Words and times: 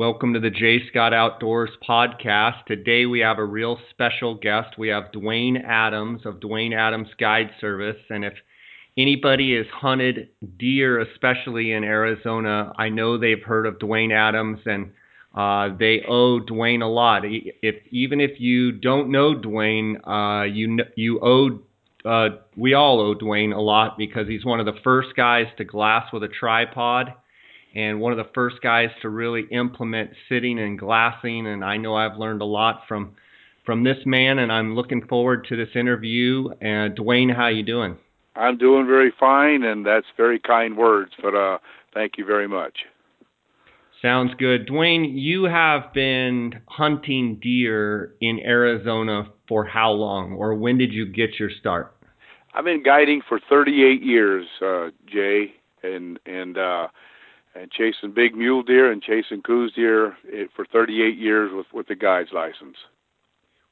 Welcome 0.00 0.32
to 0.32 0.40
the 0.40 0.48
J 0.48 0.78
Scott 0.88 1.12
Outdoors 1.12 1.68
podcast. 1.86 2.64
Today 2.64 3.04
we 3.04 3.20
have 3.20 3.36
a 3.36 3.44
real 3.44 3.78
special 3.90 4.34
guest. 4.34 4.78
We 4.78 4.88
have 4.88 5.12
Duwane 5.12 5.62
Adams 5.62 6.22
of 6.24 6.36
Duwane 6.36 6.74
Adams 6.74 7.08
Guide 7.18 7.50
Service. 7.60 7.98
And 8.08 8.24
if 8.24 8.32
anybody 8.96 9.54
has 9.58 9.66
hunted 9.70 10.30
deer, 10.58 11.00
especially 11.00 11.72
in 11.72 11.84
Arizona, 11.84 12.72
I 12.78 12.88
know 12.88 13.18
they've 13.18 13.42
heard 13.42 13.66
of 13.66 13.74
Duwane 13.74 14.10
Adams 14.10 14.60
and 14.64 14.92
uh, 15.34 15.76
they 15.78 16.00
owe 16.08 16.40
Duwane 16.40 16.80
a 16.80 16.86
lot. 16.86 17.24
If 17.26 17.74
even 17.90 18.22
if 18.22 18.40
you 18.40 18.72
don't 18.72 19.10
know 19.10 19.34
Duwane, 19.34 19.96
uh, 20.08 20.44
you 20.44 20.78
you 20.96 21.20
owe 21.22 21.60
uh, 22.08 22.36
we 22.56 22.72
all 22.72 23.00
owe 23.00 23.14
Duwane 23.14 23.54
a 23.54 23.60
lot 23.60 23.98
because 23.98 24.26
he's 24.26 24.46
one 24.46 24.60
of 24.60 24.64
the 24.66 24.80
first 24.82 25.10
guys 25.14 25.48
to 25.58 25.64
glass 25.64 26.10
with 26.10 26.22
a 26.22 26.28
tripod 26.28 27.12
and 27.74 28.00
one 28.00 28.12
of 28.12 28.18
the 28.18 28.30
first 28.34 28.56
guys 28.62 28.90
to 29.02 29.08
really 29.08 29.46
implement 29.50 30.10
sitting 30.28 30.58
and 30.58 30.78
glassing. 30.78 31.46
And 31.46 31.64
I 31.64 31.76
know 31.76 31.94
I've 31.94 32.16
learned 32.16 32.42
a 32.42 32.46
lot 32.46 32.82
from 32.88 33.14
from 33.66 33.84
this 33.84 33.98
man, 34.06 34.38
and 34.38 34.50
I'm 34.50 34.74
looking 34.74 35.06
forward 35.06 35.46
to 35.48 35.56
this 35.56 35.68
interview. 35.74 36.48
And 36.60 36.96
Duwane, 36.96 37.34
how 37.34 37.48
you 37.48 37.62
doing? 37.62 37.96
I'm 38.34 38.56
doing 38.56 38.86
very 38.86 39.12
fine, 39.18 39.64
and 39.64 39.84
that's 39.84 40.06
very 40.16 40.40
kind 40.40 40.76
words. 40.76 41.12
But 41.22 41.34
uh, 41.34 41.58
thank 41.94 42.18
you 42.18 42.24
very 42.24 42.48
much. 42.48 42.78
Sounds 44.02 44.32
good. 44.38 44.66
Duwane, 44.66 45.12
you 45.12 45.44
have 45.44 45.92
been 45.92 46.62
hunting 46.66 47.38
deer 47.42 48.14
in 48.20 48.40
Arizona 48.40 49.28
for 49.46 49.66
how 49.66 49.90
long, 49.90 50.32
or 50.32 50.54
when 50.54 50.78
did 50.78 50.92
you 50.92 51.04
get 51.04 51.38
your 51.38 51.50
start? 51.60 51.94
I've 52.54 52.64
been 52.64 52.82
guiding 52.82 53.20
for 53.28 53.38
38 53.48 54.02
years, 54.02 54.46
uh, 54.64 54.88
Jay, 55.06 55.54
and 55.82 56.18
and 56.24 56.56
uh, 56.56 56.88
and 57.54 57.70
chasing 57.70 58.12
big 58.14 58.34
mule 58.34 58.62
deer 58.62 58.90
and 58.90 59.02
chasing 59.02 59.42
Coues 59.42 59.72
deer 59.74 60.16
eh, 60.32 60.44
for 60.54 60.64
38 60.64 61.18
years 61.18 61.50
with 61.52 61.66
with 61.72 61.88
the 61.88 61.94
guide's 61.94 62.30
license. 62.32 62.76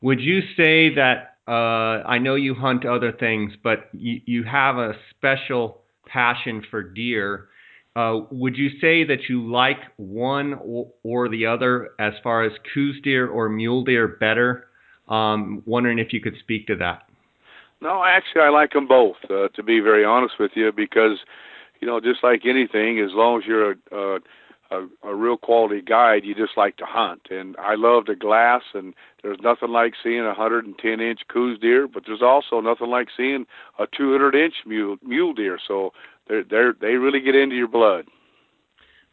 Would 0.00 0.20
you 0.20 0.40
say 0.56 0.94
that 0.94 1.36
uh, 1.48 2.06
I 2.06 2.18
know 2.18 2.34
you 2.34 2.54
hunt 2.54 2.84
other 2.84 3.12
things, 3.12 3.52
but 3.62 3.88
you, 3.92 4.20
you 4.26 4.44
have 4.44 4.76
a 4.76 4.92
special 5.10 5.82
passion 6.06 6.62
for 6.70 6.82
deer? 6.82 7.48
Uh, 7.96 8.20
would 8.30 8.56
you 8.56 8.68
say 8.80 9.02
that 9.04 9.28
you 9.28 9.50
like 9.50 9.78
one 9.96 10.54
or, 10.62 10.88
or, 11.02 11.28
the 11.28 11.46
other 11.46 11.90
as 11.98 12.12
far 12.22 12.44
as 12.44 12.52
Coues 12.72 13.00
deer 13.02 13.26
or 13.26 13.48
mule 13.48 13.82
deer 13.82 14.06
better? 14.06 14.68
Um, 15.08 15.62
wondering 15.66 15.98
if 15.98 16.12
you 16.12 16.20
could 16.20 16.36
speak 16.38 16.66
to 16.68 16.76
that. 16.76 17.08
No, 17.80 18.04
actually, 18.04 18.42
I 18.42 18.50
like 18.50 18.72
them 18.72 18.86
both. 18.86 19.16
Uh, 19.28 19.48
to 19.48 19.62
be 19.62 19.80
very 19.80 20.04
honest 20.04 20.34
with 20.38 20.52
you, 20.54 20.70
because 20.70 21.18
you 21.80 21.86
know, 21.86 22.00
just 22.00 22.22
like 22.22 22.42
anything, 22.44 22.98
as 22.98 23.10
long 23.12 23.38
as 23.38 23.46
you're 23.46 23.72
a, 23.72 23.76
a 23.92 24.18
a, 24.70 24.86
a 25.02 25.14
real 25.14 25.36
quality 25.36 25.80
guide, 25.80 26.24
you 26.24 26.34
just 26.34 26.56
like 26.56 26.76
to 26.76 26.84
hunt. 26.84 27.28
And 27.30 27.56
I 27.58 27.74
love 27.74 28.06
the 28.06 28.14
glass, 28.14 28.62
and 28.74 28.94
there's 29.22 29.38
nothing 29.42 29.70
like 29.70 29.94
seeing 30.02 30.20
a 30.20 30.26
110 30.26 31.00
inch 31.00 31.20
Coues 31.32 31.58
deer, 31.58 31.88
but 31.88 32.04
there's 32.06 32.22
also 32.22 32.60
nothing 32.60 32.88
like 32.88 33.08
seeing 33.16 33.46
a 33.78 33.86
200 33.96 34.34
inch 34.34 34.54
mule 34.66 34.96
mule 35.02 35.32
deer. 35.32 35.58
So 35.66 35.92
they're 36.28 36.44
they're 36.44 36.74
they 36.78 36.94
really 36.94 37.20
get 37.20 37.34
into 37.34 37.56
your 37.56 37.68
blood. 37.68 38.06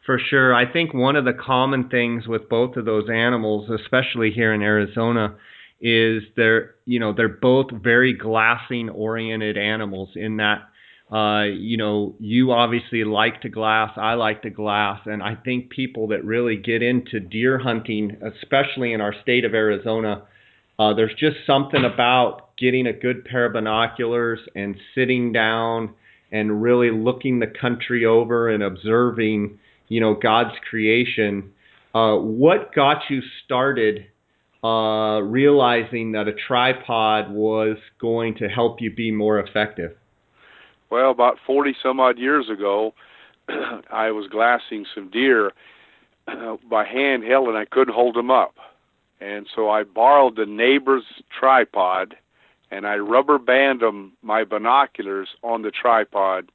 For 0.04 0.20
sure, 0.20 0.54
I 0.54 0.70
think 0.70 0.94
one 0.94 1.16
of 1.16 1.24
the 1.24 1.32
common 1.32 1.88
things 1.88 2.28
with 2.28 2.48
both 2.48 2.76
of 2.76 2.84
those 2.84 3.08
animals, 3.10 3.68
especially 3.70 4.30
here 4.30 4.54
in 4.54 4.62
Arizona, 4.62 5.34
is 5.80 6.22
they're 6.36 6.74
you 6.84 7.00
know 7.00 7.12
they're 7.12 7.28
both 7.28 7.66
very 7.72 8.12
glassing 8.12 8.88
oriented 8.90 9.56
animals 9.56 10.10
in 10.14 10.36
that 10.36 10.68
uh, 11.10 11.44
you 11.44 11.76
know, 11.76 12.16
you 12.18 12.50
obviously 12.50 13.04
like 13.04 13.40
to 13.42 13.48
glass, 13.48 13.92
I 13.96 14.14
like 14.14 14.42
to 14.42 14.50
glass, 14.50 15.00
and 15.06 15.22
I 15.22 15.36
think 15.36 15.70
people 15.70 16.08
that 16.08 16.24
really 16.24 16.56
get 16.56 16.82
into 16.82 17.20
deer 17.20 17.58
hunting, 17.58 18.16
especially 18.22 18.92
in 18.92 19.00
our 19.00 19.14
state 19.22 19.44
of 19.44 19.54
Arizona, 19.54 20.22
uh, 20.78 20.94
there's 20.94 21.14
just 21.18 21.36
something 21.46 21.84
about 21.84 22.56
getting 22.58 22.88
a 22.88 22.92
good 22.92 23.24
pair 23.24 23.46
of 23.46 23.52
binoculars 23.52 24.40
and 24.56 24.76
sitting 24.94 25.32
down 25.32 25.94
and 26.32 26.60
really 26.60 26.90
looking 26.90 27.38
the 27.38 27.46
country 27.46 28.04
over 28.04 28.48
and 28.48 28.62
observing, 28.62 29.58
you 29.88 30.00
know, 30.00 30.14
God's 30.14 30.56
creation. 30.68 31.52
Uh, 31.94 32.16
what 32.16 32.74
got 32.74 33.02
you 33.08 33.20
started 33.44 34.06
uh, 34.64 35.20
realizing 35.22 36.12
that 36.12 36.26
a 36.26 36.32
tripod 36.48 37.30
was 37.30 37.76
going 38.00 38.34
to 38.38 38.48
help 38.48 38.80
you 38.80 38.92
be 38.92 39.12
more 39.12 39.38
effective? 39.38 39.96
Well, 40.90 41.10
about 41.10 41.38
40 41.46 41.74
some 41.82 42.00
odd 42.00 42.18
years 42.18 42.48
ago, 42.48 42.94
I 43.90 44.10
was 44.10 44.28
glassing 44.28 44.86
some 44.94 45.10
deer 45.10 45.52
by 46.70 46.84
hand 46.84 47.24
held 47.24 47.48
and 47.48 47.56
I 47.56 47.64
couldn't 47.64 47.94
hold 47.94 48.14
them 48.14 48.30
up. 48.30 48.54
And 49.20 49.46
so 49.54 49.70
I 49.70 49.82
borrowed 49.82 50.36
the 50.36 50.46
neighbor's 50.46 51.04
tripod 51.38 52.16
and 52.70 52.86
I 52.86 52.96
rubber 52.96 53.38
band 53.38 53.80
them 53.80 54.12
my 54.22 54.44
binoculars 54.44 55.28
on 55.42 55.62
the 55.62 55.70
tripod 55.70 56.50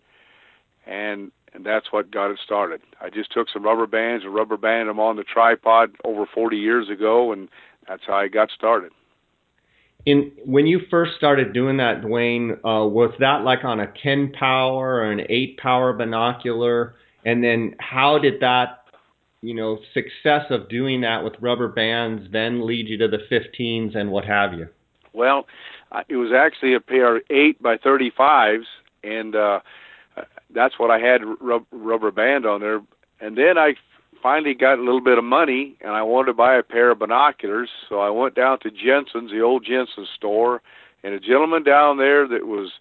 and 0.85 1.31
and 1.53 1.65
that's 1.65 1.91
what 1.91 2.11
got 2.11 2.31
it 2.31 2.39
started. 2.41 2.79
I 3.01 3.09
just 3.09 3.33
took 3.33 3.49
some 3.49 3.63
rubber 3.63 3.85
bands 3.85 4.23
and 4.23 4.33
rubber 4.33 4.55
banded 4.55 4.87
them 4.87 5.01
on 5.01 5.17
the 5.17 5.23
tripod 5.23 5.91
over 6.05 6.25
40 6.25 6.55
years 6.55 6.89
ago 6.89 7.33
and 7.33 7.49
that's 7.87 8.03
how 8.07 8.13
I 8.15 8.29
got 8.29 8.51
started 8.51 8.93
in 10.05 10.31
when 10.45 10.67
you 10.67 10.81
first 10.89 11.15
started 11.17 11.53
doing 11.53 11.77
that, 11.77 12.01
Duwane, 12.01 12.53
uh, 12.57 12.87
was 12.87 13.13
that 13.19 13.43
like 13.43 13.63
on 13.63 13.79
a 13.79 13.93
10 14.03 14.33
power 14.33 14.95
or 14.95 15.11
an 15.11 15.21
8 15.29 15.57
power 15.57 15.93
binocular? 15.93 16.95
And 17.25 17.43
then 17.43 17.75
how 17.79 18.17
did 18.17 18.39
that, 18.41 18.85
you 19.41 19.53
know, 19.53 19.79
success 19.93 20.45
of 20.49 20.69
doing 20.69 21.01
that 21.01 21.23
with 21.23 21.33
rubber 21.39 21.67
bands 21.67 22.27
then 22.31 22.65
lead 22.65 22.87
you 22.87 22.97
to 22.97 23.07
the 23.07 23.19
15s 23.31 23.95
and 23.95 24.11
what 24.11 24.25
have 24.25 24.53
you? 24.53 24.67
Well, 25.13 25.45
it 26.07 26.15
was 26.15 26.31
actually 26.35 26.73
a 26.73 26.79
pair 26.79 27.17
of 27.17 27.23
8 27.29 27.61
by 27.61 27.77
35s, 27.77 28.63
and 29.03 29.35
uh, 29.35 29.59
that's 30.53 30.79
what 30.79 30.89
I 30.89 30.99
had 30.99 31.21
rub- 31.39 31.65
rubber 31.71 32.11
band 32.11 32.45
on 32.45 32.61
there. 32.61 32.81
And 33.19 33.37
then 33.37 33.57
I 33.57 33.73
finally 34.21 34.53
got 34.53 34.79
a 34.79 34.83
little 34.83 35.01
bit 35.01 35.17
of 35.17 35.23
money 35.23 35.75
and 35.81 35.91
I 35.91 36.03
wanted 36.03 36.27
to 36.27 36.33
buy 36.33 36.55
a 36.55 36.63
pair 36.63 36.91
of 36.91 36.99
binoculars, 36.99 37.69
so 37.89 37.99
I 37.99 38.09
went 38.09 38.35
down 38.35 38.59
to 38.59 38.71
Jensen's, 38.71 39.31
the 39.31 39.41
old 39.41 39.65
Jensen 39.65 40.07
store, 40.15 40.61
and 41.03 41.13
a 41.13 41.19
gentleman 41.19 41.63
down 41.63 41.97
there 41.97 42.27
that 42.27 42.47
was 42.47 42.71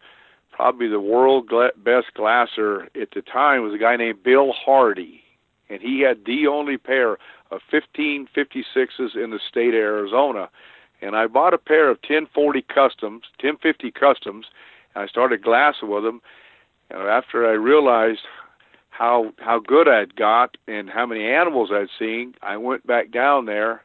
probably 0.52 0.88
the 0.88 1.00
world 1.00 1.48
gla- 1.48 1.72
best 1.76 2.12
glasser 2.14 2.84
at 3.00 3.10
the 3.14 3.22
time 3.22 3.62
was 3.62 3.74
a 3.74 3.78
guy 3.78 3.96
named 3.96 4.22
Bill 4.22 4.52
Hardy, 4.52 5.22
and 5.68 5.80
he 5.80 6.00
had 6.00 6.24
the 6.26 6.46
only 6.46 6.76
pair 6.76 7.16
of 7.50 7.60
1556s 7.72 9.16
in 9.16 9.30
the 9.30 9.40
state 9.48 9.68
of 9.68 9.80
Arizona. 9.80 10.50
And 11.02 11.16
I 11.16 11.26
bought 11.26 11.54
a 11.54 11.58
pair 11.58 11.88
of 11.88 11.98
1040 11.98 12.62
customs, 12.62 13.22
1050 13.40 13.90
customs, 13.92 14.46
and 14.94 15.04
I 15.04 15.06
started 15.06 15.42
glassing 15.42 15.88
with 15.88 16.04
them. 16.04 16.20
And 16.90 17.08
after 17.08 17.48
I 17.48 17.52
realized 17.52 18.20
how 19.00 19.32
how 19.38 19.58
good 19.58 19.88
I'd 19.88 20.14
got 20.14 20.58
and 20.68 20.90
how 20.90 21.06
many 21.06 21.24
animals 21.24 21.70
I'd 21.72 21.88
seen, 21.98 22.34
I 22.42 22.58
went 22.58 22.86
back 22.86 23.10
down 23.10 23.46
there, 23.46 23.82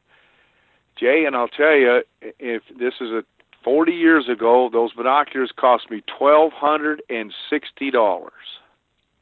Jay, 0.99 1.23
and 1.25 1.37
I'll 1.37 1.47
tell 1.47 1.73
you, 1.73 2.01
if 2.21 2.61
this 2.77 2.95
is 2.99 3.11
a 3.11 3.23
40 3.63 3.93
years 3.93 4.27
ago, 4.29 4.69
those 4.71 4.91
binoculars 4.91 5.53
cost 5.57 5.89
me 5.89 6.03
twelve 6.19 6.51
hundred 6.51 7.01
and 7.09 7.33
sixty 7.49 7.89
dollars. 7.91 8.33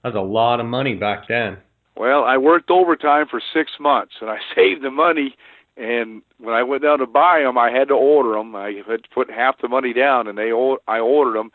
That's 0.04 0.16
a 0.16 0.20
lot 0.20 0.59
of 0.59 0.66
money 0.66 0.96
back 0.96 1.28
then. 1.30 1.58
Well, 1.96 2.24
I 2.24 2.38
worked 2.38 2.72
overtime 2.72 3.28
for 3.30 3.40
six 3.54 3.74
months, 3.80 4.14
and 4.20 4.31
I 4.31 4.40
saved 4.56 4.81
the 4.84 4.92
money. 4.92 5.36
And 5.78 6.24
when 6.40 6.56
I 6.56 6.64
went 6.64 6.81
down 6.81 7.00
to 7.00 7.08
buy 7.08 7.42
them, 7.44 7.58
I 7.58 7.70
had 7.72 7.88
to 7.90 7.94
order 7.94 8.34
them. 8.34 8.56
I 8.56 8.81
had 8.88 9.04
to 9.04 9.10
put 9.14 9.30
half 9.30 9.62
the 9.62 9.68
money 9.68 9.94
down, 9.94 10.28
and 10.28 10.38
they 10.40 10.52
I 10.88 11.00
ordered 11.00 11.38
them 11.38 11.52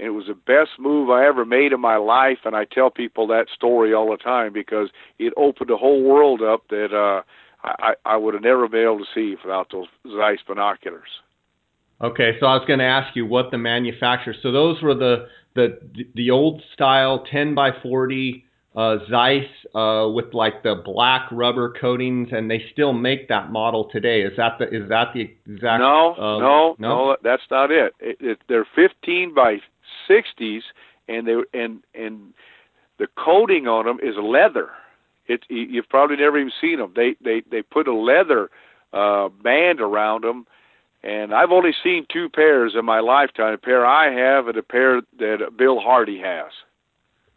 and 0.00 0.06
it 0.06 0.10
was 0.10 0.26
the 0.26 0.34
best 0.34 0.78
move 0.78 1.10
I 1.10 1.26
ever 1.26 1.44
made 1.44 1.72
in 1.72 1.80
my 1.80 1.96
life. 1.96 2.38
And 2.44 2.56
I 2.56 2.64
tell 2.64 2.90
people 2.90 3.26
that 3.26 3.46
story 3.54 3.92
all 3.92 4.10
the 4.10 4.16
time 4.16 4.52
because 4.52 4.88
it 5.18 5.34
opened 5.36 5.70
a 5.70 5.76
whole 5.76 6.02
world 6.02 6.40
up 6.40 6.62
that 6.70 6.94
uh, 6.94 7.22
I, 7.62 7.92
I 8.06 8.16
would 8.16 8.32
have 8.32 8.42
never 8.42 8.66
been 8.66 8.82
able 8.82 8.98
to 8.98 9.04
see 9.14 9.36
without 9.44 9.68
those 9.70 9.88
Zeiss 10.06 10.38
binoculars. 10.46 11.08
Okay, 12.00 12.38
so 12.40 12.46
I 12.46 12.54
was 12.54 12.64
going 12.66 12.78
to 12.78 12.86
ask 12.86 13.14
you 13.14 13.26
what 13.26 13.50
the 13.50 13.58
manufacturer. 13.58 14.34
So 14.42 14.50
those 14.50 14.80
were 14.82 14.94
the 14.94 15.28
the 15.54 15.78
the 16.14 16.30
old 16.30 16.62
style 16.72 17.26
10 17.30 17.54
by 17.54 17.72
40 17.82 18.46
uh, 18.74 18.96
Zeiss 19.10 19.44
uh, 19.74 20.08
with 20.08 20.32
like 20.32 20.62
the 20.62 20.80
black 20.82 21.28
rubber 21.30 21.74
coatings, 21.78 22.28
and 22.32 22.50
they 22.50 22.62
still 22.72 22.94
make 22.94 23.28
that 23.28 23.50
model 23.50 23.90
today. 23.92 24.22
Is 24.22 24.32
that 24.38 24.58
the 24.58 24.64
is 24.68 24.88
that 24.88 25.08
the 25.12 25.28
exact? 25.46 25.80
No, 25.80 26.14
uh, 26.14 26.38
no, 26.38 26.76
no, 26.78 26.88
no, 26.88 27.16
that's 27.22 27.42
not 27.50 27.70
it. 27.70 27.92
it, 28.00 28.16
it 28.20 28.38
they're 28.48 28.66
15 28.74 29.34
by 29.34 29.58
60s, 30.10 30.62
and 31.08 31.26
they 31.26 31.36
and 31.54 31.82
and 31.94 32.34
the 32.98 33.06
coating 33.16 33.66
on 33.66 33.86
them 33.86 33.98
is 34.02 34.16
leather. 34.20 34.70
It 35.26 35.44
you've 35.48 35.88
probably 35.88 36.16
never 36.16 36.38
even 36.38 36.52
seen 36.60 36.78
them. 36.78 36.92
They 36.94 37.14
they 37.22 37.42
they 37.50 37.62
put 37.62 37.88
a 37.88 37.94
leather 37.94 38.50
uh, 38.92 39.28
band 39.28 39.80
around 39.80 40.24
them, 40.24 40.46
and 41.02 41.32
I've 41.32 41.52
only 41.52 41.72
seen 41.82 42.06
two 42.12 42.28
pairs 42.28 42.74
in 42.78 42.84
my 42.84 43.00
lifetime. 43.00 43.54
A 43.54 43.58
pair 43.58 43.86
I 43.86 44.12
have, 44.12 44.48
and 44.48 44.56
a 44.56 44.62
pair 44.62 45.00
that 45.18 45.56
Bill 45.56 45.80
Hardy 45.80 46.20
has. 46.20 46.50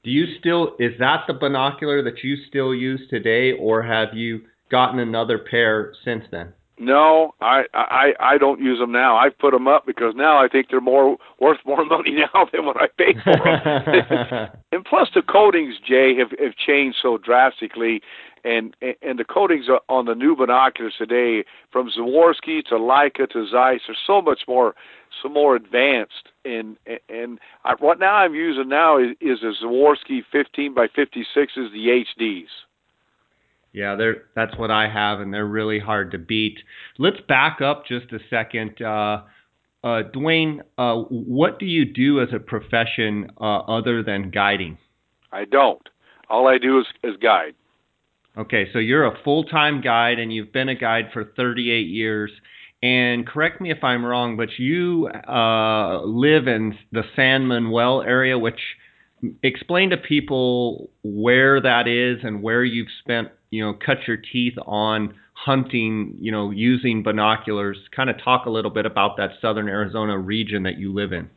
Do 0.03 0.11
you 0.11 0.25
still 0.39 0.75
is 0.79 0.93
that 0.99 1.23
the 1.27 1.33
binocular 1.33 2.03
that 2.03 2.23
you 2.23 2.35
still 2.49 2.73
use 2.73 3.01
today, 3.09 3.53
or 3.53 3.83
have 3.83 4.13
you 4.13 4.41
gotten 4.69 4.99
another 4.99 5.37
pair 5.37 5.93
since 6.03 6.25
then? 6.31 6.53
No, 6.79 7.35
I 7.39 7.63
I 7.73 8.13
I 8.19 8.37
don't 8.37 8.59
use 8.59 8.79
them 8.79 8.91
now. 8.91 9.15
I've 9.15 9.37
put 9.37 9.51
them 9.51 9.67
up 9.67 9.85
because 9.85 10.15
now 10.15 10.43
I 10.43 10.47
think 10.47 10.67
they're 10.69 10.81
more 10.81 11.17
worth 11.39 11.59
more 11.65 11.85
money 11.85 12.11
now 12.11 12.47
than 12.51 12.65
what 12.65 12.77
I 12.77 12.87
paid 12.97 13.17
for 13.23 13.35
them. 13.35 14.49
and 14.71 14.83
plus, 14.83 15.09
the 15.13 15.21
coatings, 15.21 15.75
Jay, 15.87 16.15
have 16.17 16.31
have 16.39 16.55
changed 16.55 16.97
so 17.01 17.17
drastically, 17.19 18.01
and 18.43 18.75
and 19.03 19.19
the 19.19 19.23
coatings 19.23 19.67
on 19.87 20.05
the 20.05 20.15
new 20.15 20.35
binoculars 20.35 20.95
today, 20.97 21.43
from 21.71 21.91
Swarovski 21.91 22.65
to 22.65 22.75
Leica 22.75 23.29
to 23.29 23.47
Zeiss, 23.47 23.81
are 23.87 23.95
so 24.07 24.19
much 24.21 24.41
more 24.47 24.73
so 25.21 25.29
more 25.29 25.55
advanced. 25.55 26.29
And 26.43 26.77
and 27.07 27.39
I, 27.63 27.75
what 27.79 27.99
now 27.99 28.15
I'm 28.15 28.33
using 28.33 28.67
now 28.67 28.97
is, 28.97 29.15
is 29.21 29.43
a 29.43 29.53
Swarovski 29.63 30.21
15 30.31 30.73
by 30.73 30.87
56 30.87 31.53
is 31.55 31.71
the 31.71 32.03
HDs. 32.19 32.49
Yeah, 33.73 33.95
they're 33.95 34.25
that's 34.35 34.55
what 34.57 34.69
I 34.69 34.87
have, 34.87 35.19
and 35.19 35.33
they're 35.33 35.47
really 35.47 35.79
hard 35.79 36.11
to 36.11 36.19
beat. 36.19 36.59
Let's 36.99 37.19
back 37.27 37.59
up 37.59 37.85
just 37.87 38.11
a 38.13 38.19
second. 38.29 38.79
Uh, 38.81 39.23
uh, 39.83 40.03
Duwane, 40.13 40.59
uh, 40.77 40.95
what 41.09 41.59
do 41.59 41.65
you 41.65 41.83
do 41.83 42.21
as 42.21 42.29
a 42.33 42.39
profession 42.39 43.31
uh, 43.41 43.59
other 43.59 44.01
than 44.01 44.29
guiding? 44.29 44.77
I 45.31 45.45
don't. 45.45 45.81
All 46.29 46.47
I 46.47 46.57
do 46.57 46.79
is, 46.79 46.85
is 47.03 47.17
guide. 47.21 47.55
Okay, 48.37 48.69
so 48.71 48.79
you're 48.79 49.05
a 49.05 49.17
full 49.23 49.43
time 49.43 49.81
guide, 49.81 50.19
and 50.19 50.31
you've 50.31 50.53
been 50.53 50.69
a 50.69 50.75
guide 50.75 51.09
for 51.11 51.25
38 51.35 51.87
years. 51.87 52.31
And 52.81 53.25
correct 53.25 53.61
me 53.61 53.71
if 53.71 53.83
I'm 53.83 54.05
wrong, 54.05 54.35
but 54.37 54.49
you 54.57 55.07
uh, 55.27 56.01
live 56.03 56.47
in 56.47 56.77
the 56.91 57.03
San 57.15 57.47
Manuel 57.47 58.01
area, 58.01 58.37
which 58.37 58.59
explain 59.41 59.89
to 59.91 59.97
people 59.97 60.89
where 61.03 61.61
that 61.61 61.87
is 61.87 62.19
and 62.23 62.41
where 62.41 62.63
you've 62.63 62.89
spent 62.99 63.29
you 63.53 63.63
know, 63.63 63.73
cut 63.73 63.99
your 64.07 64.17
teeth 64.17 64.55
on 64.65 65.13
hunting, 65.33 66.17
you 66.19 66.31
know, 66.31 66.49
using 66.49 67.03
binoculars. 67.03 67.77
Kind 67.95 68.09
of 68.09 68.15
talk 68.23 68.47
a 68.47 68.49
little 68.49 68.71
bit 68.71 68.87
about 68.87 69.15
that 69.17 69.29
southern 69.41 69.67
Arizona 69.67 70.17
region 70.17 70.63
that 70.63 70.79
you 70.79 70.91
live 70.91 71.13
in. 71.13 71.29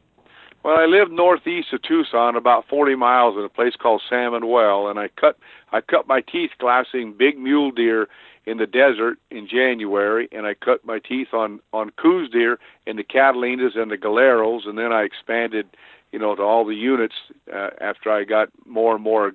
Well, 0.64 0.78
I 0.78 0.86
live 0.86 1.10
northeast 1.10 1.68
of 1.74 1.82
Tucson, 1.82 2.34
about 2.34 2.64
40 2.68 2.96
miles, 2.96 3.36
in 3.36 3.44
a 3.44 3.50
place 3.50 3.74
called 3.80 4.00
San 4.08 4.32
Manuel, 4.32 4.88
and 4.88 4.98
I 4.98 5.08
cut 5.20 5.36
I 5.72 5.82
cut 5.82 6.08
my 6.08 6.22
teeth 6.22 6.50
glassing 6.58 7.14
big 7.16 7.38
mule 7.38 7.70
deer 7.70 8.08
in 8.46 8.56
the 8.56 8.66
desert 8.66 9.18
in 9.30 9.46
January, 9.46 10.26
and 10.32 10.46
I 10.46 10.54
cut 10.54 10.86
my 10.86 10.98
teeth 10.98 11.34
on 11.34 11.60
on 11.74 11.90
Coues 11.90 12.30
deer 12.30 12.58
in 12.86 12.96
the 12.96 13.04
Catalinas 13.04 13.76
and 13.76 13.90
the 13.90 13.98
Galiuros, 13.98 14.66
and 14.66 14.78
then 14.78 14.90
I 14.90 15.02
expanded, 15.02 15.66
you 16.12 16.18
know, 16.18 16.34
to 16.34 16.42
all 16.42 16.64
the 16.64 16.74
units 16.74 17.14
uh, 17.54 17.70
after 17.80 18.10
I 18.10 18.24
got 18.24 18.48
more 18.64 18.94
and 18.94 19.04
more 19.04 19.32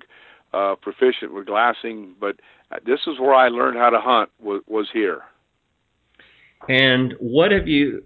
uh, 0.52 0.74
proficient 0.80 1.32
with 1.32 1.46
glassing. 1.46 2.14
But 2.20 2.36
this 2.86 3.00
is 3.06 3.18
where 3.18 3.34
I 3.34 3.48
learned 3.48 3.78
how 3.78 3.90
to 3.90 4.00
hunt 4.00 4.30
was, 4.40 4.62
was 4.66 4.88
here. 4.92 5.22
And 6.68 7.14
what 7.18 7.50
have 7.50 7.66
you? 7.66 8.04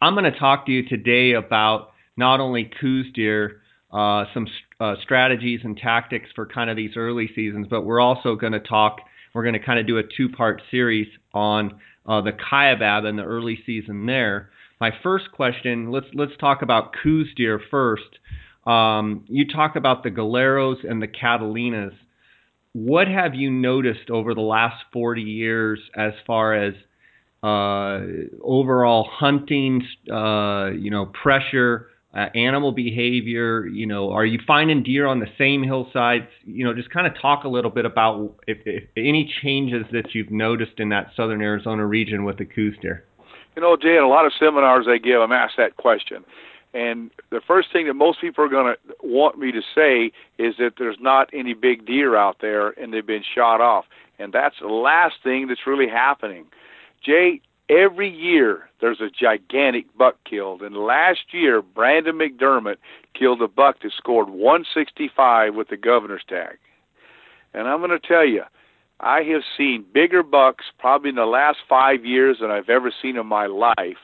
I'm 0.00 0.14
going 0.14 0.30
to 0.30 0.38
talk 0.38 0.66
to 0.66 0.72
you 0.72 0.88
today 0.88 1.32
about 1.32 1.92
not 2.16 2.40
only 2.40 2.70
Coues 2.80 3.06
deer, 3.14 3.62
uh, 3.92 4.24
some 4.32 4.46
uh, 4.80 4.94
strategies 5.02 5.60
and 5.64 5.76
tactics 5.76 6.28
for 6.34 6.46
kind 6.46 6.70
of 6.70 6.76
these 6.76 6.92
early 6.96 7.30
seasons, 7.34 7.66
but 7.68 7.82
we're 7.82 8.00
also 8.00 8.34
going 8.34 8.52
to 8.52 8.60
talk. 8.60 8.98
We're 9.34 9.42
going 9.42 9.54
to 9.54 9.64
kind 9.64 9.78
of 9.78 9.86
do 9.86 9.98
a 9.98 10.02
two-part 10.16 10.62
series 10.70 11.08
on 11.32 11.80
uh, 12.06 12.20
the 12.20 12.32
Kaibab 12.32 13.04
and 13.04 13.18
the 13.18 13.22
early 13.22 13.58
season 13.64 14.06
there. 14.06 14.50
My 14.80 14.90
first 15.02 15.30
question, 15.32 15.90
let's 15.90 16.06
let's 16.14 16.32
talk 16.40 16.62
about 16.62 16.92
Coues 17.02 17.28
deer 17.36 17.60
first. 17.70 18.18
Um, 18.66 19.24
you 19.28 19.46
talk 19.48 19.76
about 19.76 20.02
the 20.02 20.10
Galiuros 20.10 20.88
and 20.88 21.02
the 21.02 21.08
Catalinas 21.08 21.94
what 22.72 23.06
have 23.06 23.34
you 23.34 23.50
noticed 23.50 24.10
over 24.10 24.34
the 24.34 24.40
last 24.40 24.82
40 24.92 25.22
years 25.22 25.78
as 25.94 26.12
far 26.26 26.54
as 26.54 26.74
uh, 27.42 28.00
overall 28.42 29.08
hunting, 29.10 29.82
uh, 30.10 30.70
you 30.70 30.90
know, 30.90 31.06
pressure, 31.06 31.88
uh, 32.14 32.28
animal 32.34 32.72
behavior? 32.72 33.66
You 33.66 33.86
know, 33.86 34.10
are 34.12 34.24
you 34.24 34.38
finding 34.46 34.82
deer 34.82 35.06
on 35.06 35.20
the 35.20 35.26
same 35.36 35.62
hillsides? 35.62 36.28
You 36.46 36.64
know, 36.64 36.74
just 36.74 36.90
kind 36.90 37.06
of 37.06 37.12
talk 37.20 37.44
a 37.44 37.48
little 37.48 37.70
bit 37.70 37.84
about 37.84 38.36
if, 38.46 38.58
if 38.64 38.84
any 38.96 39.30
changes 39.42 39.84
that 39.92 40.14
you've 40.14 40.30
noticed 40.30 40.78
in 40.78 40.88
that 40.90 41.08
southern 41.14 41.42
Arizona 41.42 41.84
region 41.86 42.24
with 42.24 42.38
the 42.38 42.46
Coues 42.46 42.76
deer. 42.80 43.04
You 43.54 43.60
know, 43.60 43.76
Jay, 43.76 43.98
in 43.98 44.02
a 44.02 44.08
lot 44.08 44.24
of 44.24 44.32
seminars 44.40 44.86
I 44.88 44.96
give, 44.96 45.20
I'm 45.20 45.32
asked 45.32 45.58
that 45.58 45.76
question. 45.76 46.24
And 46.74 47.10
the 47.30 47.40
first 47.46 47.68
thing 47.72 47.86
that 47.86 47.94
most 47.94 48.20
people 48.20 48.44
are 48.44 48.48
going 48.48 48.74
to 48.74 48.94
want 49.02 49.38
me 49.38 49.52
to 49.52 49.60
say 49.74 50.10
is 50.38 50.54
that 50.58 50.74
there's 50.78 50.96
not 51.00 51.28
any 51.32 51.52
big 51.52 51.86
deer 51.86 52.16
out 52.16 52.38
there 52.40 52.70
and 52.70 52.92
they've 52.92 53.06
been 53.06 53.24
shot 53.34 53.60
off. 53.60 53.84
And 54.18 54.32
that's 54.32 54.56
the 54.60 54.68
last 54.68 55.16
thing 55.22 55.48
that's 55.48 55.66
really 55.66 55.88
happening. 55.88 56.46
Jay, 57.04 57.40
every 57.68 58.08
year 58.08 58.70
there's 58.80 59.00
a 59.00 59.10
gigantic 59.10 59.86
buck 59.96 60.16
killed. 60.28 60.62
And 60.62 60.76
last 60.76 61.32
year, 61.32 61.60
Brandon 61.60 62.18
McDermott 62.18 62.76
killed 63.18 63.42
a 63.42 63.48
buck 63.48 63.82
that 63.82 63.92
scored 63.96 64.30
165 64.30 65.54
with 65.54 65.68
the 65.68 65.76
governor's 65.76 66.24
tag. 66.26 66.58
And 67.52 67.68
I'm 67.68 67.80
going 67.80 67.90
to 67.90 68.00
tell 68.00 68.26
you, 68.26 68.44
I 69.00 69.22
have 69.24 69.42
seen 69.58 69.84
bigger 69.92 70.22
bucks 70.22 70.64
probably 70.78 71.10
in 71.10 71.16
the 71.16 71.26
last 71.26 71.58
five 71.68 72.04
years 72.04 72.38
than 72.40 72.50
I've 72.50 72.70
ever 72.70 72.92
seen 73.02 73.16
in 73.16 73.26
my 73.26 73.46
life. 73.46 73.98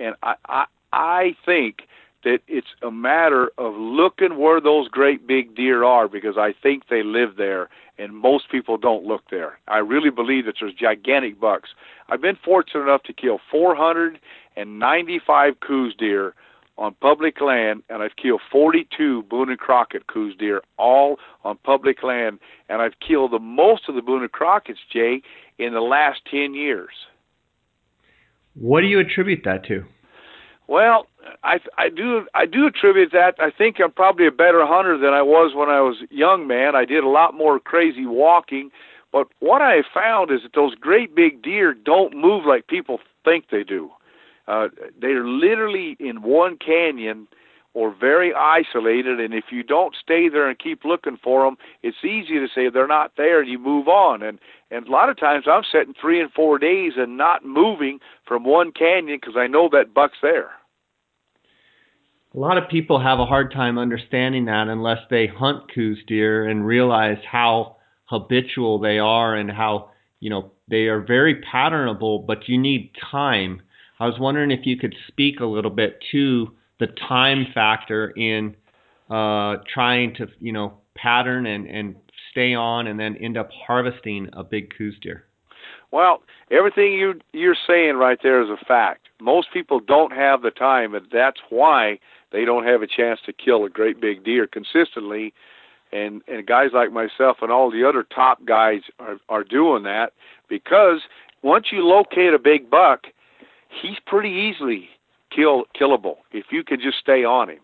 And 0.00 0.14
I, 0.22 0.34
I, 0.48 0.64
I 0.92 1.34
think 1.44 1.82
that 2.24 2.38
it's 2.46 2.68
a 2.82 2.90
matter 2.90 3.50
of 3.58 3.74
looking 3.74 4.38
where 4.38 4.60
those 4.60 4.88
great 4.88 5.26
big 5.26 5.56
deer 5.56 5.84
are 5.84 6.08
because 6.08 6.36
I 6.38 6.54
think 6.62 6.84
they 6.88 7.02
live 7.02 7.36
there 7.36 7.68
and 7.98 8.14
most 8.14 8.50
people 8.50 8.76
don't 8.76 9.04
look 9.04 9.22
there. 9.30 9.58
I 9.68 9.78
really 9.78 10.10
believe 10.10 10.46
that 10.46 10.54
there's 10.60 10.74
gigantic 10.74 11.40
bucks. 11.40 11.70
I've 12.08 12.20
been 12.20 12.38
fortunate 12.44 12.82
enough 12.82 13.02
to 13.04 13.12
kill 13.12 13.40
495 13.50 15.60
Coues 15.60 15.94
deer 15.98 16.34
on 16.78 16.94
public 17.00 17.40
land 17.40 17.82
and 17.88 18.02
I've 18.02 18.16
killed 18.16 18.40
42 18.50 19.24
Boone 19.24 19.50
and 19.50 19.58
Crockett 19.58 20.06
Coues 20.06 20.34
deer 20.38 20.62
all 20.78 21.18
on 21.44 21.58
public 21.64 22.02
land 22.02 22.38
and 22.68 22.80
I've 22.80 22.98
killed 23.06 23.32
the 23.32 23.38
most 23.38 23.88
of 23.88 23.94
the 23.94 24.02
Boone 24.02 24.22
and 24.22 24.32
Crockett's 24.32 24.80
Jay 24.92 25.22
in 25.58 25.74
the 25.74 25.80
last 25.80 26.20
10 26.30 26.54
years. 26.54 26.90
What 28.54 28.82
do 28.82 28.86
you 28.86 29.00
attribute 29.00 29.42
that 29.44 29.64
to? 29.66 29.84
Well, 30.72 31.06
I 31.44 31.58
I 31.76 31.90
do 31.90 32.26
I 32.32 32.46
do 32.46 32.66
attribute 32.66 33.12
that. 33.12 33.34
I 33.38 33.50
think 33.50 33.76
I'm 33.78 33.92
probably 33.92 34.26
a 34.26 34.30
better 34.30 34.64
hunter 34.64 34.96
than 34.96 35.12
I 35.12 35.20
was 35.20 35.52
when 35.54 35.68
I 35.68 35.82
was 35.82 35.96
a 36.00 36.14
young 36.14 36.46
man. 36.46 36.74
I 36.74 36.86
did 36.86 37.04
a 37.04 37.10
lot 37.10 37.34
more 37.34 37.60
crazy 37.60 38.06
walking, 38.06 38.70
but 39.12 39.26
what 39.40 39.60
I 39.60 39.82
found 39.92 40.30
is 40.30 40.40
that 40.44 40.54
those 40.54 40.74
great 40.74 41.14
big 41.14 41.42
deer 41.42 41.74
don't 41.74 42.16
move 42.16 42.46
like 42.46 42.68
people 42.68 43.00
think 43.22 43.50
they 43.50 43.64
do. 43.64 43.90
Uh, 44.48 44.68
they're 44.98 45.26
literally 45.26 45.94
in 46.00 46.22
one 46.22 46.56
canyon 46.56 47.28
or 47.74 47.94
very 47.94 48.32
isolated, 48.32 49.20
and 49.20 49.34
if 49.34 49.44
you 49.50 49.62
don't 49.62 49.94
stay 50.02 50.30
there 50.30 50.48
and 50.48 50.58
keep 50.58 50.86
looking 50.86 51.18
for 51.22 51.44
them, 51.44 51.58
it's 51.82 52.02
easy 52.02 52.38
to 52.38 52.46
say 52.54 52.70
they're 52.70 52.86
not 52.86 53.12
there 53.18 53.40
and 53.42 53.50
you 53.50 53.58
move 53.58 53.88
on. 53.88 54.22
And 54.22 54.38
and 54.70 54.88
a 54.88 54.90
lot 54.90 55.10
of 55.10 55.20
times 55.20 55.44
I'm 55.46 55.64
sitting 55.70 55.92
three 56.00 56.18
and 56.18 56.32
four 56.32 56.58
days 56.58 56.92
and 56.96 57.18
not 57.18 57.44
moving 57.44 57.98
from 58.26 58.44
one 58.44 58.72
canyon 58.72 59.18
because 59.20 59.36
I 59.36 59.48
know 59.48 59.68
that 59.70 59.92
buck's 59.92 60.16
there. 60.22 60.52
A 62.34 62.38
lot 62.38 62.56
of 62.56 62.68
people 62.70 62.98
have 62.98 63.18
a 63.18 63.26
hard 63.26 63.52
time 63.52 63.76
understanding 63.76 64.46
that 64.46 64.68
unless 64.68 65.00
they 65.10 65.26
hunt 65.26 65.72
Coues 65.74 66.02
deer 66.06 66.48
and 66.48 66.66
realize 66.66 67.18
how 67.30 67.76
habitual 68.06 68.78
they 68.78 68.98
are 68.98 69.34
and 69.34 69.50
how 69.50 69.90
you 70.20 70.30
know 70.30 70.52
they 70.68 70.86
are 70.86 71.00
very 71.00 71.42
patternable, 71.42 72.26
but 72.26 72.48
you 72.48 72.56
need 72.56 72.92
time. 73.10 73.60
I 74.00 74.06
was 74.06 74.18
wondering 74.18 74.50
if 74.50 74.64
you 74.64 74.78
could 74.78 74.94
speak 75.08 75.40
a 75.40 75.44
little 75.44 75.70
bit 75.70 76.02
to 76.12 76.52
the 76.80 76.86
time 77.08 77.46
factor 77.54 78.10
in 78.10 78.56
uh, 79.10 79.56
trying 79.72 80.14
to 80.14 80.26
you 80.40 80.52
know 80.52 80.78
pattern 80.94 81.44
and 81.44 81.66
and 81.66 81.96
stay 82.30 82.54
on 82.54 82.86
and 82.86 82.98
then 82.98 83.14
end 83.16 83.36
up 83.36 83.50
harvesting 83.66 84.30
a 84.32 84.42
big 84.42 84.72
Coues 84.76 84.96
deer? 85.02 85.24
Well, 85.90 86.22
everything 86.50 86.94
you 86.94 87.20
you're 87.32 87.56
saying 87.66 87.96
right 87.96 88.18
there 88.22 88.42
is 88.42 88.48
a 88.48 88.64
fact. 88.64 89.08
Most 89.20 89.48
people 89.52 89.80
don't 89.80 90.12
have 90.12 90.40
the 90.40 90.50
time, 90.50 90.94
and 90.94 91.06
that's 91.12 91.40
why 91.50 91.98
they 92.32 92.44
don't 92.44 92.64
have 92.64 92.82
a 92.82 92.86
chance 92.86 93.20
to 93.26 93.32
kill 93.32 93.64
a 93.64 93.70
great 93.70 94.00
big 94.00 94.24
deer 94.24 94.46
consistently. 94.46 95.32
And 95.92 96.22
and 96.26 96.46
guys 96.46 96.70
like 96.72 96.90
myself 96.90 97.38
and 97.42 97.52
all 97.52 97.70
the 97.70 97.86
other 97.86 98.02
top 98.02 98.44
guys 98.46 98.80
are 98.98 99.18
are 99.28 99.44
doing 99.44 99.82
that 99.82 100.12
because 100.48 101.00
once 101.42 101.66
you 101.70 101.86
locate 101.86 102.32
a 102.32 102.38
big 102.38 102.70
buck, 102.70 103.06
he's 103.68 103.98
pretty 104.06 104.30
easily 104.30 104.88
kill 105.34 105.64
killable 105.78 106.16
if 106.32 106.46
you 106.50 106.64
can 106.64 106.80
just 106.80 106.98
stay 106.98 107.24
on 107.24 107.50
him. 107.50 107.60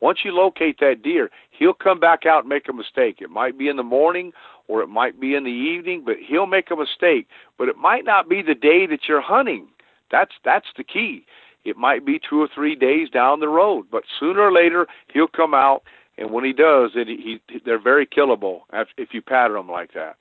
Once 0.00 0.20
you 0.24 0.32
locate 0.32 0.80
that 0.80 1.02
deer, 1.02 1.30
he'll 1.50 1.72
come 1.72 2.00
back 2.00 2.26
out 2.26 2.40
and 2.40 2.48
make 2.48 2.68
a 2.68 2.72
mistake. 2.72 3.18
It 3.20 3.30
might 3.30 3.56
be 3.56 3.68
in 3.68 3.76
the 3.76 3.84
morning 3.84 4.32
or 4.66 4.82
it 4.82 4.88
might 4.88 5.20
be 5.20 5.34
in 5.34 5.44
the 5.44 5.50
evening, 5.50 6.02
but 6.04 6.16
he'll 6.16 6.46
make 6.46 6.70
a 6.72 6.76
mistake. 6.76 7.28
But 7.56 7.68
it 7.68 7.76
might 7.76 8.04
not 8.04 8.28
be 8.28 8.42
the 8.42 8.54
day 8.54 8.86
that 8.86 9.08
you're 9.08 9.20
hunting. 9.20 9.68
That's 10.10 10.32
that's 10.44 10.66
the 10.76 10.84
key. 10.84 11.24
It 11.64 11.76
might 11.76 12.04
be 12.04 12.18
two 12.18 12.40
or 12.40 12.48
three 12.52 12.74
days 12.74 13.08
down 13.10 13.40
the 13.40 13.48
road, 13.48 13.86
but 13.90 14.04
sooner 14.18 14.40
or 14.40 14.52
later 14.52 14.86
he'll 15.12 15.28
come 15.28 15.54
out, 15.54 15.82
and 16.18 16.30
when 16.30 16.44
he 16.44 16.52
does, 16.52 16.90
it, 16.94 17.08
he, 17.08 17.40
they're 17.64 17.78
very 17.82 18.06
killable 18.06 18.60
if 18.98 19.08
you 19.12 19.22
pattern 19.22 19.56
them 19.56 19.68
like 19.70 19.92
that. 19.94 20.16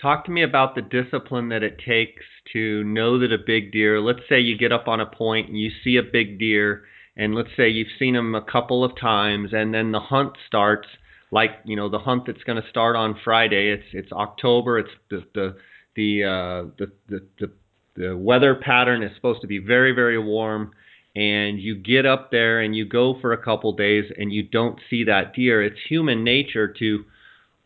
Talk 0.00 0.24
to 0.26 0.30
me 0.30 0.42
about 0.42 0.74
the 0.74 0.82
discipline 0.82 1.48
that 1.48 1.62
it 1.62 1.80
takes 1.84 2.22
to 2.52 2.84
know 2.84 3.18
that 3.18 3.32
a 3.32 3.38
big 3.38 3.72
deer, 3.72 4.00
let's 4.00 4.20
say 4.28 4.38
you 4.40 4.56
get 4.56 4.72
up 4.72 4.86
on 4.88 5.00
a 5.00 5.06
point 5.06 5.48
and 5.48 5.58
you 5.58 5.70
see 5.82 5.96
a 5.96 6.02
big 6.02 6.38
deer, 6.38 6.84
and 7.16 7.34
let's 7.34 7.50
say 7.56 7.68
you've 7.68 7.88
seen 7.98 8.14
him 8.14 8.34
a 8.34 8.42
couple 8.42 8.84
of 8.84 8.98
times, 8.98 9.50
and 9.52 9.74
then 9.74 9.90
the 9.90 10.00
hunt 10.00 10.34
starts, 10.46 10.86
like, 11.32 11.50
you 11.64 11.74
know, 11.74 11.88
the 11.88 11.98
hunt 11.98 12.24
that's 12.26 12.44
going 12.44 12.62
to 12.62 12.68
start 12.70 12.94
on 12.94 13.18
Friday. 13.24 13.70
It's 13.70 13.84
it's 13.92 14.12
October, 14.12 14.78
it's 14.78 14.90
the 15.10 15.24
the 15.34 15.56
the, 15.96 16.24
uh, 16.24 16.70
the, 16.78 16.92
the, 17.08 17.26
the, 17.40 17.50
the 17.98 18.16
weather 18.16 18.54
pattern 18.54 19.02
is 19.02 19.14
supposed 19.16 19.40
to 19.40 19.46
be 19.46 19.58
very, 19.58 19.92
very 19.92 20.18
warm 20.18 20.72
and 21.16 21.58
you 21.58 21.74
get 21.74 22.06
up 22.06 22.30
there 22.30 22.60
and 22.60 22.76
you 22.76 22.84
go 22.84 23.18
for 23.20 23.32
a 23.32 23.42
couple 23.42 23.72
days 23.72 24.04
and 24.16 24.32
you 24.32 24.44
don't 24.44 24.78
see 24.88 25.04
that 25.04 25.34
deer, 25.34 25.62
it's 25.62 25.80
human 25.88 26.22
nature 26.22 26.72
to 26.78 27.04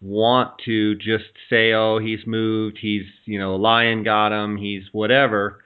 want 0.00 0.52
to 0.64 0.94
just 0.96 1.24
say, 1.50 1.72
oh, 1.72 1.98
he's 1.98 2.26
moved, 2.26 2.78
he's, 2.80 3.04
you 3.26 3.38
know, 3.38 3.54
a 3.54 3.56
lion 3.56 4.02
got 4.02 4.32
him, 4.32 4.56
he's 4.56 4.84
whatever. 4.92 5.62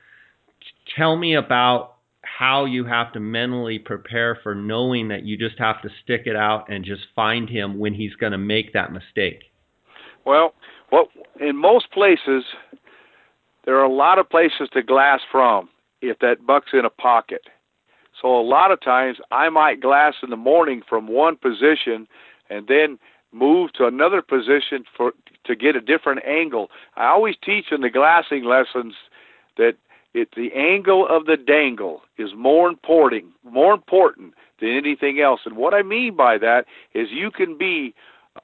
Tell 0.97 1.17
me 1.17 1.37
about 1.37 1.95
how 2.23 2.65
you 2.65 2.85
have 2.85 3.13
to 3.13 3.21
mentally 3.21 3.79
prepare 3.79 4.39
for 4.43 4.55
knowing 4.55 5.09
that 5.09 5.25
you 5.25 5.39
just 5.39 5.59
have 5.59 5.81
to 5.83 5.89
stick 6.03 6.23
it 6.27 6.37
out 6.37 6.69
and 6.69 6.85
just 6.85 7.03
find 7.15 7.49
him 7.49 7.79
when 7.79 7.95
he's 7.95 8.15
going 8.15 8.33
to 8.33 8.39
make 8.39 8.73
that 8.73 8.93
mistake. 8.93 9.45
Well, 10.25 10.55
what 10.91 11.07
in 11.41 11.57
most 11.57 11.91
places 11.93 12.43
there 13.67 13.77
are 13.77 13.85
a 13.85 13.93
lot 13.93 14.19
of 14.19 14.31
places 14.31 14.69
to 14.73 14.83
glass 14.83 15.21
from 15.31 15.69
if 16.01 16.19
that 16.21 16.47
buck's 16.47 16.71
in 16.73 16.85
a 16.85 16.91
pocket. 16.91 17.43
So 18.21 18.29
a 18.29 18.41
lot 18.41 18.71
of 18.71 18.81
times 18.81 19.19
I 19.31 19.51
might 19.51 19.83
glass 19.83 20.15
in 20.23 20.31
the 20.31 20.37
morning 20.37 20.83
from 20.89 21.09
one 21.09 21.37
position 21.37 22.09
and 22.49 22.67
then 22.69 22.99
move 23.33 23.73
to 23.75 23.87
another 23.87 24.23
position 24.23 24.85
for 24.97 25.13
to 25.45 25.55
get 25.55 25.77
a 25.77 25.81
different 25.81 26.25
angle. 26.27 26.71
I 26.97 27.07
always 27.07 27.35
teach 27.45 27.67
in 27.71 27.83
the 27.83 27.91
glassing 27.91 28.45
lessons 28.45 28.95
that 29.59 29.75
it 30.15 30.31
the 30.35 30.51
angle 30.55 31.07
of 31.09 31.27
the 31.27 31.37
dangle 31.37 32.03
is 32.17 32.31
more 32.35 32.69
important 32.69 33.27
more 33.45 33.75
important 33.75 34.35
than 34.61 34.71
anything 34.71 35.21
else. 35.21 35.41
And 35.45 35.57
what 35.57 35.75
I 35.75 35.83
mean 35.83 36.17
by 36.17 36.39
that 36.39 36.65
is 36.95 37.09
you 37.11 37.31
can 37.31 37.59
be 37.59 37.95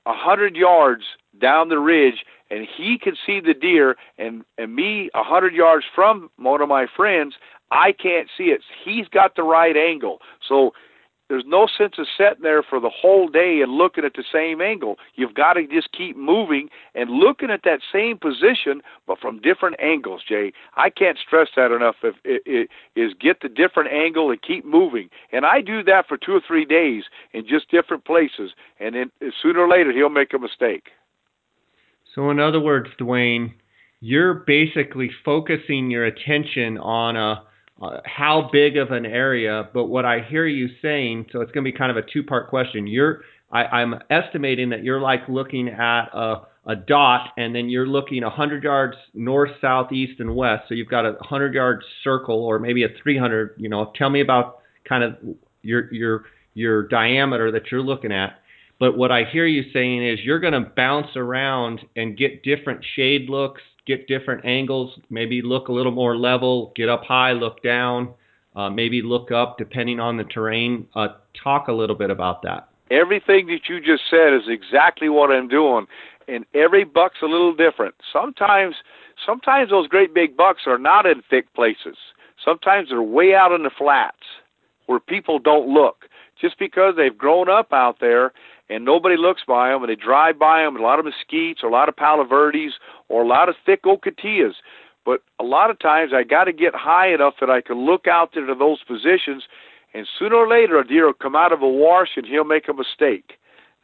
a 0.05 0.13
hundred 0.13 0.57
yards 0.57 1.05
down 1.41 1.69
the 1.69 1.79
ridge 1.79 2.25
and 2.53 2.69
he 2.77 2.99
can 2.99 3.15
see 3.27 3.41
the 3.41 3.55
deer 3.55 3.97
and 4.19 4.45
and 4.59 4.75
me 4.77 5.11
a 5.15 5.25
hundred 5.25 5.55
yards 5.55 5.85
from 5.95 6.31
one 6.37 6.61
of 6.61 6.69
my 6.69 6.87
friends 6.97 7.35
i 7.71 7.91
can't 7.93 8.29
see 8.37 8.45
it 8.45 8.61
he's 8.85 9.09
got 9.09 9.35
the 9.35 9.43
right 9.43 9.77
angle 9.77 10.19
so 10.47 10.73
there's 11.33 11.45
no 11.47 11.67
sense 11.67 11.95
of 11.97 12.07
sitting 12.19 12.43
there 12.43 12.63
for 12.63 12.79
the 12.79 12.91
whole 12.91 13.27
day 13.27 13.61
and 13.63 13.73
looking 13.73 14.05
at 14.05 14.13
the 14.13 14.25
same 14.31 14.61
angle. 14.61 14.97
You've 15.15 15.33
got 15.33 15.55
to 15.55 15.67
just 15.67 15.91
keep 15.93 16.15
moving 16.15 16.69
and 16.95 17.09
looking 17.09 17.49
at 17.49 17.63
that 17.65 17.81
same 17.91 18.19
position, 18.19 18.83
but 19.07 19.19
from 19.19 19.41
different 19.41 19.77
angles, 19.81 20.21
Jay. 20.29 20.53
I 20.77 20.91
can't 20.91 21.17
stress 21.17 21.49
that 21.57 21.73
enough. 21.73 21.95
If 22.03 22.17
it, 22.23 22.43
it 22.45 22.69
is 23.01 23.15
get 23.19 23.41
the 23.41 23.49
different 23.49 23.91
angle 23.93 24.31
and 24.31 24.43
keep 24.43 24.67
moving, 24.67 25.09
and 25.33 25.47
I 25.47 25.63
do 25.63 25.83
that 25.85 26.07
for 26.07 26.19
two 26.19 26.33
or 26.33 26.43
three 26.47 26.67
days 26.67 27.05
in 27.33 27.49
just 27.49 27.71
different 27.71 28.05
places, 28.05 28.53
and 28.79 28.95
then 28.95 29.11
sooner 29.41 29.61
or 29.61 29.69
later 29.71 29.91
he'll 29.91 30.11
make 30.11 30.35
a 30.35 30.39
mistake. 30.39 30.91
So, 32.15 32.31
in 32.31 32.39
other 32.41 32.61
words, 32.61 32.89
Duwane, 33.01 33.55
you're 34.01 34.35
basically 34.35 35.11
focusing 35.25 35.91
your 35.91 36.05
attention 36.05 36.79
on 36.79 37.17
a 37.17 37.45
how 38.05 38.49
big 38.53 38.77
of 38.77 38.91
an 38.91 39.05
area, 39.07 39.69
but 39.75 39.87
what 39.87 40.05
I 40.05 40.21
hear 40.21 40.47
you 40.47 40.69
saying, 40.81 41.27
so 41.33 41.41
it's 41.41 41.51
going 41.53 41.65
to 41.65 41.73
be 41.73 41.77
kind 41.77 41.91
of 41.91 41.97
a 41.97 42.09
two-part 42.09 42.49
question. 42.49 42.87
You're, 42.87 43.23
I, 43.51 43.65
I'm 43.65 43.95
estimating 44.11 44.71
that 44.71 44.85
you're 44.85 45.01
like 45.01 45.29
looking 45.29 45.69
at 45.69 46.05
a, 46.13 46.43
a 46.67 46.77
dot, 46.77 47.31
and 47.37 47.55
then 47.55 47.69
you're 47.69 47.87
looking 47.87 48.23
100 48.23 48.63
yards 48.63 48.97
north, 49.15 49.51
south, 49.61 49.91
east, 49.91 50.21
and 50.21 50.35
west. 50.37 50.65
So 50.69 50.75
you've 50.75 50.89
got 50.89 51.05
a 51.07 51.15
100-yard 51.15 51.83
circle, 52.05 52.45
or 52.45 52.59
maybe 52.59 52.85
a 52.85 52.89
300. 53.03 53.55
You 53.57 53.69
know, 53.69 53.93
tell 53.97 54.11
me 54.11 54.21
about 54.21 54.61
kind 54.89 55.03
of 55.03 55.17
your 55.63 55.93
your 55.93 56.25
your 56.55 56.87
diameter 56.87 57.51
that 57.51 57.73
you're 57.73 57.83
looking 57.83 58.13
at. 58.13 58.39
But 58.83 58.97
what 58.97 59.13
I 59.13 59.23
hear 59.23 59.47
you 59.47 59.63
saying 59.73 60.05
is 60.05 60.19
you're 60.25 60.41
going 60.41 60.55
to 60.55 60.69
bounce 60.75 61.15
around 61.15 61.83
and 61.95 62.17
get 62.17 62.43
different 62.43 62.85
shade 62.97 63.31
looks, 63.31 63.63
get 63.87 64.09
different 64.09 64.45
angles, 64.45 64.99
maybe 65.09 65.41
look 65.41 65.69
a 65.69 65.73
little 65.73 65.93
more 65.93 66.17
level, 66.17 66.73
get 66.75 66.89
up 66.89 67.05
high, 67.05 67.31
look 67.31 67.63
down, 67.63 68.13
uh, 68.57 68.69
maybe 68.71 69.01
look 69.01 69.31
up 69.31 69.57
depending 69.57 70.01
on 70.01 70.17
the 70.17 70.25
terrain. 70.25 70.89
Uh, 70.97 71.11
talk 71.45 71.69
a 71.69 71.73
little 71.73 71.95
bit 71.95 72.11
about 72.11 72.43
that. 72.43 72.71
Everything 72.91 73.47
that 73.47 73.69
you 73.69 73.79
just 73.79 74.03
said 74.11 74.35
is 74.35 74.49
exactly 74.49 75.09
what 75.09 75.31
I'm 75.31 75.47
doing, 75.47 75.87
and 76.27 76.45
every 76.53 76.83
buck's 76.83 77.19
a 77.23 77.27
little 77.27 77.55
different. 77.55 77.95
Sometimes, 78.13 78.75
sometimes 79.25 79.71
those 79.71 79.87
great 79.87 80.13
big 80.13 80.37
bucks 80.37 80.63
are 80.67 80.77
not 80.77 81.07
in 81.07 81.23
thick 81.31 81.55
places. 81.55 81.99
Sometimes 82.45 82.89
they're 82.89 83.01
way 83.01 83.33
out 83.33 83.53
in 83.53 83.63
the 83.63 83.71
flats 83.79 84.27
where 84.87 84.99
people 84.99 85.39
don't 85.39 85.69
look. 85.73 86.07
Just 86.41 86.59
because 86.59 86.95
they've 86.97 87.17
grown 87.17 87.49
up 87.49 87.73
out 87.73 87.99
there 88.01 88.33
and 88.69 88.85
nobody 88.85 89.17
looks 89.17 89.43
by 89.47 89.71
them, 89.71 89.83
and 89.83 89.91
they 89.91 89.97
drive 89.97 90.39
by 90.39 90.63
them, 90.63 90.77
a 90.77 90.83
lot 90.83 90.99
of 90.99 91.05
mesquites, 91.05 91.63
or 91.63 91.69
a 91.69 91.73
lot 91.73 91.89
of 91.89 91.97
palo 91.97 92.25
verdes, 92.25 92.75
or 93.09 93.23
a 93.23 93.27
lot 93.27 93.49
of 93.49 93.55
thick 93.67 93.83
ocotillas. 93.85 94.55
But 95.05 95.23
a 95.41 95.45
lot 95.45 95.71
of 95.71 95.79
times 95.79 96.13
I 96.15 96.23
got 96.23 96.45
to 96.45 96.53
get 96.53 96.75
high 96.75 97.13
enough 97.13 97.35
that 97.41 97.51
I 97.51 97.61
can 97.61 97.85
look 97.85 98.07
out 98.07 98.37
into 98.37 98.55
those 98.55 98.83
positions, 98.85 99.45
and 99.95 100.07
sooner 100.19 100.37
or 100.37 100.49
later 100.49 100.79
a 100.79 100.87
deer 100.87 101.07
will 101.07 101.13
come 101.13 101.37
out 101.37 101.53
of 101.53 101.61
a 101.61 101.69
wash 101.69 102.11
and 102.17 102.25
he'll 102.25 102.45
make 102.45 102.69
a 102.69 102.73
mistake. 102.73 103.33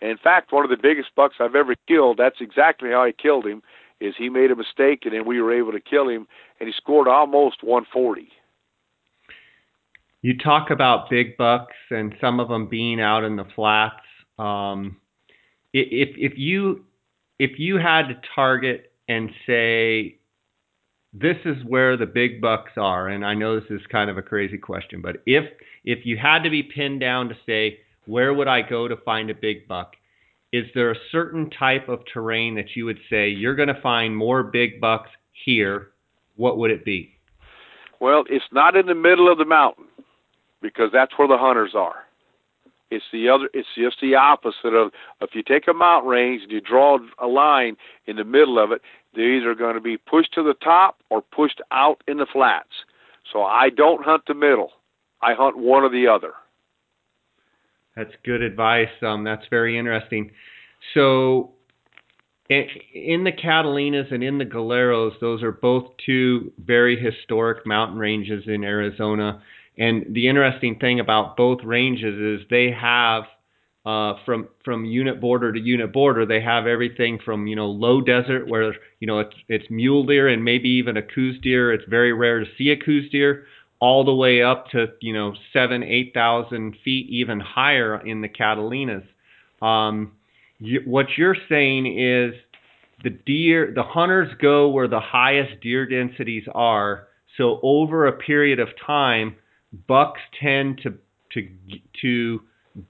And 0.00 0.10
in 0.10 0.16
fact, 0.16 0.52
one 0.52 0.64
of 0.64 0.70
the 0.70 0.76
biggest 0.80 1.08
bucks 1.16 1.36
I've 1.40 1.56
ever 1.56 1.74
killed, 1.86 2.18
that's 2.18 2.40
exactly 2.40 2.90
how 2.90 3.02
I 3.02 3.12
killed 3.12 3.46
him, 3.46 3.62
is 4.00 4.14
he 4.16 4.28
made 4.28 4.50
a 4.50 4.56
mistake 4.56 5.00
and 5.04 5.12
then 5.12 5.26
we 5.26 5.42
were 5.42 5.52
able 5.52 5.72
to 5.72 5.80
kill 5.80 6.08
him, 6.08 6.28
and 6.60 6.68
he 6.68 6.72
scored 6.72 7.08
almost 7.08 7.62
140. 7.62 8.28
You 10.22 10.38
talk 10.38 10.70
about 10.70 11.10
big 11.10 11.36
bucks 11.36 11.76
and 11.90 12.14
some 12.20 12.40
of 12.40 12.48
them 12.48 12.68
being 12.68 13.00
out 13.00 13.24
in 13.24 13.36
the 13.36 13.44
flats. 13.54 13.96
Um, 14.38 14.96
if 15.72 16.10
if 16.16 16.38
you 16.38 16.84
if 17.38 17.58
you 17.58 17.76
had 17.76 18.08
to 18.08 18.20
target 18.34 18.92
and 19.08 19.30
say 19.46 20.18
this 21.12 21.36
is 21.44 21.56
where 21.66 21.96
the 21.96 22.06
big 22.06 22.40
bucks 22.40 22.72
are, 22.76 23.08
and 23.08 23.24
I 23.24 23.34
know 23.34 23.58
this 23.58 23.70
is 23.70 23.80
kind 23.90 24.10
of 24.10 24.18
a 24.18 24.22
crazy 24.22 24.58
question, 24.58 25.00
but 25.00 25.16
if 25.26 25.44
if 25.84 26.04
you 26.04 26.16
had 26.16 26.42
to 26.44 26.50
be 26.50 26.62
pinned 26.62 27.00
down 27.00 27.28
to 27.28 27.34
say 27.46 27.80
where 28.06 28.32
would 28.32 28.48
I 28.48 28.62
go 28.62 28.88
to 28.88 28.96
find 28.96 29.30
a 29.30 29.34
big 29.34 29.68
buck, 29.68 29.94
is 30.52 30.64
there 30.74 30.90
a 30.90 30.96
certain 31.12 31.50
type 31.50 31.88
of 31.88 32.00
terrain 32.12 32.54
that 32.54 32.74
you 32.74 32.86
would 32.86 32.98
say 33.10 33.28
you're 33.28 33.54
going 33.54 33.68
to 33.68 33.80
find 33.82 34.16
more 34.16 34.42
big 34.42 34.80
bucks 34.80 35.10
here? 35.44 35.88
What 36.36 36.58
would 36.58 36.70
it 36.70 36.84
be? 36.84 37.14
Well, 38.00 38.24
it's 38.30 38.44
not 38.52 38.76
in 38.76 38.86
the 38.86 38.94
middle 38.94 39.30
of 39.30 39.38
the 39.38 39.44
mountain 39.44 39.86
because 40.62 40.90
that's 40.92 41.12
where 41.18 41.28
the 41.28 41.36
hunters 41.36 41.72
are. 41.74 42.07
It's 42.90 43.04
the 43.12 43.28
other. 43.28 43.48
It's 43.52 43.68
just 43.76 43.96
the 44.00 44.14
opposite 44.14 44.74
of 44.74 44.92
if 45.20 45.30
you 45.34 45.42
take 45.42 45.68
a 45.68 45.74
mountain 45.74 46.10
range 46.10 46.42
and 46.42 46.52
you 46.52 46.60
draw 46.60 46.98
a 47.18 47.26
line 47.26 47.76
in 48.06 48.16
the 48.16 48.24
middle 48.24 48.58
of 48.58 48.72
it, 48.72 48.80
they're 49.14 49.34
either 49.34 49.54
going 49.54 49.74
to 49.74 49.80
be 49.80 49.96
pushed 49.96 50.32
to 50.34 50.42
the 50.42 50.54
top 50.54 50.98
or 51.10 51.20
pushed 51.20 51.60
out 51.70 52.02
in 52.08 52.18
the 52.18 52.26
flats. 52.32 52.84
So 53.32 53.42
I 53.42 53.68
don't 53.70 54.04
hunt 54.04 54.22
the 54.26 54.34
middle. 54.34 54.72
I 55.20 55.34
hunt 55.34 55.58
one 55.58 55.82
or 55.82 55.90
the 55.90 56.06
other. 56.06 56.32
That's 57.96 58.12
good 58.24 58.42
advice. 58.42 58.88
Um, 59.02 59.24
that's 59.24 59.44
very 59.50 59.76
interesting. 59.76 60.30
So, 60.94 61.50
in 62.48 63.24
the 63.24 63.32
Catalinas 63.32 64.14
and 64.14 64.22
in 64.22 64.38
the 64.38 64.44
Galiuros, 64.44 65.18
those 65.20 65.42
are 65.42 65.52
both 65.52 65.90
two 66.06 66.52
very 66.64 66.98
historic 66.98 67.66
mountain 67.66 67.98
ranges 67.98 68.44
in 68.46 68.62
Arizona. 68.62 69.42
And 69.78 70.06
the 70.12 70.28
interesting 70.28 70.78
thing 70.78 71.00
about 71.00 71.36
both 71.36 71.62
ranges 71.62 72.40
is 72.40 72.46
they 72.50 72.70
have 72.72 73.24
uh, 73.86 74.14
from 74.26 74.48
from 74.64 74.84
unit 74.84 75.20
border 75.20 75.52
to 75.52 75.58
unit 75.58 75.92
border, 75.92 76.26
they 76.26 76.42
have 76.42 76.66
everything 76.66 77.18
from 77.24 77.46
you 77.46 77.56
know 77.56 77.68
low 77.68 78.00
desert 78.00 78.46
where 78.46 78.74
you 79.00 79.06
know 79.06 79.20
it's 79.20 79.34
it's 79.48 79.70
mule 79.70 80.04
deer 80.04 80.28
and 80.28 80.44
maybe 80.44 80.68
even 80.68 80.96
a 80.96 81.02
Coues 81.02 81.38
deer. 81.42 81.72
It's 81.72 81.84
very 81.88 82.12
rare 82.12 82.40
to 82.40 82.46
see 82.58 82.70
a 82.70 82.76
Coues 82.76 83.08
deer, 83.10 83.46
all 83.80 84.04
the 84.04 84.14
way 84.14 84.42
up 84.42 84.68
to 84.72 84.88
you 85.00 85.14
know 85.14 85.32
seven 85.52 85.82
eight 85.82 86.12
thousand 86.12 86.76
feet, 86.84 87.08
even 87.08 87.40
higher 87.40 88.04
in 88.04 88.20
the 88.20 88.28
Catalinas. 88.28 89.06
Um, 89.62 90.12
what 90.84 91.06
you're 91.16 91.36
saying 91.48 91.86
is 91.86 92.34
the 93.04 93.10
deer, 93.10 93.72
the 93.74 93.84
hunters 93.84 94.34
go 94.42 94.68
where 94.68 94.88
the 94.88 95.00
highest 95.00 95.60
deer 95.62 95.86
densities 95.86 96.44
are. 96.52 97.06
So 97.36 97.60
over 97.62 98.06
a 98.06 98.12
period 98.12 98.58
of 98.58 98.68
time, 98.84 99.36
bucks 99.86 100.20
tend 100.40 100.80
to 100.82 100.94
to 101.32 101.48
to 102.00 102.40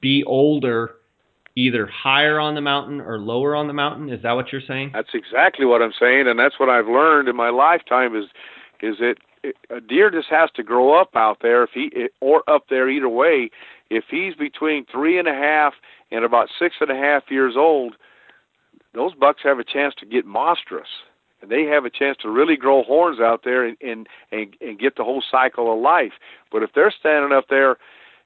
be 0.01 0.25
older 0.25 0.95
either 1.57 1.87
higher 1.87 2.39
on 2.39 2.55
the 2.55 2.61
mountain 2.61 3.01
or 3.01 3.19
lower 3.19 3.57
on 3.57 3.67
the 3.67 3.73
mountain. 3.73 4.09
Is 4.11 4.23
that 4.23 4.33
what 4.33 4.53
you're 4.53 4.61
saying? 4.61 4.93
That's 4.95 5.09
exactly 5.13 5.67
what 5.67 5.83
i'm 5.83 5.93
saying 5.99 6.29
and 6.29 6.39
that's 6.39 6.61
what 6.61 6.69
i've 6.69 6.87
learned 6.87 7.29
in 7.29 7.35
my 7.37 7.51
lifetime 7.51 8.15
is 8.15 8.27
is 8.81 8.97
it 9.01 9.19
a 9.71 9.81
deer 9.81 10.11
just 10.11 10.29
has 10.29 10.51
to 10.57 10.63
grow 10.63 11.01
up 11.01 11.15
out 11.15 11.39
there 11.43 11.63
if 11.65 11.71
he 11.73 12.09
or 12.21 12.43
up 12.49 12.65
there 12.69 12.89
either 12.89 13.09
way. 13.09 13.51
If 13.91 14.05
he's 14.11 14.35
between 14.35 14.85
three 14.91 15.19
and 15.19 15.29
a 15.29 15.33
half 15.33 15.75
and 16.11 16.25
about 16.25 16.49
six 16.59 16.77
and 16.81 16.91
a 16.91 16.97
half 16.97 17.25
years 17.31 17.55
old 17.57 17.95
those 18.95 19.15
bucks 19.15 19.43
have 19.45 19.59
a 19.59 19.65
chance 19.65 19.95
to 19.99 20.07
get 20.07 20.25
monstrous 20.25 20.89
and 21.41 21.51
they 21.51 21.65
have 21.65 21.85
a 21.85 21.91
chance 21.91 22.17
to 22.23 22.31
really 22.31 22.57
grow 22.57 22.83
horns 22.83 23.21
out 23.21 23.43
there 23.45 23.65
and 23.65 23.77
and 23.81 24.07
and, 24.33 24.55
and 24.61 24.79
get 24.79 24.97
the 24.97 25.05
whole 25.05 25.23
cycle 25.31 25.73
of 25.73 25.81
life. 25.81 26.13
But 26.51 26.63
if 26.63 26.71
they're 26.75 26.95
standing 26.99 27.37
up 27.37 27.47
there 27.49 27.77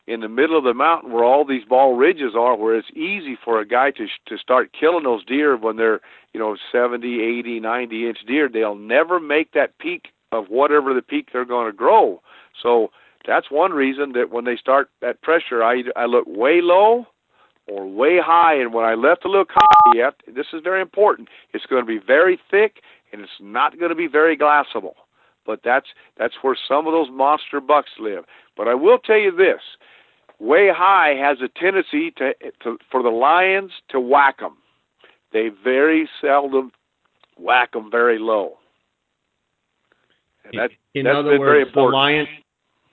in 0.07 0.21
the 0.21 0.29
middle 0.29 0.59
of 0.59 0.65
the 0.65 0.75
mountain 0.75 1.13
where 1.13 1.25
all 1.25 1.45
these 1.45 1.65
ball 1.65 1.95
ridges 1.95 2.33
are, 2.37 2.57
where 2.57 2.77
it's 2.77 2.91
easy 2.91 3.37
for 3.45 3.61
a 3.61 3.67
guy 3.67 3.91
to 3.93 4.07
to 4.27 4.39
start 4.39 4.75
killing 4.79 5.05
those 5.05 5.25
deer 5.25 5.57
when 5.57 5.77
they're 5.77 6.01
you 6.33 6.41
know 6.41 6.57
70, 6.71 7.23
80, 7.23 7.61
90 7.61 8.09
inch 8.09 8.19
deer, 8.27 8.49
they'll 8.49 8.75
never 8.75 9.21
make 9.21 9.53
that 9.53 9.79
peak 9.79 10.09
of 10.33 10.47
whatever 10.49 10.95
the 10.95 11.03
peak 11.03 11.29
they're 11.33 11.45
going 11.45 11.71
to 11.71 11.77
grow. 11.77 12.21
So 12.63 12.91
that's 13.27 13.51
one 13.51 13.73
reason 13.73 14.13
that 14.13 14.31
when 14.31 14.45
they 14.45 14.57
start 14.57 14.91
that 15.01 15.23
pressure, 15.23 15.63
I 15.63 15.83
I 15.95 16.07
look 16.07 16.25
way 16.27 16.61
low 16.63 17.07
or 17.69 17.87
way 17.87 18.19
high, 18.23 18.55
and 18.55 18.75
when 18.75 18.85
I 18.85 18.95
left 18.95 19.25
look 19.25 19.51
high, 19.53 19.93
yet 19.95 20.15
this 20.27 20.47
is 20.53 20.63
very 20.65 20.81
important. 20.81 21.29
It's 21.55 21.67
going 21.67 21.83
to 21.83 21.87
be 21.87 22.01
very 22.05 22.41
thick, 22.51 22.83
and 23.13 23.21
it's 23.23 23.31
not 23.41 23.79
going 23.79 23.91
to 23.91 23.97
be 23.97 24.07
very 24.07 24.37
glassable. 24.37 24.95
But 25.45 25.61
that's 25.65 25.87
that's 26.19 26.35
where 26.43 26.57
some 26.69 26.87
of 26.87 26.93
those 26.93 27.09
monster 27.11 27.61
bucks 27.61 27.91
live. 27.99 28.25
But 28.57 28.69
I 28.69 28.75
will 28.75 28.99
tell 28.99 29.19
you 29.19 29.35
this: 29.35 29.61
way 30.39 30.69
high 30.73 31.15
has 31.19 31.39
a 31.43 31.49
tendency 31.59 32.13
to, 32.13 32.33
to 32.63 32.79
for 32.91 33.03
the 33.03 33.11
lions 33.11 33.73
to 33.91 34.01
whack 34.01 34.39
them. 34.39 34.57
They 35.33 35.49
very 35.65 36.09
seldom 36.21 36.73
whack 37.39 37.73
them 37.73 37.91
very 37.91 38.19
low. 38.19 38.59
And 40.45 40.59
that, 40.59 40.71
in 40.95 41.07
other 41.07 41.39
words, 41.39 41.71
the 41.75 41.81
lion 41.81 42.27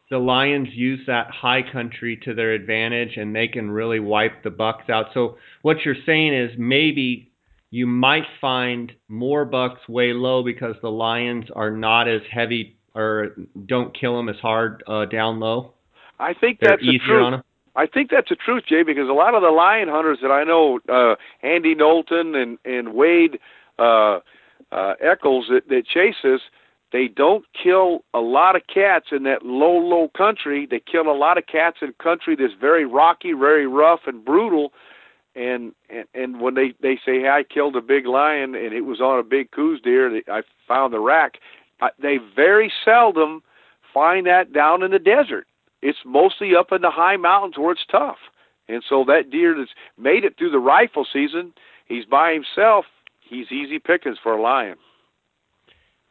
the 0.09 0.17
lions 0.17 0.69
use 0.71 1.01
that 1.05 1.29
high 1.29 1.61
country 1.71 2.19
to 2.23 2.33
their 2.33 2.53
advantage 2.53 3.17
and 3.17 3.35
they 3.35 3.47
can 3.47 3.69
really 3.69 3.99
wipe 3.99 4.43
the 4.43 4.49
bucks 4.49 4.89
out. 4.89 5.07
So 5.13 5.37
what 5.61 5.77
you're 5.85 5.95
saying 6.05 6.33
is 6.33 6.49
maybe 6.57 7.28
you 7.71 7.85
might 7.85 8.25
find 8.41 8.91
more 9.07 9.45
bucks 9.45 9.87
way 9.87 10.13
low 10.13 10.43
because 10.43 10.75
the 10.81 10.89
lions 10.89 11.45
are 11.55 11.71
not 11.71 12.07
as 12.07 12.21
heavy 12.31 12.77
or 12.95 13.35
don't 13.67 13.97
kill 13.97 14.17
them 14.17 14.29
as 14.29 14.37
hard 14.37 14.83
uh, 14.87 15.05
down 15.05 15.39
low. 15.39 15.73
I 16.19 16.33
think 16.33 16.59
They're 16.59 16.71
that's 16.71 16.81
the 16.81 16.99
truth. 17.05 17.41
I 17.75 17.85
think 17.85 18.09
that's 18.09 18.29
the 18.29 18.35
truth, 18.35 18.63
Jay, 18.67 18.83
because 18.83 19.07
a 19.07 19.13
lot 19.13 19.35
of 19.35 19.41
the 19.41 19.51
lion 19.51 19.87
hunters 19.87 20.17
that 20.21 20.31
I 20.31 20.43
know, 20.43 20.79
uh, 20.89 21.15
Andy 21.45 21.75
Knowlton 21.75 22.35
and 22.35 22.57
and 22.65 22.93
Wade 22.93 23.39
uh, 23.77 24.19
uh, 24.71 24.93
Eccles 24.99 25.45
that, 25.49 25.69
that 25.69 25.83
chases, 25.87 26.41
they 26.91 27.07
don't 27.07 27.45
kill 27.61 28.03
a 28.13 28.19
lot 28.19 28.55
of 28.55 28.63
cats 28.73 29.07
in 29.11 29.23
that 29.23 29.45
low, 29.45 29.77
low 29.77 30.09
country. 30.17 30.67
They 30.69 30.81
kill 30.91 31.09
a 31.09 31.15
lot 31.15 31.37
of 31.37 31.45
cats 31.45 31.77
in 31.81 31.93
country 32.01 32.35
that's 32.35 32.53
very 32.59 32.85
rocky, 32.85 33.33
very 33.33 33.67
rough 33.67 34.01
and 34.07 34.25
brutal. 34.25 34.73
And 35.39 35.73
and, 35.89 36.05
and 36.13 36.41
when 36.41 36.55
they 36.55 36.73
they 36.81 36.95
say, 37.05 37.21
"Hey, 37.21 37.29
I 37.29 37.43
killed 37.43 37.77
a 37.77 37.81
big 37.81 38.05
lion 38.05 38.55
and 38.55 38.73
it 38.73 38.81
was 38.81 38.99
on 38.99 39.19
a 39.19 39.23
big 39.23 39.51
Coues 39.51 39.79
deer," 39.81 40.09
that 40.09 40.29
I 40.29 40.41
found 40.67 40.93
the 40.93 40.99
rack. 40.99 41.35
They 41.97 42.17
very 42.35 42.69
seldom 42.83 43.41
find 43.93 44.27
that 44.27 44.51
down 44.51 44.83
in 44.83 44.91
the 44.91 44.99
desert. 44.99 45.47
It's 45.81 45.99
mostly 46.05 46.55
up 46.57 46.73
in 46.73 46.81
the 46.81 46.91
high 46.91 47.15
mountains 47.15 47.57
where 47.57 47.71
it's 47.71 47.85
tough. 47.89 48.17
And 48.67 48.83
so 48.87 49.05
that 49.05 49.31
deer 49.31 49.55
that's 49.57 49.71
made 49.97 50.25
it 50.25 50.37
through 50.37 50.51
the 50.51 50.59
rifle 50.59 51.07
season, 51.11 51.53
he's 51.85 52.05
by 52.05 52.33
himself. 52.33 52.85
He's 53.21 53.49
easy 53.51 53.79
pickings 53.79 54.17
for 54.21 54.33
a 54.33 54.41
lion. 54.41 54.75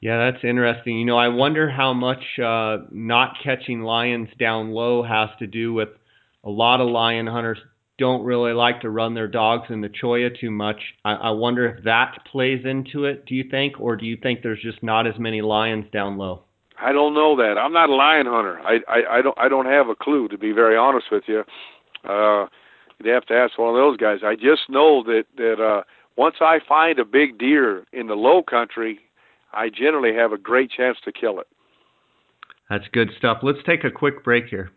Yeah, 0.01 0.31
that's 0.31 0.43
interesting. 0.43 0.99
You 0.99 1.05
know, 1.05 1.19
I 1.19 1.29
wonder 1.29 1.69
how 1.69 1.93
much 1.93 2.23
uh, 2.43 2.79
not 2.91 3.37
catching 3.45 3.83
lions 3.83 4.29
down 4.39 4.71
low 4.71 5.03
has 5.03 5.29
to 5.41 5.47
do 5.47 5.73
with 5.73 5.91
a 6.45 6.51
lot 6.51 6.81
of 6.81 6.89
lion 6.89 7.27
hunters 7.27 7.59
don't 7.99 8.25
really 8.25 8.53
like 8.53 8.81
to 8.83 8.91
run 8.91 9.15
their 9.15 9.29
dogs 9.29 9.67
in 9.71 9.81
the 9.81 9.89
cholla 9.89 10.31
too 10.39 10.51
much. 10.51 10.81
I, 11.05 11.15
I 11.15 11.31
wonder 11.31 11.67
if 11.67 11.85
that 11.85 12.19
plays 12.31 12.65
into 12.65 13.05
it. 13.05 13.27
Do 13.27 13.35
you 13.35 13.45
think, 13.51 13.81
or 13.81 13.97
do 13.97 14.07
you 14.07 14.17
think 14.17 14.43
there's 14.43 14.63
just 14.63 14.83
not 14.83 15.07
as 15.07 15.19
many 15.19 15.43
lions 15.43 15.87
down 15.93 16.17
low? 16.17 16.45
I 16.81 16.93
don't 16.93 17.15
know 17.15 17.37
that. 17.37 17.59
I'm 17.59 17.73
not 17.73 17.91
a 17.91 17.95
lion 17.95 18.27
hunter. 18.27 18.61
I 18.61 18.79
I, 18.89 19.19
I 19.19 19.23
don't 19.23 19.39
I 19.39 19.49
don't 19.49 19.67
have 19.67 19.89
a 19.89 19.97
clue 19.97 20.29
to 20.29 20.39
be 20.39 20.53
very 20.53 20.77
honest 20.77 21.07
with 21.11 21.25
you. 21.27 21.43
Uh, 22.09 22.47
you'd 22.99 23.13
have 23.13 23.27
to 23.27 23.35
ask 23.35 23.59
one 23.59 23.71
of 23.71 23.75
those 23.75 23.97
guys. 23.97 24.21
I 24.25 24.37
just 24.37 24.69
know 24.69 25.03
that 25.05 25.25
that 25.37 25.61
uh, 25.61 25.83
once 26.17 26.37
I 26.41 26.61
find 26.69 26.99
a 26.99 27.05
big 27.05 27.39
deer 27.39 27.85
in 27.93 28.07
the 28.07 28.15
low 28.15 28.43
country, 28.43 29.01
I 29.53 29.71
generally 29.71 30.15
have 30.15 30.33
a 30.33 30.39
great 30.39 30.71
chance 30.71 30.99
to 31.05 31.13
kill 31.13 31.41
it. 31.41 31.49
That's 32.71 32.87
good 32.93 33.11
stuff. 33.19 33.39
Let's 33.43 33.59
take 33.67 33.83
a 33.83 33.91
quick 33.91 34.23
break 34.23 34.47
here. 34.47 34.71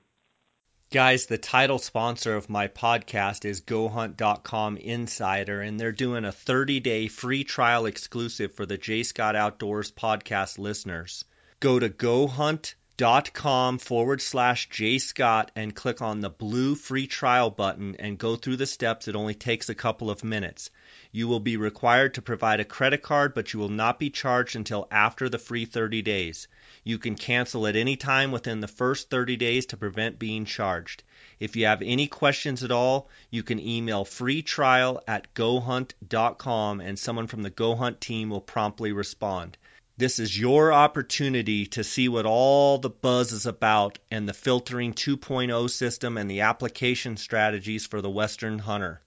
Guys, 0.92 1.28
the 1.28 1.38
title 1.38 1.80
sponsor 1.80 2.36
of 2.36 2.50
my 2.50 2.68
podcast 2.68 3.46
is 3.46 3.62
GoHunt.com 3.62 4.76
Insider, 4.76 5.62
and 5.62 5.80
they're 5.80 5.94
doing 5.94 6.26
a 6.26 6.34
30 6.34 6.82
day 6.82 7.08
free 7.08 7.46
trial 7.46 7.86
exclusive 7.86 8.54
for 8.56 8.66
the 8.66 8.78
J 8.78 9.04
Scott 9.04 9.38
Outdoors 9.38 9.90
podcast 9.90 10.60
listeners. 10.60 11.24
Go 11.62 11.80
to 11.80 11.88
GoHunt.com 11.88 13.78
forward 13.78 14.22
slash 14.22 14.68
J 14.68 14.98
Scott 14.98 15.52
and 15.56 15.74
click 15.74 16.02
on 16.02 16.20
the 16.20 16.30
blue 16.30 16.76
free 16.76 17.08
trial 17.08 17.50
button 17.50 17.96
and 17.98 18.18
go 18.18 18.36
through 18.36 18.58
the 18.58 18.66
steps. 18.66 19.08
It 19.08 19.16
only 19.16 19.36
takes 19.36 19.70
a 19.70 19.76
couple 19.76 20.12
of 20.12 20.26
minutes. 20.26 20.72
You 21.14 21.30
will 21.30 21.40
be 21.40 21.56
required 21.56 22.16
to 22.16 22.22
provide 22.22 22.60
a 22.60 22.66
credit 22.66 23.02
card, 23.02 23.34
but 23.34 23.54
you 23.54 23.62
will 23.62 23.70
not 23.70 23.98
be 23.98 24.10
charged 24.10 24.58
until 24.58 24.90
after 24.92 25.30
the 25.30 25.40
free 25.40 25.64
30 25.64 26.02
days. 26.02 26.50
You 26.84 26.98
can 26.98 27.16
cancel 27.16 27.68
at 27.68 27.76
any 27.76 27.96
time 27.96 28.32
within 28.32 28.60
the 28.60 28.68
first 28.68 29.10
30 29.12 29.38
days 29.38 29.68
to 29.68 29.78
prevent 29.78 30.18
being 30.18 30.46
charged. 30.46 31.04
If 31.40 31.56
you 31.56 31.66
have 31.66 31.84
any 31.84 32.08
questions 32.08 32.64
at 32.64 32.72
all, 32.72 33.08
you 33.30 33.44
can 33.44 33.60
email 33.60 34.04
freetrial 34.04 35.00
at 35.08 35.34
gohunt.com 35.36 36.82
and 36.82 36.98
someone 36.98 37.28
from 37.28 37.44
the 37.44 37.52
Go 37.52 37.76
Hunt 37.76 38.02
team 38.02 38.32
will 38.32 38.42
promptly 38.42 38.92
respond. 38.92 39.58
This 39.98 40.18
is 40.18 40.40
your 40.40 40.74
opportunity 40.74 41.68
to 41.68 41.84
see 41.84 42.10
what 42.10 42.26
all 42.26 42.80
the 42.80 42.90
buzz 42.90 43.32
is 43.32 43.46
about 43.46 44.00
and 44.10 44.28
the 44.28 44.34
filtering 44.34 44.96
2.0 44.96 45.70
system 45.70 46.18
and 46.18 46.32
the 46.32 46.42
application 46.42 47.18
strategies 47.18 47.86
for 47.86 48.02
the 48.02 48.10
Western 48.10 48.58
hunter. 48.58 49.02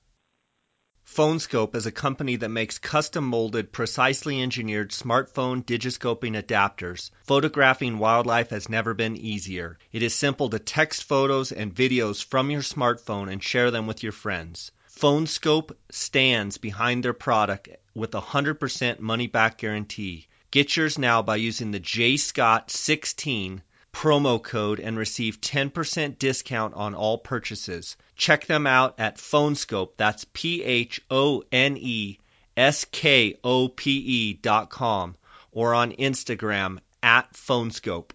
PhoneSkope 1.07 1.77
is 1.77 1.87
a 1.87 1.93
company 1.93 2.37
that 2.37 2.49
makes 2.49 2.79
custom 2.79 3.25
molded, 3.25 3.73
precisely 3.73 4.43
engineered 4.43 4.91
smartphone 4.91 5.63
digiscoping 5.63 6.35
adapters. 6.43 7.11
Photographing 7.25 7.99
wildlife 7.99 8.51
has 8.51 8.69
never 8.69 8.95
been 8.95 9.17
easier. 9.17 9.79
It 9.93 10.03
is 10.03 10.15
simple 10.15 10.49
to 10.51 10.59
text 10.59 11.05
photos 11.05 11.53
and 11.53 11.75
videos 11.75 12.25
from 12.25 12.51
your 12.51 12.63
smartphone 12.63 13.31
and 13.31 13.43
share 13.43 13.71
them 13.71 13.87
with 13.87 14.03
your 14.03 14.13
friends. 14.13 14.73
PhoneSkope 14.91 15.77
stands 15.91 16.59
behind 16.59 17.05
their 17.05 17.13
product 17.13 17.69
with 17.95 18.15
a 18.15 18.21
100% 18.21 18.99
money 18.99 19.27
back 19.27 19.59
guarantee. 19.59 20.27
Get 20.51 20.77
yours 20.77 20.99
now 20.99 21.21
by 21.21 21.37
using 21.37 21.71
the 21.71 21.81
JScott16 21.81 23.61
promo 23.95 24.43
code 24.43 24.81
and 24.81 24.99
receive 24.99 25.41
10% 25.41 26.19
discount 26.19 26.75
on 26.75 26.95
all 26.95 27.17
purchases. 27.17 27.97
Check 28.17 28.47
them 28.47 28.67
out 28.67 28.97
at 28.99 29.17
Phoneskope. 29.17 29.93
That's 29.97 30.27
P 30.33 30.63
H 30.63 31.01
O 31.11 31.45
N 31.53 31.77
E 31.79 32.19
S 32.57 32.85
K 32.85 33.39
O 33.43 33.69
P 33.69 33.91
E 33.91 34.33
dot 34.35 34.69
com 34.69 35.15
or 35.53 35.75
on 35.75 35.93
Instagram 35.93 36.79
at 37.03 37.33
Phoneskope. 37.33 38.11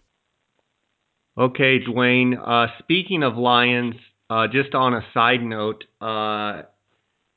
Okay, 1.38 1.80
Duwane. 1.80 2.38
Uh, 2.38 2.68
speaking 2.80 3.24
of 3.24 3.38
lions, 3.38 3.96
uh, 4.30 4.48
just 4.48 4.76
on 4.76 4.94
a 4.94 5.06
side 5.14 5.42
note, 5.42 5.86
uh, 6.02 6.64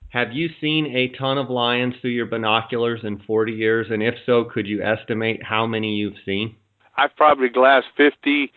have 0.09 0.33
you 0.33 0.49
seen 0.61 0.87
a 0.87 1.17
ton 1.17 1.39
of 1.39 1.49
lions 1.49 1.95
through 2.01 2.11
your 2.11 2.27
binoculars 2.27 3.01
in 3.05 3.21
40 3.21 3.53
years? 3.53 3.87
And 3.91 4.03
if 4.03 4.15
so, 4.27 4.45
could 4.45 4.67
you 4.67 4.83
estimate 4.83 5.43
how 5.43 5.67
many 5.67 5.95
you've 5.95 6.19
seen? 6.27 6.57
I've 6.97 7.15
probably 7.17 7.49
glassed 7.49 7.89
50 7.97 8.53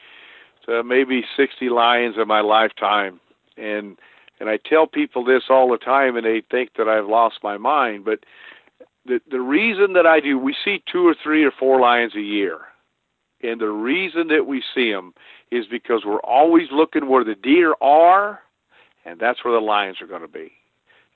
to 0.65 0.83
maybe 0.83 1.23
60 1.37 1.69
lions 1.69 2.15
in 2.21 2.27
my 2.27 2.41
lifetime, 2.41 3.19
and 3.57 3.97
and 4.39 4.49
I 4.49 4.57
tell 4.57 4.85
people 4.85 5.23
this 5.23 5.43
all 5.49 5.71
the 5.71 5.77
time, 5.77 6.17
and 6.17 6.25
they 6.25 6.43
think 6.51 6.71
that 6.77 6.89
I've 6.89 7.07
lost 7.07 7.37
my 7.43 7.57
mind. 7.57 8.03
But 8.03 8.19
the 9.05 9.19
the 9.29 9.41
reason 9.41 9.93
that 9.93 10.05
I 10.05 10.19
do, 10.19 10.37
we 10.37 10.55
see 10.63 10.83
two 10.91 11.07
or 11.07 11.15
three 11.21 11.43
or 11.43 11.51
four 11.51 11.79
lions 11.79 12.15
a 12.15 12.21
year, 12.21 12.59
and 13.41 13.61
the 13.61 13.69
reason 13.69 14.27
that 14.29 14.47
we 14.47 14.63
see 14.73 14.91
them 14.91 15.13
is 15.51 15.65
because 15.69 16.03
we're 16.05 16.19
always 16.21 16.67
looking 16.71 17.07
where 17.07 17.23
the 17.23 17.35
deer 17.35 17.75
are, 17.81 18.39
and 19.05 19.19
that's 19.19 19.45
where 19.45 19.53
the 19.53 19.65
lions 19.65 20.01
are 20.01 20.07
going 20.07 20.21
to 20.21 20.27
be. 20.27 20.51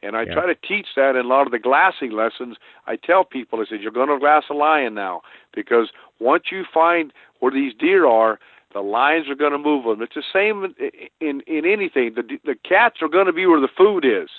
And 0.02 0.16
I 0.16 0.24
yeah. 0.24 0.34
try 0.34 0.46
to 0.46 0.56
teach 0.56 0.88
that 0.96 1.16
in 1.16 1.26
a 1.26 1.28
lot 1.28 1.46
of 1.46 1.52
the 1.52 1.60
glassing 1.60 2.12
lessons. 2.12 2.56
I 2.88 2.96
tell 2.96 3.26
people, 3.26 3.60
I 3.60 3.66
said, 3.70 3.82
you're 3.82 3.92
going 3.92 4.08
to 4.08 4.18
glass 4.18 4.44
a 4.50 4.54
lion 4.54 4.94
now 4.94 5.22
because 5.54 5.90
once 6.20 6.46
you 6.52 6.64
find 6.74 7.14
where 7.40 7.52
these 7.52 7.74
deer 7.74 8.06
are, 8.08 8.40
the 8.74 8.82
lions 8.82 9.28
are 9.30 9.36
going 9.36 9.52
to 9.52 9.58
move 9.58 9.86
them. 9.86 10.02
It's 10.02 10.16
the 10.16 10.24
same 10.32 10.76
in 11.20 11.42
in 11.48 11.66
anything. 11.66 12.14
The 12.16 12.38
the 12.46 12.56
cats 12.56 12.98
are 13.02 13.08
going 13.08 13.26
to 13.26 13.34
be 13.34 13.46
where 13.46 13.60
the 13.60 13.70
food 13.76 14.06
is, 14.06 14.30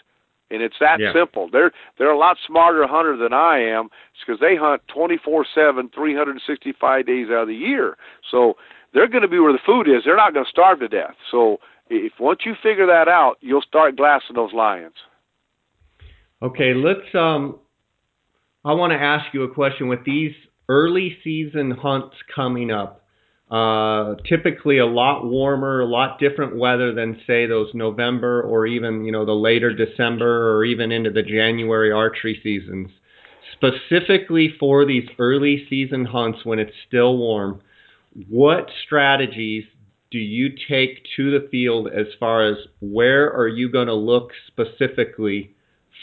and 0.50 0.62
it's 0.62 0.76
that 0.80 1.00
yeah. 1.00 1.12
simple. 1.12 1.48
They're 1.50 1.72
they're 1.98 2.12
a 2.12 2.18
lot 2.18 2.36
smarter 2.46 2.86
hunter 2.86 3.16
than 3.16 3.32
I 3.32 3.58
am 3.58 3.88
because 4.24 4.40
they 4.40 4.54
hunt 4.54 4.82
24/7, 4.94 5.92
365 5.92 7.06
days 7.06 7.26
out 7.28 7.42
of 7.42 7.48
the 7.48 7.54
year. 7.54 7.96
So 8.30 8.56
they're 8.92 9.08
going 9.08 9.22
to 9.22 9.28
be 9.28 9.40
where 9.40 9.52
the 9.52 9.58
food 9.64 9.88
is. 9.88 10.02
They're 10.04 10.16
not 10.16 10.32
going 10.32 10.44
to 10.44 10.50
starve 10.50 10.80
to 10.80 10.88
death. 10.88 11.14
So 11.30 11.58
if 11.88 12.12
once 12.20 12.40
you 12.44 12.54
figure 12.62 12.86
that 12.86 13.08
out, 13.08 13.36
you'll 13.40 13.62
start 13.62 13.96
glassing 13.96 14.36
those 14.36 14.52
lions. 14.52 14.94
Okay, 16.42 16.72
let's 16.72 17.14
um 17.14 17.58
I 18.64 18.74
want 18.74 18.92
to 18.92 18.98
ask 18.98 19.32
you 19.34 19.42
a 19.42 19.52
question 19.52 19.88
with 19.88 20.04
these 20.04 20.32
early 20.70 21.18
season 21.24 21.72
hunts 21.72 22.14
coming 22.32 22.70
up, 22.70 23.04
uh, 23.50 24.14
typically 24.28 24.78
a 24.78 24.86
lot 24.86 25.24
warmer, 25.24 25.80
a 25.80 25.84
lot 25.84 26.20
different 26.20 26.56
weather 26.56 26.94
than 26.94 27.20
say 27.26 27.44
those 27.44 27.68
November 27.74 28.40
or 28.42 28.66
even 28.66 29.04
you 29.04 29.10
know 29.10 29.26
the 29.26 29.32
later 29.32 29.74
December 29.74 30.56
or 30.56 30.64
even 30.64 30.92
into 30.92 31.10
the 31.10 31.22
January 31.22 31.90
archery 31.90 32.40
seasons. 32.42 32.90
Specifically 33.52 34.54
for 34.58 34.86
these 34.86 35.08
early 35.18 35.66
season 35.68 36.04
hunts 36.04 36.38
when 36.44 36.60
it's 36.60 36.72
still 36.86 37.18
warm, 37.18 37.60
what 38.28 38.70
strategies 38.86 39.64
do 40.12 40.18
you 40.18 40.50
take 40.68 41.04
to 41.16 41.32
the 41.32 41.48
field 41.48 41.88
as 41.88 42.06
far 42.18 42.48
as 42.48 42.56
where 42.80 43.32
are 43.32 43.48
you 43.48 43.70
going 43.70 43.88
to 43.88 43.94
look 43.94 44.30
specifically 44.46 45.54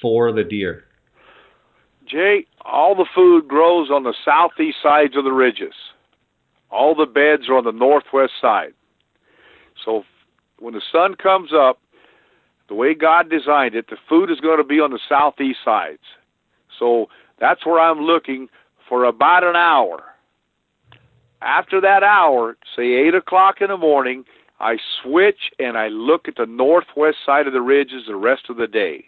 for 0.02 0.34
the 0.34 0.44
deer? 0.44 0.84
Jay, 2.06 2.46
all 2.68 2.96
the 2.96 3.08
food 3.16 3.48
grows 3.48 3.90
on 3.90 4.04
the 4.04 4.14
southeast 4.26 4.78
sides 4.84 5.16
of 5.16 5.24
the 5.24 5.32
ridges. 5.32 5.74
All 6.70 6.94
the 6.94 7.06
beds 7.06 7.48
are 7.50 7.58
on 7.58 7.64
the 7.64 7.72
northwest 7.72 8.34
side. 8.42 8.74
So 9.84 10.04
when 10.60 10.74
the 10.74 10.82
sun 10.92 11.16
comes 11.16 11.52
up, 11.54 11.80
the 12.68 12.76
way 12.76 12.94
God 12.94 13.30
designed 13.30 13.76
it, 13.76 13.90
the 13.90 13.98
food 14.10 14.30
is 14.30 14.42
going 14.42 14.58
to 14.58 14.64
be 14.64 14.82
on 14.82 14.92
the 14.92 15.00
southeast 15.08 15.60
sides. 15.64 16.02
So 16.78 17.08
that's 17.40 17.66
where 17.66 17.80
I'm 17.80 18.02
looking 18.02 18.50
for 18.90 19.06
about 19.06 19.44
an 19.44 19.56
hour. 19.56 20.04
After 21.42 21.80
that 21.80 22.04
hour, 22.04 22.58
say 22.76 23.08
8 23.08 23.16
o'clock 23.16 23.62
in 23.62 23.70
the 23.70 23.78
morning, 23.78 24.26
I 24.60 24.78
switch 25.02 25.52
and 25.60 25.78
I 25.78 25.88
look 25.88 26.28
at 26.28 26.36
the 26.36 26.48
northwest 26.48 27.18
side 27.26 27.48
of 27.48 27.54
the 27.54 27.62
ridges 27.62 28.04
the 28.08 28.16
rest 28.16 28.50
of 28.50 28.58
the 28.58 28.68
day. 28.68 29.06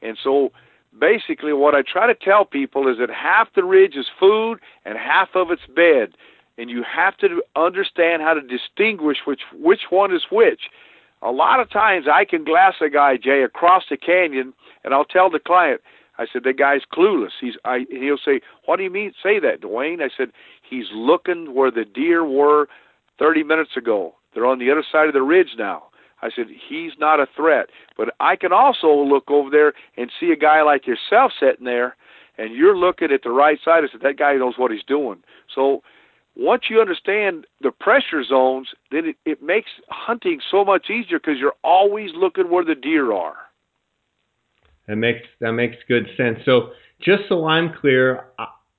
And 0.00 0.16
so 0.22 0.52
basically, 0.98 1.52
what 1.52 1.74
I 1.74 1.82
try 1.82 2.06
to 2.06 2.14
tell 2.14 2.44
people 2.44 2.88
is 2.88 2.98
that 2.98 3.10
half 3.10 3.48
the 3.54 3.64
ridge 3.64 3.96
is 3.96 4.06
food 4.18 4.58
and 4.84 4.98
half 4.98 5.30
of 5.34 5.50
it's 5.50 5.66
bed 5.66 6.14
and 6.58 6.68
you 6.68 6.82
have 6.82 7.16
to 7.18 7.42
understand 7.56 8.20
how 8.20 8.34
to 8.34 8.40
distinguish 8.40 9.18
which 9.24 9.42
which 9.54 9.82
one 9.90 10.12
is 10.12 10.24
which. 10.30 10.62
A 11.22 11.30
lot 11.30 11.60
of 11.60 11.70
times 11.70 12.06
I 12.12 12.24
can 12.24 12.44
glass 12.44 12.74
a 12.80 12.90
guy, 12.90 13.16
Jay, 13.16 13.42
across 13.42 13.84
the 13.88 13.96
canyon, 13.96 14.52
and 14.84 14.92
I'll 14.92 15.04
tell 15.04 15.30
the 15.30 15.38
client, 15.38 15.80
I 16.18 16.26
said 16.32 16.42
the 16.44 16.52
guy's 16.52 16.82
clueless. 16.92 17.30
He's 17.40 17.54
I 17.64 17.86
he'll 17.90 18.18
say, 18.18 18.40
"What 18.66 18.76
do 18.76 18.82
you 18.82 18.90
mean 18.90 19.14
say 19.22 19.38
that, 19.38 19.60
Duwane?" 19.60 20.02
I 20.02 20.10
said, 20.14 20.32
"He's 20.62 20.90
looking 20.92 21.54
where 21.54 21.70
the 21.70 21.84
deer 21.84 22.24
were 22.24 22.68
30 23.18 23.44
minutes 23.44 23.76
ago. 23.76 24.14
They're 24.34 24.46
on 24.46 24.58
the 24.58 24.70
other 24.70 24.84
side 24.90 25.06
of 25.06 25.14
the 25.14 25.22
ridge 25.22 25.54
now." 25.56 25.84
I 26.22 26.30
said, 26.30 26.48
"He's 26.48 26.92
not 26.98 27.20
a 27.20 27.26
threat." 27.26 27.70
But 27.96 28.14
I 28.20 28.36
can 28.36 28.52
also 28.52 28.92
look 28.92 29.30
over 29.30 29.50
there 29.50 29.74
and 29.96 30.10
see 30.18 30.30
a 30.30 30.36
guy 30.36 30.62
like 30.62 30.86
yourself 30.86 31.32
sitting 31.38 31.64
there, 31.64 31.96
and 32.36 32.54
you're 32.54 32.76
looking 32.76 33.12
at 33.12 33.22
the 33.22 33.30
right 33.30 33.58
side. 33.64 33.84
I 33.84 33.88
said, 33.88 34.00
"That 34.00 34.16
guy 34.16 34.34
knows 34.34 34.58
what 34.58 34.70
he's 34.70 34.84
doing." 34.84 35.22
So 35.54 35.82
once 36.38 36.64
you 36.70 36.80
understand 36.80 37.46
the 37.60 37.72
pressure 37.72 38.22
zones, 38.22 38.68
then 38.92 39.06
it, 39.06 39.16
it 39.24 39.42
makes 39.42 39.70
hunting 39.88 40.40
so 40.50 40.64
much 40.64 40.88
easier 40.88 41.18
because 41.18 41.38
you're 41.38 41.56
always 41.64 42.10
looking 42.14 42.48
where 42.48 42.64
the 42.64 42.76
deer 42.76 43.12
are. 43.12 43.36
That 44.86 44.96
makes 44.96 45.26
that 45.40 45.52
makes 45.52 45.76
good 45.86 46.08
sense. 46.16 46.38
So 46.44 46.70
just 47.00 47.24
so 47.28 47.46
I'm 47.46 47.74
clear, 47.80 48.26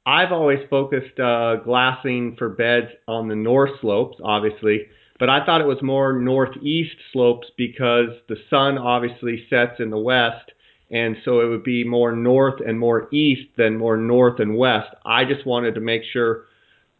I've 0.06 0.32
always 0.32 0.60
focused 0.70 1.20
uh, 1.20 1.58
glassing 1.58 2.36
for 2.38 2.50
beds 2.50 2.88
on 3.08 3.28
the 3.28 3.36
north 3.36 3.72
slopes, 3.82 4.18
obviously, 4.24 4.88
but 5.20 5.30
I 5.30 5.46
thought 5.46 5.62
it 5.62 5.68
was 5.68 5.82
more 5.82 6.14
northeast 6.14 6.96
slopes 7.12 7.48
because 7.58 8.10
the 8.30 8.38
sun 8.50 8.78
obviously 8.78 9.46
sets 9.50 9.80
in 9.80 9.90
the 9.90 9.98
west, 9.98 10.52
and 10.90 11.18
so 11.26 11.42
it 11.42 11.50
would 11.50 11.64
be 11.64 11.84
more 11.84 12.14
north 12.14 12.62
and 12.66 12.80
more 12.80 13.10
east 13.14 13.50
than 13.58 13.78
more 13.78 13.98
north 13.98 14.40
and 14.40 14.58
west. 14.58 14.88
I 15.06 15.26
just 15.26 15.46
wanted 15.46 15.76
to 15.76 15.82
make 15.82 16.04
sure 16.12 16.46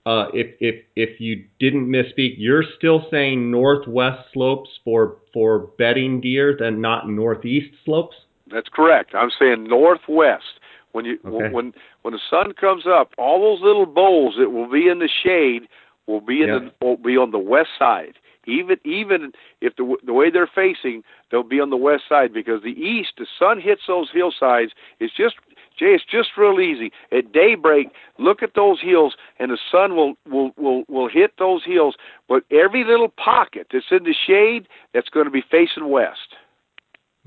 uh, 0.06 0.28
if 0.34 0.56
if 0.60 0.84
if 0.96 1.20
you 1.20 1.46
didn't 1.60 1.88
misspeak, 1.88 2.36
you're 2.38 2.64
still 2.78 3.06
saying 3.10 3.52
northwest 3.52 4.20
slopes 4.34 4.70
for 4.84 5.18
for 5.34 5.72
bedding 5.78 6.20
deer, 6.20 6.56
then 6.60 6.82
not 6.82 7.10
northeast 7.10 7.74
slopes. 7.86 8.16
That's 8.52 8.70
correct. 8.74 9.14
I'm 9.14 9.30
saying 9.40 9.66
northwest. 9.66 10.60
When 10.92 11.06
you 11.06 11.20
okay. 11.26 11.54
when 11.54 11.74
when 12.02 12.14
the 12.14 12.20
sun 12.30 12.54
comes 12.54 12.86
up, 12.88 13.12
all 13.18 13.40
those 13.40 13.64
little 13.64 13.86
bowls 13.86 14.36
that 14.40 14.50
will 14.50 14.70
be 14.70 14.88
in 14.88 15.00
the 15.00 15.10
shade 15.24 15.68
will 16.10 16.22
be 16.22 16.42
in 16.42 16.50
the 16.50 16.86
will 16.86 16.98
be 16.98 17.16
on 17.16 17.32
the 17.32 17.40
west 17.40 17.70
side. 17.78 18.16
Even 18.48 18.78
even 18.84 19.32
if 19.62 19.76
the 19.76 19.96
the 20.04 20.14
way 20.14 20.32
they're 20.32 20.50
facing, 20.54 21.04
they'll 21.30 21.44
be 21.44 21.60
on 21.60 21.70
the 21.70 21.78
west 21.78 22.04
side 22.10 22.34
because 22.34 22.64
the 22.64 22.70
east, 22.70 23.14
the 23.18 23.28
sun 23.38 23.62
hits 23.62 23.84
those 23.88 24.10
hillsides. 24.12 24.72
It's 25.00 25.16
just 25.16 25.36
Jay, 25.78 25.94
it's 25.94 26.04
just 26.04 26.30
real 26.36 26.60
easy. 26.60 26.92
At 27.12 27.32
daybreak, 27.32 27.88
look 28.18 28.42
at 28.42 28.56
those 28.56 28.82
hills, 28.82 29.16
and 29.38 29.52
the 29.52 29.60
sun 29.72 29.96
will 29.96 30.16
will 30.28 30.52
will 30.58 30.84
will 30.88 31.08
hit 31.08 31.34
those 31.38 31.64
hills. 31.64 31.96
But 32.28 32.44
every 32.52 32.84
little 32.84 33.10
pocket 33.10 33.68
that's 33.72 33.86
in 33.92 34.04
the 34.04 34.16
shade, 34.28 34.68
that's 34.94 35.10
going 35.10 35.26
to 35.26 35.32
be 35.32 35.44
facing 35.50 35.90
west. 35.90 36.36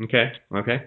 Okay. 0.02 0.32
Okay. 0.54 0.86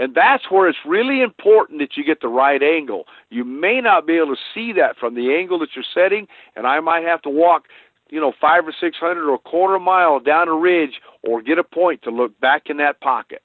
And 0.00 0.14
that's 0.14 0.50
where 0.50 0.66
it's 0.66 0.78
really 0.86 1.20
important 1.20 1.78
that 1.80 1.94
you 1.94 2.04
get 2.04 2.22
the 2.22 2.28
right 2.28 2.62
angle. 2.62 3.04
You 3.28 3.44
may 3.44 3.82
not 3.82 4.06
be 4.06 4.16
able 4.16 4.34
to 4.34 4.40
see 4.54 4.72
that 4.72 4.96
from 4.98 5.14
the 5.14 5.34
angle 5.34 5.58
that 5.58 5.68
you're 5.76 5.84
setting, 5.92 6.26
and 6.56 6.66
I 6.66 6.80
might 6.80 7.04
have 7.04 7.20
to 7.22 7.28
walk, 7.28 7.64
you 8.08 8.18
know, 8.18 8.32
five 8.40 8.66
or 8.66 8.72
six 8.80 8.96
hundred 8.98 9.30
or 9.30 9.34
a 9.34 9.38
quarter 9.38 9.78
mile 9.78 10.18
down 10.18 10.48
a 10.48 10.54
ridge 10.54 11.02
or 11.22 11.42
get 11.42 11.58
a 11.58 11.64
point 11.64 12.00
to 12.04 12.10
look 12.10 12.40
back 12.40 12.62
in 12.70 12.78
that 12.78 12.98
pocket. 13.02 13.42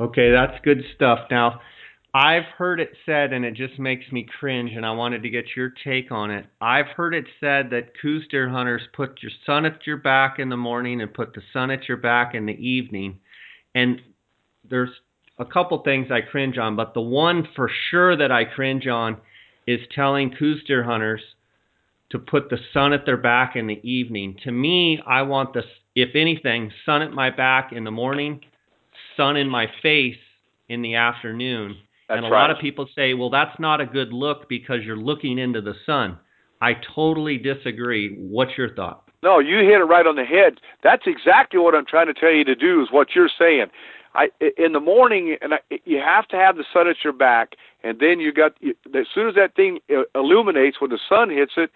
Okay, 0.00 0.32
that's 0.32 0.60
good 0.64 0.82
stuff. 0.96 1.20
Now, 1.30 1.60
I've 2.12 2.46
heard 2.58 2.80
it 2.80 2.90
said, 3.06 3.32
and 3.32 3.44
it 3.44 3.54
just 3.54 3.78
makes 3.78 4.10
me 4.10 4.26
cringe, 4.40 4.72
and 4.74 4.84
I 4.84 4.90
wanted 4.90 5.22
to 5.22 5.30
get 5.30 5.44
your 5.54 5.72
take 5.84 6.10
on 6.10 6.32
it. 6.32 6.46
I've 6.60 6.88
heard 6.96 7.14
it 7.14 7.26
said 7.38 7.70
that 7.70 7.92
Coues 8.02 8.26
deer 8.28 8.48
hunters 8.48 8.82
put 8.92 9.22
your 9.22 9.32
sun 9.46 9.66
at 9.66 9.86
your 9.86 9.98
back 9.98 10.40
in 10.40 10.48
the 10.48 10.56
morning 10.56 11.00
and 11.00 11.14
put 11.14 11.32
the 11.32 11.42
sun 11.52 11.70
at 11.70 11.86
your 11.86 11.98
back 11.98 12.34
in 12.34 12.44
the 12.44 12.54
evening. 12.54 13.20
And 13.76 14.00
there's 14.70 14.90
a 15.38 15.44
couple 15.44 15.82
things 15.82 16.08
I 16.10 16.20
cringe 16.20 16.58
on, 16.58 16.76
but 16.76 16.94
the 16.94 17.00
one 17.00 17.46
for 17.54 17.70
sure 17.90 18.16
that 18.16 18.32
I 18.32 18.44
cringe 18.44 18.86
on 18.86 19.16
is 19.66 19.80
telling 19.94 20.34
Coues 20.38 20.62
deer 20.66 20.84
hunters 20.84 21.20
to 22.10 22.18
put 22.18 22.48
the 22.50 22.58
sun 22.72 22.92
at 22.92 23.04
their 23.04 23.16
back 23.16 23.56
in 23.56 23.66
the 23.66 23.80
evening. 23.82 24.36
To 24.44 24.52
me, 24.52 25.00
I 25.06 25.22
want 25.22 25.52
the, 25.52 25.62
if 25.94 26.14
anything, 26.14 26.70
sun 26.84 27.02
at 27.02 27.12
my 27.12 27.30
back 27.30 27.72
in 27.72 27.84
the 27.84 27.90
morning, 27.90 28.40
sun 29.16 29.36
in 29.36 29.48
my 29.48 29.66
face 29.82 30.16
in 30.68 30.82
the 30.82 30.94
afternoon 30.94 31.76
that's 32.08 32.18
and 32.18 32.26
a 32.26 32.30
right. 32.30 32.42
lot 32.42 32.50
of 32.50 32.58
people 32.58 32.88
say, 32.94 33.14
well, 33.14 33.30
that's 33.30 33.58
not 33.58 33.80
a 33.80 33.86
good 33.86 34.12
look 34.12 34.48
because 34.48 34.78
you're 34.84 34.96
looking 34.96 35.38
into 35.38 35.60
the 35.60 35.74
sun. 35.84 36.18
I 36.60 36.74
totally 36.94 37.36
disagree. 37.36 38.16
What's 38.16 38.52
your 38.56 38.74
thought? 38.74 39.10
No, 39.22 39.40
you 39.40 39.58
hit 39.58 39.80
it 39.80 39.84
right 39.84 40.06
on 40.06 40.14
the 40.14 40.24
head. 40.24 40.60
That's 40.84 41.02
exactly 41.06 41.58
what 41.58 41.74
I'm 41.74 41.86
trying 41.86 42.06
to 42.06 42.14
tell 42.14 42.32
you 42.32 42.44
to 42.44 42.54
do. 42.54 42.82
Is 42.82 42.88
what 42.92 43.08
you're 43.14 43.30
saying. 43.38 43.66
I 44.16 44.28
in 44.56 44.72
the 44.72 44.80
morning, 44.80 45.36
and 45.40 45.54
I, 45.54 45.58
you 45.84 45.98
have 45.98 46.26
to 46.28 46.36
have 46.36 46.56
the 46.56 46.64
sun 46.72 46.88
at 46.88 46.96
your 47.04 47.12
back, 47.12 47.52
and 47.84 48.00
then 48.00 48.18
you 48.18 48.32
got 48.32 48.52
as 48.64 49.06
soon 49.14 49.28
as 49.28 49.34
that 49.34 49.54
thing 49.54 49.78
uh, 49.90 50.02
illuminates 50.14 50.80
when 50.80 50.90
the 50.90 50.98
sun 51.08 51.30
hits 51.30 51.52
it, 51.56 51.70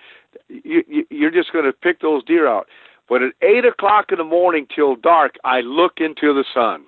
you, 0.49 0.83
you, 0.89 1.07
you're 1.11 1.31
just 1.31 1.53
going 1.53 1.67
to 1.67 1.73
pick 1.73 2.01
those 2.01 2.25
deer 2.25 2.49
out. 2.49 2.67
But 3.09 3.23
at 3.23 3.33
eight 3.43 3.65
o'clock 3.65 4.07
in 4.11 4.19
the 4.19 4.25
morning 4.25 4.67
till 4.75 4.97
dark, 4.97 5.35
I 5.45 5.61
look 5.61 5.95
into 5.99 6.33
the 6.33 6.45
sun. 6.55 6.85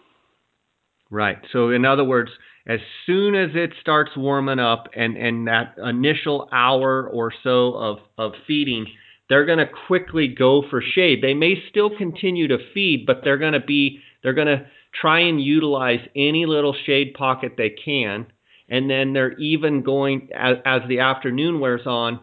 Right. 1.11 1.39
So 1.53 1.71
in 1.71 1.85
other 1.85 2.05
words, 2.05 2.31
as 2.67 2.81
soon 3.07 3.35
as 3.35 3.51
it 3.55 3.73
starts 3.81 4.13
warming 4.17 4.61
up 4.61 4.89
and, 4.97 5.17
and 5.17 5.49
that 5.49 5.75
initial 5.85 6.49
hour 6.53 7.09
or 7.09 7.33
so 7.43 7.75
of, 7.75 7.99
of 8.17 8.33
feeding, 8.47 8.87
they're 9.29 9.45
going 9.45 9.59
to 9.59 9.69
quickly 9.87 10.29
go 10.29 10.63
for 10.71 10.81
shade. 10.81 11.21
They 11.23 11.35
may 11.35 11.55
still 11.69 11.91
continue 11.97 12.49
to 12.49 12.59
feed, 12.73 13.05
but 13.05 13.21
they're 13.25 13.39
to 13.39 13.61
be 13.61 13.99
they're 14.23 14.33
going 14.33 14.47
to 14.47 14.67
try 14.99 15.21
and 15.21 15.43
utilize 15.43 16.01
any 16.15 16.47
little 16.47 16.75
shade 16.87 17.15
pocket 17.15 17.55
they 17.57 17.71
can. 17.71 18.27
And 18.69 18.89
then 18.89 19.13
they're 19.13 19.39
even 19.39 19.83
going 19.83 20.29
as, 20.35 20.57
as 20.65 20.83
the 20.89 21.01
afternoon 21.01 21.61
wears 21.61 21.87
on, 21.87 22.21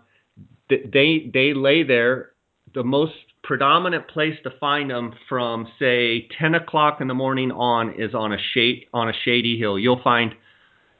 they 0.69 1.29
they 1.33 1.53
lay 1.53 1.83
there. 1.83 2.31
The 2.73 2.83
most 2.83 3.13
predominant 3.43 4.07
place 4.07 4.35
to 4.43 4.51
find 4.59 4.91
them 4.91 5.13
from 5.27 5.67
say 5.79 6.27
10 6.39 6.55
o'clock 6.55 7.01
in 7.01 7.07
the 7.07 7.13
morning 7.13 7.51
on 7.51 7.99
is 7.99 8.13
on 8.13 8.31
a 8.31 8.37
shade 8.53 8.85
on 8.93 9.09
a 9.09 9.13
shady 9.25 9.57
hill. 9.57 9.77
You'll 9.79 10.01
find 10.03 10.33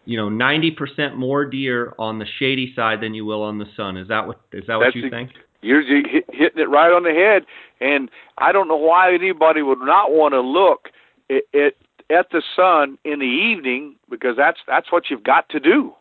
you 0.05 0.17
know 0.17 0.29
90% 0.29 1.15
more 1.15 1.45
deer 1.45 1.93
on 1.99 2.19
the 2.19 2.25
shady 2.39 2.73
side 2.75 3.01
than 3.01 3.13
you 3.13 3.25
will 3.25 3.43
on 3.43 3.59
the 3.59 3.65
sun. 3.77 3.97
Is 3.97 4.07
that 4.07 4.27
what 4.27 4.41
is 4.51 4.63
that 4.67 4.77
what 4.77 4.95
you 4.95 5.09
think? 5.09 5.31
You're 5.61 5.83
hitting 5.83 6.61
it 6.61 6.69
right 6.69 6.91
on 6.91 7.03
the 7.03 7.11
head, 7.11 7.43
and 7.81 8.09
I 8.37 8.51
don't 8.53 8.67
know 8.69 8.77
why 8.77 9.13
anybody 9.13 9.61
would 9.61 9.79
not 9.79 10.11
want 10.11 10.33
to 10.33 10.39
look 10.39 10.89
at, 11.29 11.43
at 11.53 11.73
at 12.11 12.31
the 12.31 12.41
sun 12.55 12.97
in 13.05 13.19
the 13.19 13.25
evening 13.25 13.95
because 14.09 14.35
that's 14.35 14.59
that's 14.67 14.91
what 14.91 15.09
you've 15.09 15.23
got 15.23 15.47
to 15.49 15.59
do 15.59 15.93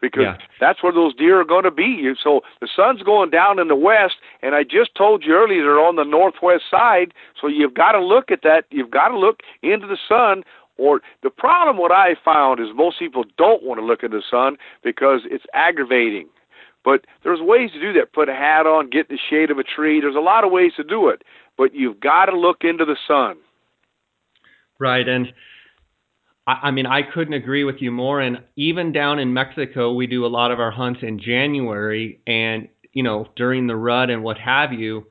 because 0.00 0.22
yeah. 0.22 0.36
that's 0.60 0.82
where 0.82 0.92
those 0.92 1.14
deer 1.14 1.40
are 1.40 1.44
going 1.44 1.64
to 1.64 1.70
be. 1.70 2.12
So 2.22 2.42
the 2.60 2.68
sun's 2.74 3.02
going 3.02 3.30
down 3.30 3.58
in 3.58 3.68
the 3.68 3.76
west, 3.76 4.16
and 4.42 4.54
I 4.54 4.62
just 4.62 4.94
told 4.94 5.24
you 5.24 5.34
earlier 5.34 5.62
they're 5.62 5.80
on 5.80 5.96
the 5.96 6.04
northwest 6.04 6.64
side. 6.70 7.12
So 7.40 7.48
you've 7.48 7.74
got 7.74 7.92
to 7.92 8.00
look 8.00 8.30
at 8.30 8.42
that. 8.42 8.64
You've 8.70 8.90
got 8.90 9.08
to 9.08 9.18
look 9.18 9.40
into 9.62 9.86
the 9.86 9.98
sun. 10.08 10.42
Or 10.78 11.00
the 11.22 11.30
problem, 11.30 11.78
what 11.78 11.90
I 11.90 12.16
found 12.22 12.60
is 12.60 12.66
most 12.74 12.98
people 12.98 13.24
don't 13.38 13.62
want 13.62 13.80
to 13.80 13.86
look 13.86 14.04
at 14.04 14.10
the 14.10 14.22
sun 14.30 14.58
because 14.84 15.20
it's 15.24 15.46
aggravating. 15.54 16.28
But 16.84 17.06
there's 17.24 17.40
ways 17.40 17.70
to 17.72 17.80
do 17.80 17.94
that. 17.94 18.12
Put 18.12 18.28
a 18.28 18.34
hat 18.34 18.66
on, 18.66 18.90
get 18.90 19.10
in 19.10 19.16
the 19.16 19.18
shade 19.30 19.50
of 19.50 19.58
a 19.58 19.64
tree. 19.64 20.00
There's 20.00 20.14
a 20.14 20.20
lot 20.20 20.44
of 20.44 20.52
ways 20.52 20.72
to 20.76 20.84
do 20.84 21.08
it, 21.08 21.22
but 21.56 21.74
you've 21.74 21.98
got 21.98 22.26
to 22.26 22.38
look 22.38 22.58
into 22.60 22.84
the 22.84 22.96
sun. 23.08 23.38
Right, 24.78 25.06
and 25.08 25.32
I, 26.46 26.52
I 26.64 26.70
mean 26.70 26.86
I 26.86 27.02
couldn't 27.02 27.34
agree 27.34 27.64
with 27.64 27.76
you 27.80 27.90
more. 27.90 28.20
And 28.20 28.38
even 28.56 28.92
down 28.92 29.18
in 29.18 29.32
Mexico, 29.32 29.92
we 29.92 30.06
do 30.06 30.24
a 30.24 30.28
lot 30.28 30.50
of 30.50 30.60
our 30.60 30.70
hunts 30.70 31.00
in 31.02 31.18
January, 31.18 32.20
and 32.26 32.68
you 32.92 33.02
know 33.02 33.28
during 33.36 33.66
the 33.66 33.76
rut 33.76 34.10
and 34.10 34.22
what 34.22 34.38
have 34.38 34.72
you. 34.72 35.06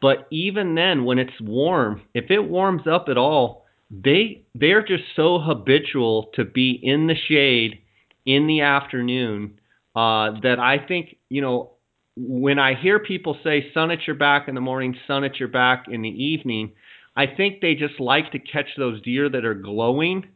But 0.00 0.26
even 0.30 0.74
then, 0.74 1.04
when 1.04 1.18
it's 1.18 1.40
warm, 1.40 2.02
if 2.14 2.30
it 2.30 2.40
warms 2.40 2.86
up 2.86 3.06
at 3.08 3.18
all, 3.18 3.66
they 3.90 4.42
they're 4.54 4.84
just 4.84 5.04
so 5.14 5.38
habitual 5.38 6.30
to 6.34 6.44
be 6.44 6.78
in 6.82 7.06
the 7.06 7.14
shade 7.28 7.80
in 8.26 8.46
the 8.46 8.62
afternoon 8.62 9.58
uh, 9.94 10.32
that 10.42 10.58
I 10.58 10.78
think 10.78 11.16
you 11.28 11.40
know 11.42 11.72
when 12.16 12.58
I 12.58 12.74
hear 12.74 12.98
people 12.98 13.36
say 13.42 13.72
sun 13.72 13.90
at 13.90 14.06
your 14.06 14.16
back 14.16 14.48
in 14.48 14.54
the 14.54 14.60
morning, 14.60 14.96
sun 15.06 15.24
at 15.24 15.38
your 15.38 15.48
back 15.48 15.86
in 15.90 16.02
the 16.02 16.08
evening, 16.08 16.72
I 17.16 17.26
think 17.26 17.60
they 17.60 17.74
just 17.74 18.00
like 18.00 18.32
to 18.32 18.38
catch 18.38 18.68
those 18.76 19.00
deer 19.02 19.28
that 19.28 19.44
are 19.44 19.54
glowing. 19.54 20.26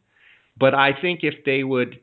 But 0.58 0.74
I 0.74 0.92
think 1.00 1.20
if 1.22 1.44
they 1.44 1.64
would 1.64 2.00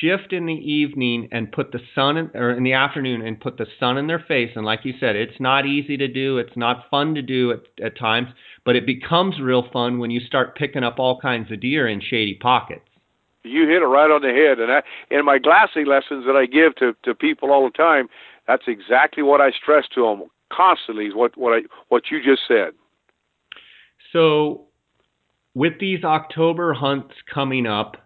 shift 0.00 0.32
in 0.32 0.46
the 0.46 0.52
evening 0.52 1.28
and 1.32 1.50
put 1.50 1.72
the 1.72 1.80
sun 1.94 2.16
in, 2.16 2.30
or 2.34 2.52
in 2.52 2.62
the 2.62 2.72
afternoon 2.72 3.22
and 3.22 3.40
put 3.40 3.58
the 3.58 3.66
sun 3.80 3.98
in 3.98 4.06
their 4.06 4.24
face 4.28 4.50
and 4.54 4.64
like 4.64 4.84
you 4.84 4.94
said 5.00 5.16
it's 5.16 5.40
not 5.40 5.66
easy 5.66 5.96
to 5.96 6.06
do 6.06 6.38
it's 6.38 6.56
not 6.56 6.84
fun 6.88 7.12
to 7.12 7.22
do 7.22 7.50
at, 7.50 7.84
at 7.84 7.98
times 7.98 8.28
but 8.64 8.76
it 8.76 8.86
becomes 8.86 9.40
real 9.40 9.68
fun 9.72 9.98
when 9.98 10.12
you 10.12 10.20
start 10.20 10.56
picking 10.56 10.84
up 10.84 11.00
all 11.00 11.20
kinds 11.20 11.50
of 11.50 11.60
deer 11.60 11.88
in 11.88 12.00
shady 12.00 12.34
pockets 12.34 12.88
you 13.42 13.66
hit 13.68 13.82
it 13.82 13.86
right 13.86 14.12
on 14.12 14.22
the 14.22 14.28
head 14.28 14.60
and 14.60 14.70
I, 14.70 14.82
in 15.10 15.24
my 15.24 15.38
glassing 15.38 15.86
lessons 15.86 16.24
that 16.24 16.36
I 16.36 16.46
give 16.46 16.76
to 16.76 16.94
to 17.02 17.12
people 17.12 17.50
all 17.50 17.64
the 17.64 17.76
time 17.76 18.08
that's 18.46 18.68
exactly 18.68 19.24
what 19.24 19.40
I 19.40 19.50
stress 19.50 19.86
to 19.96 20.02
them 20.02 20.28
constantly 20.52 21.06
is 21.06 21.16
what 21.16 21.36
what 21.36 21.52
I 21.52 21.62
what 21.88 22.04
you 22.12 22.22
just 22.22 22.42
said 22.46 22.74
so 24.14 24.68
with 25.54 25.74
these 25.78 26.04
October 26.04 26.72
hunts 26.72 27.14
coming 27.32 27.66
up 27.66 27.96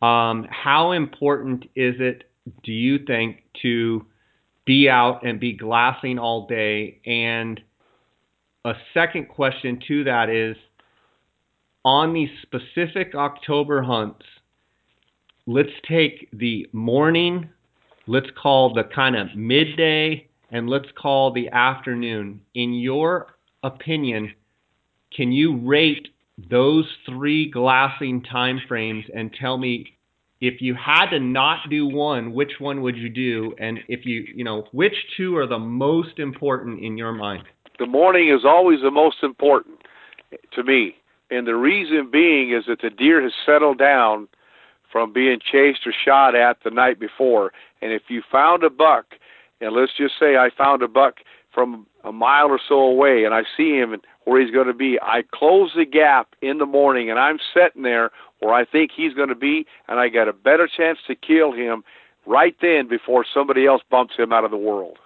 um, 0.00 0.46
how 0.50 0.92
important 0.92 1.64
is 1.74 1.96
it, 1.98 2.30
do 2.62 2.72
you 2.72 3.00
think, 3.04 3.42
to 3.62 4.06
be 4.64 4.88
out 4.88 5.24
and 5.26 5.40
be 5.40 5.54
glassing 5.54 6.18
all 6.18 6.46
day? 6.46 7.00
And 7.04 7.60
a 8.64 8.74
second 8.94 9.28
question 9.28 9.80
to 9.88 10.04
that 10.04 10.30
is 10.30 10.56
on 11.84 12.12
these 12.12 12.30
specific 12.42 13.14
October 13.14 13.82
hunts, 13.82 14.24
let's 15.46 15.68
take 15.88 16.28
the 16.32 16.68
morning, 16.72 17.48
let's 18.06 18.28
call 18.40 18.72
the 18.72 18.84
kind 18.84 19.16
of 19.16 19.34
midday, 19.34 20.28
and 20.50 20.68
let's 20.68 20.88
call 20.96 21.32
the 21.32 21.48
afternoon. 21.48 22.40
In 22.54 22.72
your 22.74 23.34
opinion, 23.64 24.32
can 25.14 25.32
you 25.32 25.58
rate 25.58 26.08
those 26.50 26.86
three 27.08 27.50
glassing 27.50 28.22
time 28.22 28.60
frames 28.68 29.04
and 29.14 29.32
tell 29.40 29.58
me 29.58 29.86
if 30.40 30.60
you 30.60 30.74
had 30.74 31.10
to 31.10 31.18
not 31.18 31.68
do 31.68 31.86
one, 31.86 32.32
which 32.32 32.52
one 32.60 32.82
would 32.82 32.96
you 32.96 33.08
do? 33.08 33.54
And 33.58 33.80
if 33.88 34.06
you, 34.06 34.24
you 34.34 34.44
know, 34.44 34.64
which 34.72 34.94
two 35.16 35.36
are 35.36 35.46
the 35.46 35.58
most 35.58 36.18
important 36.18 36.80
in 36.80 36.96
your 36.96 37.12
mind? 37.12 37.44
The 37.78 37.86
morning 37.86 38.28
is 38.28 38.44
always 38.44 38.80
the 38.82 38.90
most 38.90 39.16
important 39.22 39.80
to 40.54 40.62
me. 40.62 40.94
And 41.30 41.46
the 41.46 41.56
reason 41.56 42.10
being 42.10 42.52
is 42.52 42.64
that 42.68 42.80
the 42.82 42.90
deer 42.90 43.22
has 43.22 43.32
settled 43.44 43.78
down 43.78 44.28
from 44.90 45.12
being 45.12 45.38
chased 45.40 45.86
or 45.86 45.92
shot 46.04 46.34
at 46.34 46.58
the 46.64 46.70
night 46.70 46.98
before. 46.98 47.52
And 47.82 47.92
if 47.92 48.02
you 48.08 48.22
found 48.30 48.64
a 48.64 48.70
buck, 48.70 49.06
and 49.60 49.74
let's 49.74 49.92
just 49.96 50.14
say 50.18 50.36
I 50.36 50.50
found 50.56 50.82
a 50.82 50.88
buck 50.88 51.16
from 51.52 51.86
a 52.04 52.12
mile 52.12 52.48
or 52.48 52.60
so 52.68 52.76
away 52.76 53.24
and 53.24 53.34
I 53.34 53.42
see 53.56 53.76
him 53.76 53.96
where 54.28 54.42
he's 54.42 54.52
going 54.52 54.66
to 54.66 54.74
be. 54.74 54.98
I 55.00 55.22
close 55.32 55.72
the 55.74 55.86
gap 55.86 56.28
in 56.42 56.58
the 56.58 56.66
morning 56.66 57.08
and 57.10 57.18
I'm 57.18 57.38
sitting 57.54 57.82
there 57.82 58.10
where 58.40 58.52
I 58.52 58.66
think 58.66 58.90
he's 58.94 59.14
going 59.14 59.30
to 59.30 59.34
be, 59.34 59.66
and 59.88 59.98
I 59.98 60.10
got 60.10 60.28
a 60.28 60.34
better 60.34 60.68
chance 60.68 60.98
to 61.06 61.14
kill 61.14 61.52
him 61.52 61.82
right 62.26 62.54
then 62.60 62.88
before 62.88 63.24
somebody 63.32 63.66
else 63.66 63.80
bumps 63.90 64.14
him 64.16 64.32
out 64.32 64.44
of 64.44 64.50
the 64.50 64.58
world. 64.58 64.98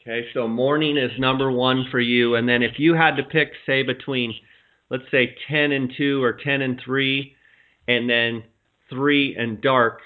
Okay, 0.00 0.24
so 0.32 0.46
morning 0.46 0.96
is 0.96 1.10
number 1.18 1.50
one 1.50 1.84
for 1.90 1.98
you, 1.98 2.36
and 2.36 2.48
then 2.48 2.62
if 2.62 2.78
you 2.78 2.94
had 2.94 3.16
to 3.16 3.24
pick, 3.24 3.48
say, 3.66 3.82
between, 3.82 4.32
let's 4.88 5.10
say, 5.10 5.34
10 5.50 5.72
and 5.72 5.92
2 5.98 6.22
or 6.22 6.32
10 6.32 6.62
and 6.62 6.80
3, 6.82 7.34
and 7.88 8.08
then 8.08 8.44
3 8.88 9.34
and 9.36 9.60
dark, 9.60 9.98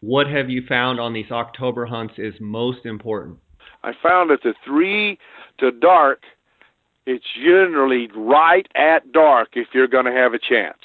what 0.00 0.28
have 0.28 0.48
you 0.48 0.62
found 0.68 1.00
on 1.00 1.12
these 1.12 1.30
October 1.32 1.86
hunts 1.86 2.14
is 2.18 2.34
most 2.40 2.86
important? 2.86 3.36
I 3.82 3.90
found 4.00 4.30
that 4.30 4.44
the 4.44 4.54
3 4.64 5.18
to 5.58 5.72
dark– 5.72 6.20
it's 7.06 7.24
generally 7.34 8.08
right 8.14 8.66
at 8.74 9.12
dark 9.12 9.50
if 9.54 9.68
you're 9.72 9.88
going 9.88 10.04
to 10.04 10.12
have 10.12 10.34
a 10.34 10.38
chance 10.38 10.78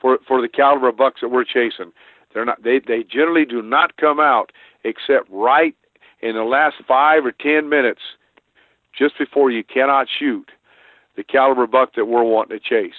for 0.00 0.18
for 0.26 0.40
the 0.40 0.48
caliber 0.48 0.88
of 0.88 0.96
bucks 0.96 1.20
that 1.20 1.28
we're 1.28 1.44
chasing. 1.44 1.92
They're 2.32 2.44
not 2.44 2.62
they 2.62 2.80
they 2.86 3.02
generally 3.02 3.44
do 3.44 3.62
not 3.62 3.96
come 3.96 4.20
out 4.20 4.52
except 4.84 5.28
right 5.30 5.74
in 6.20 6.34
the 6.34 6.44
last 6.44 6.76
5 6.86 7.26
or 7.26 7.32
10 7.32 7.68
minutes 7.68 8.00
just 8.96 9.16
before 9.18 9.50
you 9.50 9.62
cannot 9.62 10.08
shoot 10.18 10.50
the 11.16 11.22
caliber 11.22 11.66
buck 11.66 11.94
that 11.94 12.06
we're 12.06 12.24
wanting 12.24 12.58
to 12.58 12.64
chase. 12.64 12.96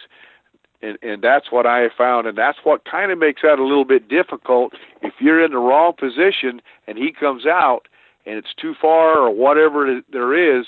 And 0.82 0.98
and 1.02 1.22
that's 1.22 1.52
what 1.52 1.66
I 1.66 1.80
have 1.80 1.92
found 1.98 2.28
and 2.28 2.38
that's 2.38 2.60
what 2.64 2.86
kind 2.86 3.12
of 3.12 3.20
makes 3.20 3.42
that 3.44 3.60
a 3.60 3.64
little 3.64 3.86
bit 3.86 4.10
difficult 4.10 4.74
if 5.02 5.14
you're 5.20 5.44
in 5.44 5.52
the 5.52 5.58
wrong 5.58 5.94
position 5.98 6.62
and 6.88 6.98
he 6.98 7.12
comes 7.12 7.46
out 7.46 7.88
and 8.26 8.38
it's 8.38 8.54
too 8.60 8.74
far 8.80 9.20
or 9.20 9.30
whatever 9.32 10.02
there 10.12 10.60
is 10.60 10.66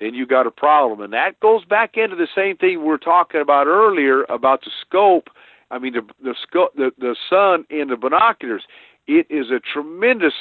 then 0.00 0.14
you 0.14 0.26
got 0.26 0.46
a 0.46 0.50
problem. 0.50 1.00
And 1.00 1.12
that 1.12 1.38
goes 1.40 1.64
back 1.64 1.96
into 1.96 2.16
the 2.16 2.28
same 2.34 2.56
thing 2.56 2.80
we 2.80 2.86
were 2.86 2.98
talking 2.98 3.40
about 3.40 3.66
earlier 3.66 4.24
about 4.24 4.62
the 4.64 4.70
scope. 4.80 5.28
I 5.70 5.78
mean, 5.78 5.94
the 5.94 6.02
the 6.22 6.34
scope, 6.42 6.74
the 6.74 6.90
the 6.98 7.16
sun 7.28 7.64
in 7.70 7.88
the 7.88 7.96
binoculars. 7.96 8.64
It 9.06 9.26
is 9.28 9.46
a 9.50 9.60
tremendous 9.60 10.32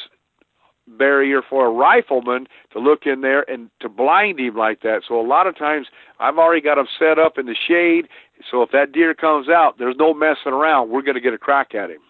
barrier 0.88 1.42
for 1.50 1.66
a 1.68 1.72
rifleman 1.72 2.48
to 2.72 2.80
look 2.80 3.06
in 3.06 3.22
there 3.22 3.50
and 3.50 3.70
to 3.80 3.90
blind 3.90 4.40
him 4.40 4.56
like 4.56 4.82
that. 4.82 5.02
So 5.08 5.20
a 5.20 5.26
lot 5.26 5.48
of 5.48 5.58
times 5.58 5.88
I've 6.20 6.38
already 6.38 6.62
got 6.62 6.78
him 6.78 6.88
set 7.00 7.20
up 7.20 7.38
in 7.38 7.46
the 7.46 7.56
shade. 7.56 8.08
So 8.52 8.62
if 8.62 8.72
that 8.72 8.92
deer 8.92 9.14
comes 9.14 9.48
out, 9.50 9.78
there's 9.78 9.96
no 9.98 10.14
messing 10.14 10.52
around. 10.52 10.90
We're 10.90 11.02
going 11.02 11.16
to 11.16 11.22
get 11.22 11.34
a 11.34 11.38
crack 11.38 11.74
at 11.74 11.90
him. 11.90 12.02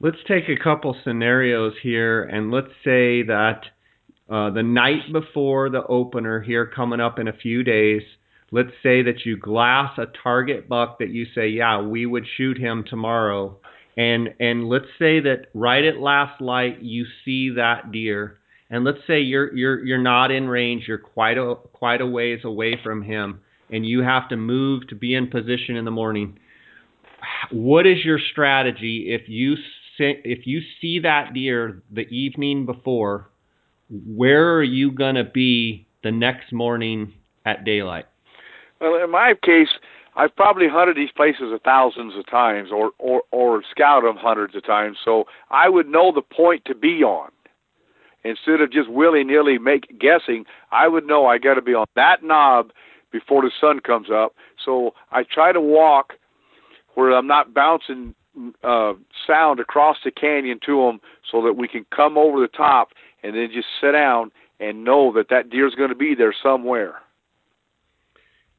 Let's 0.00 0.18
take 0.26 0.48
a 0.48 0.60
couple 0.60 0.96
scenarios 1.04 1.74
here, 1.80 2.24
and 2.24 2.50
let's 2.50 2.72
say 2.84 3.22
that 3.22 3.60
uh, 4.30 4.50
the 4.50 4.62
night 4.62 5.12
before 5.12 5.68
the 5.70 5.86
opener 5.86 6.40
here 6.40 6.66
coming 6.66 7.00
up 7.00 7.18
in 7.18 7.28
a 7.28 7.32
few 7.32 7.62
days, 7.62 8.02
let's 8.50 8.70
say 8.82 9.02
that 9.02 9.24
you 9.24 9.36
glass 9.36 9.98
a 9.98 10.06
target 10.22 10.68
buck 10.68 10.98
that 10.98 11.10
you 11.10 11.26
say, 11.34 11.48
yeah, 11.48 11.80
we 11.80 12.06
would 12.06 12.24
shoot 12.36 12.58
him 12.58 12.84
tomorrow. 12.88 13.58
And 13.96 14.30
and 14.40 14.68
let's 14.68 14.86
say 14.98 15.20
that 15.20 15.48
right 15.52 15.84
at 15.84 15.98
last 15.98 16.40
light 16.40 16.80
you 16.80 17.04
see 17.24 17.50
that 17.56 17.92
deer. 17.92 18.38
And 18.70 18.84
let's 18.84 19.06
say 19.06 19.20
you're 19.20 19.54
you're 19.54 19.84
you're 19.84 19.98
not 19.98 20.30
in 20.30 20.48
range, 20.48 20.84
you're 20.88 20.96
quite 20.96 21.36
a 21.36 21.56
quite 21.72 22.00
a 22.00 22.06
ways 22.06 22.40
away 22.44 22.80
from 22.82 23.02
him 23.02 23.40
and 23.72 23.86
you 23.86 24.02
have 24.02 24.28
to 24.28 24.36
move 24.36 24.86
to 24.88 24.94
be 24.94 25.14
in 25.14 25.26
position 25.28 25.76
in 25.76 25.84
the 25.84 25.90
morning. 25.90 26.38
What 27.50 27.86
is 27.86 28.04
your 28.04 28.20
strategy 28.30 29.06
if 29.08 29.28
you 29.28 29.56
see, 29.96 30.14
if 30.24 30.46
you 30.46 30.60
see 30.80 31.00
that 31.00 31.32
deer 31.32 31.82
the 31.90 32.02
evening 32.02 32.66
before 32.66 33.30
where 34.06 34.54
are 34.54 34.62
you 34.62 34.90
going 34.90 35.16
to 35.16 35.24
be 35.24 35.86
the 36.02 36.10
next 36.10 36.52
morning 36.52 37.12
at 37.44 37.64
daylight? 37.64 38.06
Well, 38.80 39.02
in 39.02 39.10
my 39.10 39.34
case, 39.42 39.68
I've 40.16 40.34
probably 40.34 40.68
hunted 40.68 40.96
these 40.96 41.12
places 41.14 41.52
thousands 41.64 42.14
of 42.16 42.26
times, 42.26 42.70
or 42.72 42.90
or 42.98 43.22
or 43.30 43.62
scouted 43.70 44.08
them 44.08 44.16
hundreds 44.16 44.54
of 44.54 44.64
times. 44.64 44.98
So 45.04 45.24
I 45.50 45.68
would 45.68 45.88
know 45.88 46.12
the 46.12 46.22
point 46.22 46.64
to 46.66 46.74
be 46.74 47.02
on. 47.02 47.30
Instead 48.24 48.60
of 48.60 48.70
just 48.70 48.88
willy 48.88 49.24
nilly 49.24 49.58
make 49.58 49.98
guessing, 49.98 50.44
I 50.70 50.86
would 50.86 51.06
know 51.06 51.26
I 51.26 51.38
got 51.38 51.54
to 51.54 51.62
be 51.62 51.74
on 51.74 51.86
that 51.96 52.22
knob 52.22 52.70
before 53.10 53.42
the 53.42 53.50
sun 53.60 53.80
comes 53.80 54.08
up. 54.10 54.34
So 54.64 54.94
I 55.10 55.24
try 55.24 55.52
to 55.52 55.60
walk 55.60 56.14
where 56.94 57.10
I'm 57.10 57.26
not 57.26 57.52
bouncing 57.52 58.14
uh, 58.62 58.92
sound 59.26 59.60
across 59.60 59.96
the 60.04 60.10
canyon 60.10 60.60
to 60.66 60.86
them, 60.86 61.00
so 61.30 61.42
that 61.42 61.54
we 61.54 61.68
can 61.68 61.84
come 61.94 62.16
over 62.16 62.40
the 62.40 62.48
top 62.48 62.88
and 63.22 63.34
then 63.34 63.48
just 63.52 63.68
sit 63.80 63.92
down 63.92 64.30
and 64.60 64.84
know 64.84 65.12
that 65.14 65.28
that 65.30 65.50
deer's 65.50 65.74
going 65.74 65.90
to 65.90 65.94
be 65.96 66.14
there 66.14 66.34
somewhere. 66.42 66.94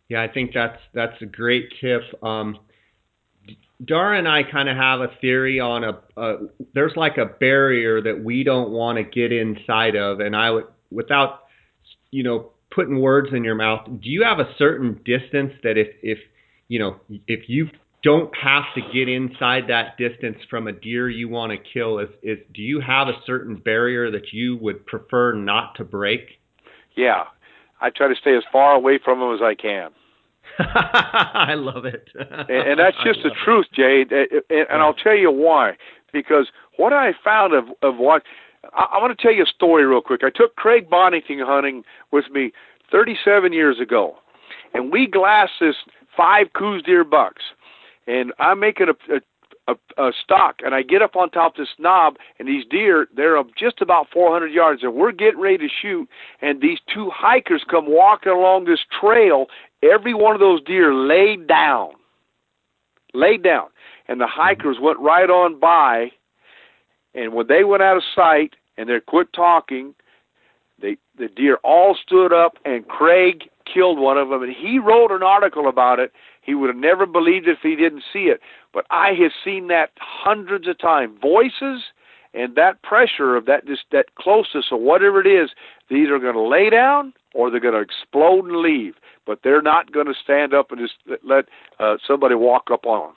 Yeah, 0.09 0.21
I 0.21 0.27
think 0.27 0.51
that's 0.53 0.79
that's 0.93 1.19
a 1.21 1.25
great 1.25 1.69
tip. 1.79 2.01
Um, 2.21 2.57
Dara 3.83 4.17
and 4.17 4.27
I 4.27 4.43
kind 4.43 4.69
of 4.69 4.77
have 4.77 5.01
a 5.01 5.07
theory 5.19 5.59
on 5.59 5.83
a, 5.83 5.99
a 6.17 6.35
there's 6.73 6.93
like 6.95 7.17
a 7.17 7.25
barrier 7.25 8.01
that 8.01 8.23
we 8.23 8.43
don't 8.43 8.71
want 8.71 8.97
to 8.97 9.03
get 9.03 9.31
inside 9.31 9.95
of, 9.95 10.19
and 10.19 10.35
I 10.35 10.51
would 10.51 10.65
without 10.91 11.43
you 12.11 12.23
know 12.23 12.51
putting 12.69 12.99
words 12.99 13.29
in 13.33 13.43
your 13.43 13.55
mouth. 13.55 13.85
Do 13.85 14.09
you 14.09 14.23
have 14.23 14.39
a 14.39 14.49
certain 14.57 15.01
distance 15.05 15.53
that 15.63 15.77
if 15.77 15.87
if 16.01 16.19
you 16.67 16.79
know 16.79 16.97
if 17.27 17.49
you 17.49 17.69
don't 18.03 18.31
have 18.35 18.63
to 18.75 18.81
get 18.93 19.07
inside 19.07 19.63
that 19.69 19.97
distance 19.97 20.37
from 20.49 20.67
a 20.67 20.73
deer 20.73 21.09
you 21.09 21.29
want 21.29 21.51
to 21.51 21.57
kill. 21.57 21.99
Is, 21.99 22.09
is 22.21 22.37
do 22.53 22.61
you 22.61 22.81
have 22.81 23.07
a 23.07 23.13
certain 23.25 23.55
barrier 23.55 24.11
that 24.11 24.33
you 24.33 24.57
would 24.57 24.85
prefer 24.85 25.33
not 25.33 25.75
to 25.75 25.85
break? 25.85 26.21
Yeah. 26.95 27.23
I 27.79 27.89
try 27.89 28.07
to 28.07 28.15
stay 28.15 28.35
as 28.35 28.43
far 28.51 28.73
away 28.73 28.99
from 29.03 29.19
them 29.19 29.33
as 29.33 29.41
i 29.41 29.55
can. 29.55 29.91
I 30.59 31.53
love 31.55 31.85
it. 31.85 32.09
And, 32.15 32.49
and 32.49 32.79
that's 32.79 32.97
just 33.05 33.19
the 33.23 33.31
truth 33.43 33.65
jay. 33.73 34.05
And, 34.09 34.67
and 34.69 34.81
i'll 34.81 34.93
tell 34.93 35.15
you 35.15 35.31
why. 35.31 35.77
Because 36.11 36.47
what 36.77 36.93
i 36.93 37.11
found 37.23 37.53
of 37.53 37.65
of 37.81 37.97
what 37.97 38.23
I, 38.73 38.87
I 38.93 39.01
want 39.01 39.17
to 39.17 39.21
tell 39.21 39.33
you 39.33 39.43
a 39.43 39.47
story 39.47 39.85
real 39.85 40.01
quick. 40.01 40.21
I 40.23 40.29
took 40.29 40.55
craig 40.55 40.89
Boddington 40.89 41.39
hunting 41.39 41.83
with 42.11 42.25
me 42.31 42.51
37 42.91 43.53
years 43.53 43.79
ago 43.79 44.15
and 44.73 44.91
we 44.91 45.07
glassed 45.07 45.53
this 45.59 45.75
five 46.15 46.47
Coues 46.53 46.83
deer 46.83 47.03
bucks 47.03 47.41
and 48.07 48.33
I'm 48.39 48.59
making 48.59 48.87
a, 48.89 49.15
a, 49.15 49.21
a, 49.67 50.07
a 50.07 50.11
stock, 50.23 50.57
and 50.63 50.75
I 50.75 50.81
get 50.81 51.01
up 51.01 51.15
on 51.15 51.29
top 51.29 51.53
of 51.53 51.57
this 51.57 51.69
knob, 51.79 52.15
and 52.39 52.47
these 52.47 52.65
deer, 52.69 53.07
they're 53.15 53.41
just 53.57 53.81
about 53.81 54.07
400 54.11 54.47
yards, 54.47 54.83
and 54.83 54.93
we're 54.93 55.11
getting 55.11 55.39
ready 55.39 55.57
to 55.59 55.67
shoot, 55.81 56.07
and 56.41 56.61
these 56.61 56.79
two 56.93 57.09
hikers 57.13 57.63
come 57.69 57.85
walking 57.87 58.31
along 58.31 58.65
this 58.65 58.81
trail. 58.99 59.47
Every 59.81 60.13
one 60.13 60.33
of 60.33 60.39
those 60.39 60.63
deer 60.63 60.93
laid 60.93 61.47
down, 61.47 61.91
laid 63.13 63.43
down, 63.43 63.67
and 64.07 64.19
the 64.19 64.27
hikers 64.27 64.77
went 64.81 64.99
right 64.99 65.29
on 65.29 65.59
by, 65.59 66.11
and 67.15 67.33
when 67.33 67.47
they 67.47 67.63
went 67.63 67.83
out 67.83 67.97
of 67.97 68.03
sight, 68.15 68.55
and 68.77 68.89
they 68.89 68.99
quit 68.99 69.31
talking, 69.33 69.93
they 70.81 70.97
the 71.17 71.27
deer 71.27 71.59
all 71.63 71.95
stood 71.95 72.33
up, 72.33 72.57
and 72.65 72.87
Craig 72.87 73.49
killed 73.71 73.99
one 73.99 74.17
of 74.17 74.29
them, 74.29 74.41
and 74.41 74.51
he 74.51 74.79
wrote 74.79 75.11
an 75.11 75.23
article 75.23 75.69
about 75.69 75.99
it 75.99 76.11
he 76.43 76.53
would 76.53 76.69
have 76.69 76.77
never 76.77 77.05
believed 77.05 77.47
it 77.47 77.53
if 77.53 77.59
he 77.61 77.75
didn't 77.75 78.03
see 78.11 78.25
it. 78.25 78.41
But 78.73 78.85
I 78.91 79.13
have 79.21 79.31
seen 79.43 79.67
that 79.67 79.91
hundreds 79.97 80.67
of 80.67 80.77
times. 80.77 81.17
Voices 81.21 81.83
and 82.33 82.55
that 82.55 82.81
pressure 82.81 83.35
of 83.35 83.45
that 83.45 83.65
just 83.65 83.83
that 83.91 84.15
closeness 84.15 84.65
or 84.71 84.79
whatever 84.79 85.21
it 85.21 85.27
is, 85.27 85.51
they're 85.89 85.99
either 85.99 86.19
going 86.19 86.33
to 86.33 86.41
lay 86.41 86.69
down 86.69 87.13
or 87.33 87.49
they're 87.49 87.59
going 87.59 87.73
to 87.73 87.79
explode 87.79 88.45
and 88.45 88.57
leave. 88.57 88.95
But 89.25 89.39
they're 89.43 89.61
not 89.61 89.91
going 89.91 90.07
to 90.07 90.13
stand 90.21 90.53
up 90.53 90.71
and 90.71 90.79
just 90.79 90.95
let 91.23 91.45
uh, 91.79 91.97
somebody 92.05 92.35
walk 92.35 92.69
up 92.71 92.85
on 92.85 93.09
them. 93.09 93.15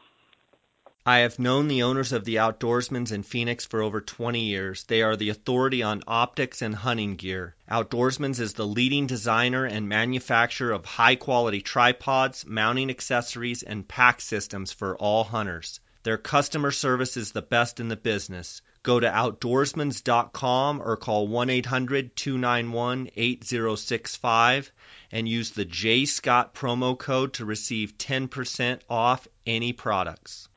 I 1.08 1.18
have 1.18 1.38
known 1.38 1.68
the 1.68 1.84
owners 1.84 2.10
of 2.10 2.24
the 2.24 2.34
Outdoorsmans 2.34 3.12
in 3.12 3.22
Phoenix 3.22 3.64
for 3.64 3.80
over 3.80 4.00
20 4.00 4.40
years. 4.40 4.82
They 4.82 5.02
are 5.02 5.14
the 5.14 5.28
authority 5.28 5.80
on 5.80 6.02
optics 6.08 6.62
and 6.62 6.74
hunting 6.74 7.14
gear. 7.14 7.54
Outdoorsmans 7.70 8.40
is 8.40 8.54
the 8.54 8.66
leading 8.66 9.06
designer 9.06 9.64
and 9.64 9.88
manufacturer 9.88 10.72
of 10.72 10.84
high 10.84 11.14
quality 11.14 11.60
tripods, 11.60 12.44
mounting 12.44 12.90
accessories, 12.90 13.62
and 13.62 13.86
pack 13.86 14.20
systems 14.20 14.72
for 14.72 14.96
all 14.96 15.22
hunters. 15.22 15.78
Their 16.02 16.18
customer 16.18 16.72
service 16.72 17.16
is 17.16 17.30
the 17.30 17.40
best 17.40 17.78
in 17.78 17.86
the 17.86 17.94
business. 17.94 18.60
Go 18.82 18.98
to 18.98 19.08
outdoorsmans.com 19.08 20.82
or 20.84 20.96
call 20.96 21.28
1 21.28 21.50
800 21.50 22.16
291 22.16 23.10
8065 23.14 24.72
and 25.12 25.28
use 25.28 25.52
the 25.52 25.64
J 25.64 26.04
Scott 26.04 26.52
promo 26.52 26.98
code 26.98 27.34
to 27.34 27.44
receive 27.44 27.96
10% 27.96 28.80
off 28.90 29.28
any 29.46 29.72
products 29.72 30.48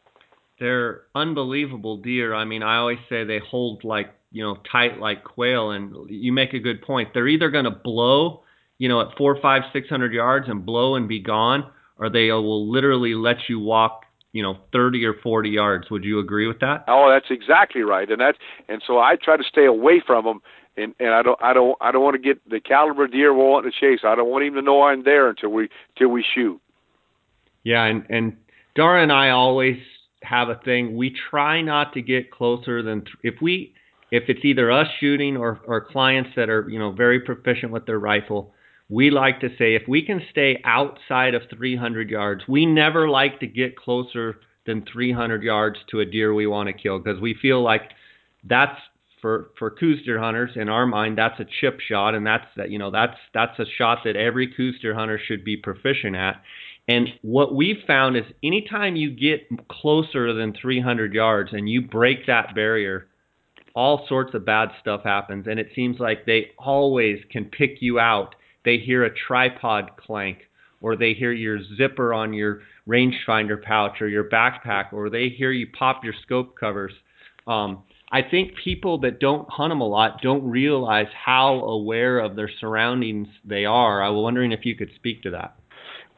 they're 0.60 1.02
unbelievable 1.16 1.98
deer. 1.98 2.34
I 2.34 2.46
mean, 2.46 2.64
I 2.64 2.78
always 2.78 3.00
say 3.10 3.24
they 3.24 3.40
hold 3.40 3.84
like 3.84 4.14
you 4.32 4.44
know 4.44 4.58
tight 4.72 5.00
like 5.00 5.24
quail, 5.24 5.72
and 5.72 6.10
you 6.10 6.32
make 6.32 6.54
a 6.54 6.60
good 6.60 6.82
point. 6.82 7.10
They're 7.14 7.28
either 7.28 7.50
going 7.50 7.66
to 7.66 7.72
blow, 7.72 8.44
you 8.78 8.90
know, 8.90 9.02
at 9.02 9.18
four, 9.18 9.40
five, 9.42 9.64
six 9.74 9.90
hundred 9.90 10.14
yards 10.14 10.48
and 10.50 10.66
blow 10.66 10.96
and 10.96 11.08
be 11.08 11.20
gone, 11.20 11.70
or 11.98 12.10
they 12.10 12.32
will 12.32 12.70
literally 12.70 13.16
let 13.16 13.38
you 13.48 13.60
walk, 13.60 14.04
you 14.32 14.44
know, 14.44 14.58
thirty 14.72 15.06
or 15.06 15.16
forty 15.24 15.50
yards. 15.50 15.90
Would 15.90 16.04
you 16.04 16.20
agree 16.20 16.48
with 16.48 16.60
that? 16.60 16.86
Oh, 16.88 17.10
that's 17.10 17.32
exactly 17.32 17.82
right, 17.82 18.10
and 18.10 18.20
that's 18.20 18.38
and 18.68 18.82
so 18.86 19.00
I 19.00 19.16
try 19.16 19.38
to 19.38 19.44
stay 19.44 19.66
away 19.66 20.02
from 20.06 20.26
them. 20.26 20.42
And, 20.78 20.96
and 21.00 21.10
I 21.10 21.24
don't 21.24 21.42
I 21.42 21.54
don't 21.54 21.78
I 21.82 21.92
don't 21.92 22.04
want 22.04 22.16
to 22.16 22.22
get 22.22 22.48
the 22.50 22.60
caliber 22.62 23.08
deer 23.08 23.34
we 23.34 23.40
want 23.40 23.66
to 23.66 23.72
chase. 23.72 24.02
I 24.06 24.16
don't 24.16 24.30
want 24.30 24.46
him 24.46 24.54
to 24.54 24.62
know 24.62 24.84
I'm 24.84 25.04
there 25.04 25.28
until 25.30 25.50
we 25.50 25.68
till 25.98 26.10
we 26.10 26.24
shoot. 26.24 26.62
Yeah, 27.64 27.84
and 27.84 28.06
and 28.10 28.38
Dara 28.76 29.04
and 29.04 29.12
I 29.12 29.32
always 29.32 29.78
have 30.24 30.50
a 30.50 30.56
thing. 30.66 30.96
We 30.96 31.16
try 31.30 31.62
not 31.62 31.94
to 31.94 32.02
get 32.02 32.32
closer 32.32 32.82
than 32.84 33.02
th- 33.02 33.16
if 33.24 33.42
we 33.42 33.74
if 34.12 34.24
it's 34.28 34.44
either 34.44 34.72
us 34.72 34.88
shooting 35.00 35.38
or 35.38 35.60
or 35.66 35.82
clients 35.82 36.32
that 36.36 36.50
are 36.50 36.68
you 36.70 36.80
know 36.80 36.92
very 36.92 37.20
proficient 37.20 37.72
with 37.72 37.86
their 37.86 38.00
rifle. 38.00 38.54
We 38.92 39.12
like 39.12 39.40
to 39.42 39.50
say 39.50 39.76
if 39.76 39.84
we 39.88 40.04
can 40.04 40.20
stay 40.32 40.60
outside 40.66 41.36
of 41.36 41.44
300 41.56 42.10
yards, 42.10 42.42
we 42.48 42.66
never 42.66 43.08
like 43.08 43.40
to 43.42 43.46
get 43.46 43.78
closer 43.78 44.38
than 44.66 44.84
300 44.92 45.44
yards 45.44 45.78
to 45.92 46.00
a 46.00 46.06
deer 46.06 46.34
we 46.34 46.48
want 46.48 46.68
to 46.68 46.74
kill 46.74 46.98
because 46.98 47.22
we 47.22 47.36
feel 47.40 47.62
like 47.64 47.92
that's 48.44 48.80
for 49.22 49.52
for 49.58 49.70
Coues 49.70 50.04
deer 50.06 50.20
hunters 50.20 50.52
in 50.56 50.70
our 50.70 50.86
mind 50.86 51.18
that's 51.18 51.40
a 51.40 51.46
chip 51.60 51.80
shot 51.80 52.16
and 52.16 52.26
that's 52.26 52.46
that 52.56 52.70
you 52.70 52.80
know 52.80 52.92
that's 52.92 53.18
that's 53.34 53.58
a 53.60 53.66
shot 53.78 54.00
that 54.06 54.16
every 54.16 54.54
Coues 54.54 54.80
deer 54.82 54.94
hunter 54.96 55.20
should 55.28 55.44
be 55.44 55.58
proficient 55.58 56.16
at 56.16 56.42
and 56.90 57.08
what 57.22 57.54
we've 57.54 57.84
found 57.86 58.18
is 58.18 58.24
anytime 58.44 58.96
you 58.96 59.12
get 59.12 59.48
closer 59.68 60.34
than 60.34 60.56
300 60.60 61.14
yards 61.14 61.52
and 61.54 61.70
you 61.70 61.84
break 61.84 62.26
that 62.26 62.56
barrier, 62.56 63.06
all 63.76 64.08
sorts 64.10 64.34
of 64.34 64.44
bad 64.44 64.70
stuff 64.82 65.02
happens. 65.04 65.46
And 65.48 65.60
it 65.60 65.70
seems 65.76 66.00
like 66.00 66.26
they 66.26 66.48
always 66.58 67.20
can 67.32 67.46
pick 67.46 67.78
you 67.82 68.00
out. 68.00 68.34
They 68.66 68.80
hear 68.80 69.04
a 69.04 69.14
tripod 69.28 69.92
clank, 69.98 70.40
or 70.82 70.96
they 70.96 71.14
hear 71.14 71.32
your 71.32 71.60
zipper 71.78 72.12
on 72.12 72.34
your 72.34 72.64
rangefinder 72.88 73.62
pouch 73.62 74.02
or 74.02 74.08
your 74.08 74.28
backpack, 74.28 74.92
or 74.92 75.12
they 75.12 75.30
hear 75.30 75.52
you 75.52 75.68
pop 75.78 76.04
your 76.04 76.16
scope 76.24 76.58
covers. 76.60 76.94
Um, 77.46 77.84
I 78.12 78.24
think 78.24 78.54
people 78.64 78.98
that 79.02 79.20
don't 79.20 79.48
hunt 79.48 79.70
them 79.70 79.82
a 79.82 79.88
lot 79.88 80.24
don't 80.24 80.50
realize 80.50 81.08
how 81.14 81.60
aware 81.60 82.18
of 82.18 82.36
their 82.36 82.50
surroundings 82.60 83.28
they 83.46 83.66
are. 83.66 84.02
I 84.02 84.10
was 84.10 84.24
wondering 84.24 84.52
if 84.52 84.66
you 84.66 84.76
could 84.76 84.90
speak 84.96 85.22
to 85.22 85.30
that. 85.32 85.59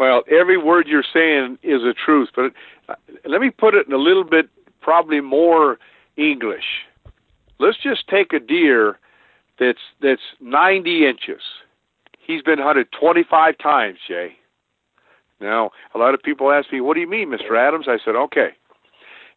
Well, 0.02 0.24
every 0.32 0.58
word 0.58 0.88
you're 0.88 1.04
saying 1.14 1.60
is 1.62 1.84
a 1.84 1.94
truth, 1.94 2.30
but 2.36 2.54
uh, 2.90 2.96
let 3.24 3.40
me 3.40 3.52
put 3.52 3.76
it 3.76 3.86
in 3.86 3.94
a 3.94 3.98
little 3.98 4.24
bit, 4.24 4.50
probably 4.82 5.22
more 5.22 5.78
English. 6.18 6.88
Let's 7.60 7.78
just 7.78 8.08
take 8.08 8.34
a 8.34 8.40
deer 8.40 8.98
that's 9.60 9.78
that's 10.02 10.24
90 10.40 11.06
inches. 11.06 11.44
He's 12.18 12.42
been 12.42 12.58
hunted 12.58 12.88
25 13.00 13.60
times, 13.60 14.00
Jay. 14.08 14.38
Now, 15.40 15.70
a 15.94 16.00
lot 16.00 16.16
of 16.16 16.24
people 16.24 16.52
ask 16.52 16.72
me, 16.72 16.82
"What 16.82 16.96
do 16.96 17.00
you 17.00 17.08
mean, 17.08 17.30
Mr. 17.30 17.56
Adams?" 17.56 17.88
I 17.88 18.00
said, 18.04 18.16
"Okay, 18.16 18.54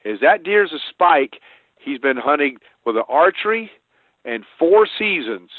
is 0.02 0.20
that 0.20 0.44
deer's 0.44 0.72
a 0.72 0.78
spike? 0.78 1.42
He's 1.76 1.98
been 1.98 2.16
hunting 2.16 2.56
with 2.86 2.96
an 2.96 3.04
archery 3.06 3.70
and 4.24 4.46
four 4.58 4.86
seasons 4.86 5.50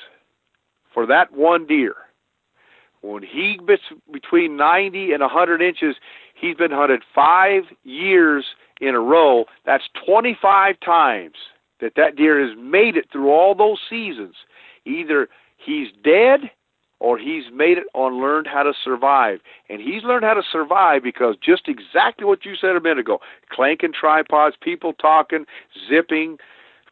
for 0.92 1.06
that 1.06 1.32
one 1.32 1.68
deer." 1.68 1.96
When 3.06 3.22
he 3.22 3.60
gets 3.68 3.84
between 4.12 4.58
90 4.58 5.14
and 5.14 5.22
100 5.22 5.62
inches, 5.62 5.96
he's 6.34 6.56
been 6.56 6.72
hunted 6.72 7.04
five 7.14 7.64
years 7.84 8.46
in 8.82 8.96
a 8.96 9.00
row. 9.00 9.46
That's 9.64 9.84
25 10.08 10.76
times 10.84 11.36
that 11.82 11.94
that 11.98 12.16
deer 12.16 12.46
has 12.46 12.58
made 12.58 12.98
it 12.98 13.06
through 13.12 13.32
all 13.32 13.54
those 13.54 13.78
seasons. 13.88 14.36
Either 14.86 15.28
he's 15.58 15.90
dead 16.04 16.50
or 17.00 17.20
he's 17.20 17.44
made 17.54 17.78
it 17.78 17.86
on 17.94 18.20
learned 18.20 18.48
how 18.48 18.64
to 18.64 18.74
survive. 18.84 19.40
And 19.70 19.80
he's 19.80 20.04
learned 20.04 20.26
how 20.26 20.34
to 20.34 20.44
survive 20.52 21.04
because 21.04 21.36
just 21.44 21.68
exactly 21.68 22.26
what 22.26 22.44
you 22.44 22.56
said 22.56 22.76
a 22.76 22.82
minute 22.82 23.00
ago 23.00 23.20
clanking 23.52 23.94
tripods, 23.94 24.56
people 24.60 24.94
talking, 24.94 25.46
zipping, 25.88 26.38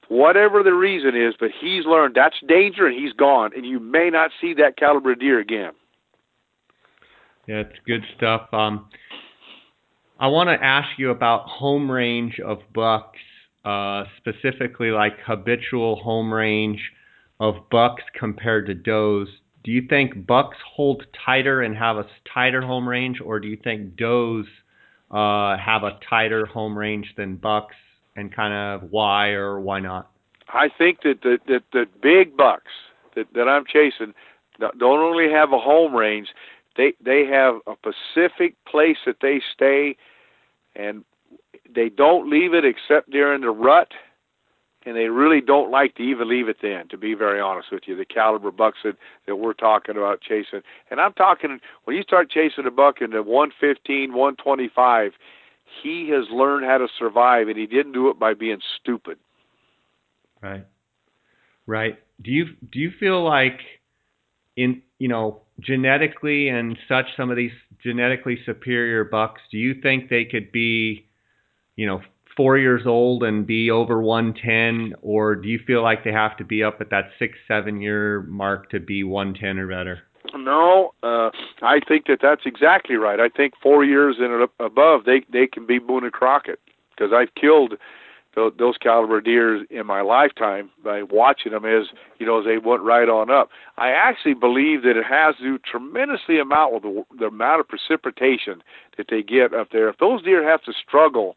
whatever 0.10 0.62
the 0.62 0.74
reason 0.74 1.16
is, 1.20 1.34
but 1.40 1.50
he's 1.60 1.86
learned 1.86 2.14
that's 2.14 2.36
danger 2.48 2.86
and 2.86 2.96
he's 2.96 3.14
gone. 3.14 3.50
And 3.56 3.66
you 3.66 3.80
may 3.80 4.12
not 4.12 4.30
see 4.40 4.54
that 4.56 4.78
caliber 4.78 5.16
deer 5.16 5.40
again. 5.40 5.72
Yeah, 7.48 7.62
it's 7.62 7.80
good 7.86 8.04
stuff. 8.16 8.48
Um, 8.54 8.90
I 10.20 10.28
want 10.28 10.48
to 10.50 10.66
ask 10.66 10.88
you 10.98 11.10
about 11.10 11.48
home 11.48 11.92
range 11.92 12.40
of 12.40 12.60
bucks, 12.74 13.20
uh, 13.66 14.06
specifically 14.18 14.92
like 14.92 15.14
habitual 15.26 15.98
home 15.98 16.34
range 16.34 16.80
of 17.40 17.56
bucks 17.70 18.04
compared 18.18 18.68
to 18.68 18.74
does. 18.74 19.28
Do 19.64 19.72
you 19.72 19.86
think 19.90 20.26
bucks 20.26 20.58
hold 20.76 21.04
tighter 21.26 21.62
and 21.62 21.76
have 21.76 21.98
a 21.98 22.06
tighter 22.34 22.62
home 22.62 22.88
range, 22.88 23.20
or 23.24 23.40
do 23.40 23.48
you 23.48 23.58
think 23.62 23.96
does 23.98 24.46
uh, 25.12 25.58
have 25.58 25.84
a 25.84 26.00
tighter 26.10 26.46
home 26.46 26.78
range 26.78 27.14
than 27.18 27.36
bucks, 27.36 27.76
and 28.16 28.34
kind 28.34 28.54
of 28.54 28.90
why 28.92 29.30
or 29.30 29.60
why 29.60 29.80
not? 29.80 30.12
I 30.50 30.70
think 30.78 31.02
that 31.04 31.22
the 31.24 31.38
that 31.48 31.64
the 31.72 31.86
big 32.02 32.38
bucks 32.38 32.72
that 33.16 33.28
that 33.34 33.48
I'm 33.48 33.66
chasing 33.66 34.14
don't 34.60 34.84
only 34.84 35.32
have 35.32 35.52
a 35.52 35.60
home 35.60 35.96
range; 35.96 36.28
they 36.76 36.94
they 37.04 37.26
have 37.26 37.56
a 37.68 37.74
specific 37.76 38.56
place 38.66 38.98
that 39.06 39.18
they 39.22 39.42
stay, 39.54 39.96
and 40.76 41.04
they 41.74 41.90
don't 41.90 42.30
leave 42.30 42.54
it 42.54 42.66
except 42.66 43.10
during 43.10 43.42
the 43.42 43.50
rut, 43.50 43.90
and 44.86 44.96
they 44.96 45.08
really 45.08 45.42
don't 45.42 45.72
like 45.72 45.96
to 45.96 46.04
even 46.04 46.30
leave 46.30 46.48
it 46.48 46.58
then. 46.62 46.88
To 46.90 46.98
be 46.98 47.14
very 47.14 47.40
honest 47.40 47.72
with 47.72 47.84
you, 47.86 47.96
the 47.96 48.06
caliber 48.06 48.52
bucks 48.52 48.80
that 48.84 48.96
that 49.28 49.36
we're 49.36 49.54
talking 49.54 49.98
about 49.98 50.22
chasing, 50.22 50.62
and 50.90 51.00
I'm 51.00 51.14
talking 51.14 51.60
when 51.84 51.96
you 51.96 52.04
start 52.04 52.30
chasing 52.30 52.66
a 52.66 52.72
buck 52.72 53.02
in 53.02 53.12
the 53.12 53.24
115, 53.24 54.14
125, 54.14 55.12
he 55.82 56.10
has 56.10 56.26
learned 56.32 56.66
how 56.66 56.78
to 56.78 56.88
survive, 56.98 57.48
and 57.48 57.58
he 57.58 57.68
didn't 57.68 57.94
do 57.94 58.10
it 58.10 58.20
by 58.20 58.34
being 58.34 58.60
stupid. 58.82 59.18
Right. 60.42 60.66
Right. 61.66 61.98
Do 62.22 62.32
you 62.32 62.46
do 62.72 62.80
you 62.80 62.92
feel 63.00 63.24
like 63.24 63.60
in 64.56 64.82
you 65.00 65.08
know 65.08 65.42
genetically 65.60 66.50
and 66.50 66.78
such 66.88 67.06
some 67.18 67.30
of 67.30 67.38
these 67.38 67.52
genetically 67.84 68.38
superior 68.46 69.04
bucks 69.04 69.42
do 69.52 69.58
you 69.58 69.76
think 69.82 70.10
they 70.10 70.26
could 70.26 70.52
be 70.52 71.08
you 71.76 71.86
know 71.86 72.02
four 72.36 72.58
years 72.58 72.84
old 72.86 73.24
and 73.24 73.46
be 73.46 73.70
over 73.70 74.02
110 74.02 74.94
or 75.02 75.36
do 75.36 75.48
you 75.48 75.60
feel 75.66 75.84
like 75.84 76.04
they 76.04 76.12
have 76.12 76.36
to 76.38 76.44
be 76.44 76.64
up 76.64 76.78
at 76.82 76.90
that 76.90 77.06
six 77.20 77.38
seven 77.48 77.82
year 77.82 78.22
mark 78.24 78.70
to 78.70 78.80
be 78.80 79.04
110 79.04 79.60
or 79.60 79.68
better? 79.68 80.00
No 80.36 80.94
uh 81.04 81.30
i 81.62 81.80
think 81.88 82.06
that 82.08 82.20
that's 82.22 82.46
exactly 82.46 82.96
right. 82.96 83.20
I 83.20 83.30
think 83.30 83.54
four 83.62 83.84
years 83.84 84.18
and 84.20 84.48
above 84.60 85.06
they 85.06 85.22
they 85.32 85.48
can 85.48 85.66
be 85.66 85.80
boone 85.80 86.04
and 86.04 86.14
crockett 86.14 86.60
because 86.96 87.12
i've 87.14 87.34
killed 87.36 87.74
those, 88.36 88.78
caliber 88.82 89.22
deer 89.22 89.64
in 89.66 89.86
my 89.86 90.02
lifetime 90.02 90.70
by 90.84 91.04
watching 91.04 91.52
them 91.52 91.66
as 91.66 91.88
you 92.20 92.26
know 92.26 92.44
they 92.44 92.58
went 92.58 92.82
right 92.82 93.10
on 93.10 93.30
up. 93.30 93.50
I 93.78 93.90
actually 93.90 94.34
believe 94.34 94.84
that 94.84 94.98
it 94.98 95.06
has 95.06 95.36
to 95.38 95.44
do 95.44 95.60
tremendously 95.60 96.40
amount 96.40 96.74
with 96.74 96.84
the, 96.84 97.04
the 97.20 97.26
amount 97.28 97.62
of 97.62 97.68
precipitation 97.68 98.64
that 98.98 99.08
they 99.10 99.22
get 99.22 99.54
up 99.54 99.70
there. 99.72 99.90
If 99.90 99.98
those 99.98 100.24
deer 100.24 100.48
have 100.50 100.64
to 100.64 100.74
struggle 100.74 101.36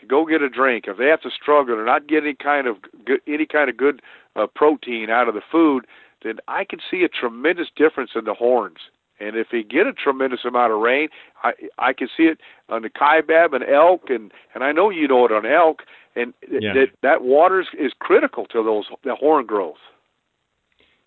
to 0.00 0.06
go 0.06 0.26
get 0.26 0.42
a 0.42 0.48
drink, 0.48 0.84
if 0.88 0.98
they 0.98 1.06
have 1.06 1.22
to 1.22 1.30
struggle 1.30 1.76
to 1.76 1.84
not 1.84 2.08
get 2.08 2.24
any 2.24 2.34
kind 2.34 2.66
of 2.66 2.76
good, 3.04 3.20
any 3.26 3.46
kind 3.46 3.70
of 3.70 3.76
good 3.76 4.02
uh, 4.36 4.46
protein 4.54 5.10
out 5.10 5.28
of 5.28 5.34
the 5.34 5.42
food, 5.50 5.86
then 6.24 6.38
I 6.48 6.64
can 6.64 6.80
see 6.90 7.04
a 7.04 7.08
tremendous 7.08 7.68
difference 7.74 8.10
in 8.14 8.24
the 8.24 8.34
horns. 8.34 8.78
And 9.22 9.36
if 9.36 9.48
they 9.52 9.62
get 9.62 9.86
a 9.86 9.92
tremendous 9.92 10.40
amount 10.44 10.72
of 10.72 10.80
rain, 10.80 11.08
I 11.42 11.52
I 11.78 11.92
can 11.92 12.08
see 12.16 12.24
it 12.24 12.40
on 12.68 12.82
the 12.82 12.90
kaibab 12.90 13.54
and 13.54 13.64
elk, 13.64 14.08
and 14.08 14.32
and 14.54 14.64
I 14.64 14.72
know 14.72 14.90
you 14.90 15.06
know 15.06 15.24
it 15.24 15.32
on 15.32 15.46
elk, 15.46 15.82
and 16.16 16.34
yeah. 16.50 16.74
that 16.74 16.86
that 17.02 17.22
water 17.22 17.60
is, 17.60 17.68
is 17.78 17.92
critical 17.98 18.46
to 18.46 18.62
those 18.62 18.84
the 19.04 19.14
horn 19.14 19.46
growth. 19.46 19.76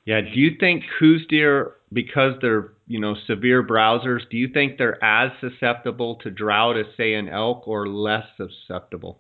Yeah. 0.06 0.22
Do 0.22 0.40
you 0.40 0.52
think 0.60 0.84
Coues 1.00 1.26
deer, 1.28 1.74
because 1.92 2.34
they're 2.42 2.74
you 2.88 3.00
know 3.00 3.16
severe 3.28 3.66
browsers, 3.66 4.22
do 4.30 4.38
you 4.38 4.48
think 4.48 4.78
they're 4.78 5.04
as 5.04 5.32
susceptible 5.42 6.16
to 6.18 6.30
drought 6.30 6.78
as 6.78 6.86
say 6.96 7.16
an 7.16 7.28
elk, 7.28 7.68
or 7.68 7.88
less 7.88 8.26
susceptible? 8.38 9.20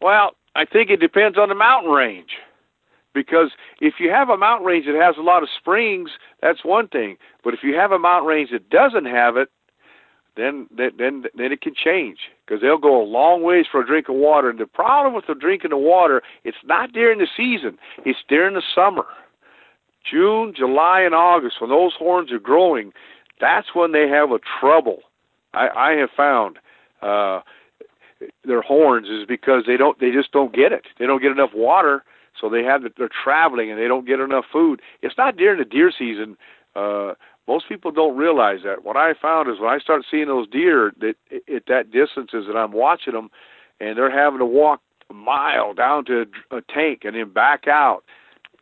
Well, 0.00 0.32
I 0.54 0.64
think 0.64 0.90
it 0.90 1.00
depends 1.00 1.38
on 1.38 1.48
the 1.48 1.54
mountain 1.54 1.92
range. 1.92 2.30
Because 3.18 3.50
if 3.80 3.94
you 3.98 4.10
have 4.10 4.28
a 4.28 4.36
mountain 4.36 4.66
range 4.66 4.86
that 4.86 4.94
has 4.94 5.16
a 5.18 5.22
lot 5.22 5.42
of 5.42 5.48
springs, 5.58 6.10
that's 6.40 6.64
one 6.64 6.86
thing. 6.86 7.16
But 7.42 7.52
if 7.52 7.60
you 7.64 7.74
have 7.74 7.90
a 7.90 7.98
mountain 7.98 8.28
range 8.28 8.50
that 8.52 8.70
doesn't 8.70 9.06
have 9.06 9.36
it, 9.36 9.50
then 10.36 10.68
then 10.70 11.24
then, 11.36 11.52
it 11.52 11.60
can 11.60 11.74
change 11.74 12.18
because 12.46 12.62
they'll 12.62 12.78
go 12.78 13.02
a 13.02 13.04
long 13.04 13.42
ways 13.42 13.66
for 13.70 13.80
a 13.80 13.86
drink 13.86 14.08
of 14.08 14.14
water. 14.14 14.48
And 14.48 14.60
the 14.60 14.66
problem 14.66 15.12
with 15.14 15.26
the 15.26 15.34
drinking 15.34 15.72
of 15.72 15.80
water, 15.80 16.22
it's 16.44 16.62
not 16.64 16.92
during 16.92 17.18
the 17.18 17.26
season; 17.36 17.76
it's 18.06 18.20
during 18.28 18.54
the 18.54 18.62
summer, 18.72 19.06
June, 20.08 20.54
July, 20.56 21.00
and 21.00 21.12
August 21.12 21.60
when 21.60 21.70
those 21.70 21.94
horns 21.98 22.30
are 22.30 22.38
growing. 22.38 22.92
That's 23.40 23.74
when 23.74 23.90
they 23.90 24.06
have 24.08 24.30
a 24.30 24.38
trouble. 24.60 25.00
I, 25.54 25.68
I 25.76 25.90
have 25.94 26.10
found 26.16 26.58
uh, 27.02 27.40
their 28.44 28.62
horns 28.62 29.08
is 29.08 29.26
because 29.26 29.64
they 29.66 29.76
don't 29.76 29.98
they 29.98 30.12
just 30.12 30.30
don't 30.30 30.54
get 30.54 30.70
it. 30.70 30.86
They 31.00 31.06
don't 31.06 31.22
get 31.22 31.32
enough 31.32 31.50
water, 31.52 32.04
so 32.40 32.48
they 32.48 32.62
have 32.62 32.82
they're 32.96 33.08
traveling 33.08 33.70
and 33.70 33.80
they 33.80 33.88
don't 33.88 34.06
get 34.06 34.20
enough 34.20 34.44
food. 34.52 34.80
It's 35.02 35.16
not 35.18 35.36
during 35.36 35.58
the 35.58 35.64
deer 35.64 35.92
season. 35.96 36.36
Uh, 36.74 37.14
most 37.46 37.68
people 37.68 37.90
don't 37.90 38.16
realize 38.16 38.60
that. 38.64 38.84
What 38.84 38.96
I 38.96 39.14
found 39.20 39.48
is 39.48 39.58
when 39.58 39.70
I 39.70 39.78
start 39.78 40.02
seeing 40.10 40.26
those 40.28 40.48
deer 40.48 40.92
that 41.00 41.14
at 41.54 41.66
that 41.66 41.90
distances 41.90 42.44
that 42.46 42.56
I'm 42.56 42.72
watching 42.72 43.14
them, 43.14 43.30
and 43.80 43.96
they're 43.96 44.10
having 44.10 44.38
to 44.38 44.46
walk 44.46 44.80
a 45.10 45.14
mile 45.14 45.72
down 45.72 46.04
to 46.06 46.26
a 46.50 46.60
tank 46.72 47.02
and 47.04 47.16
then 47.16 47.32
back 47.32 47.66
out. 47.66 48.04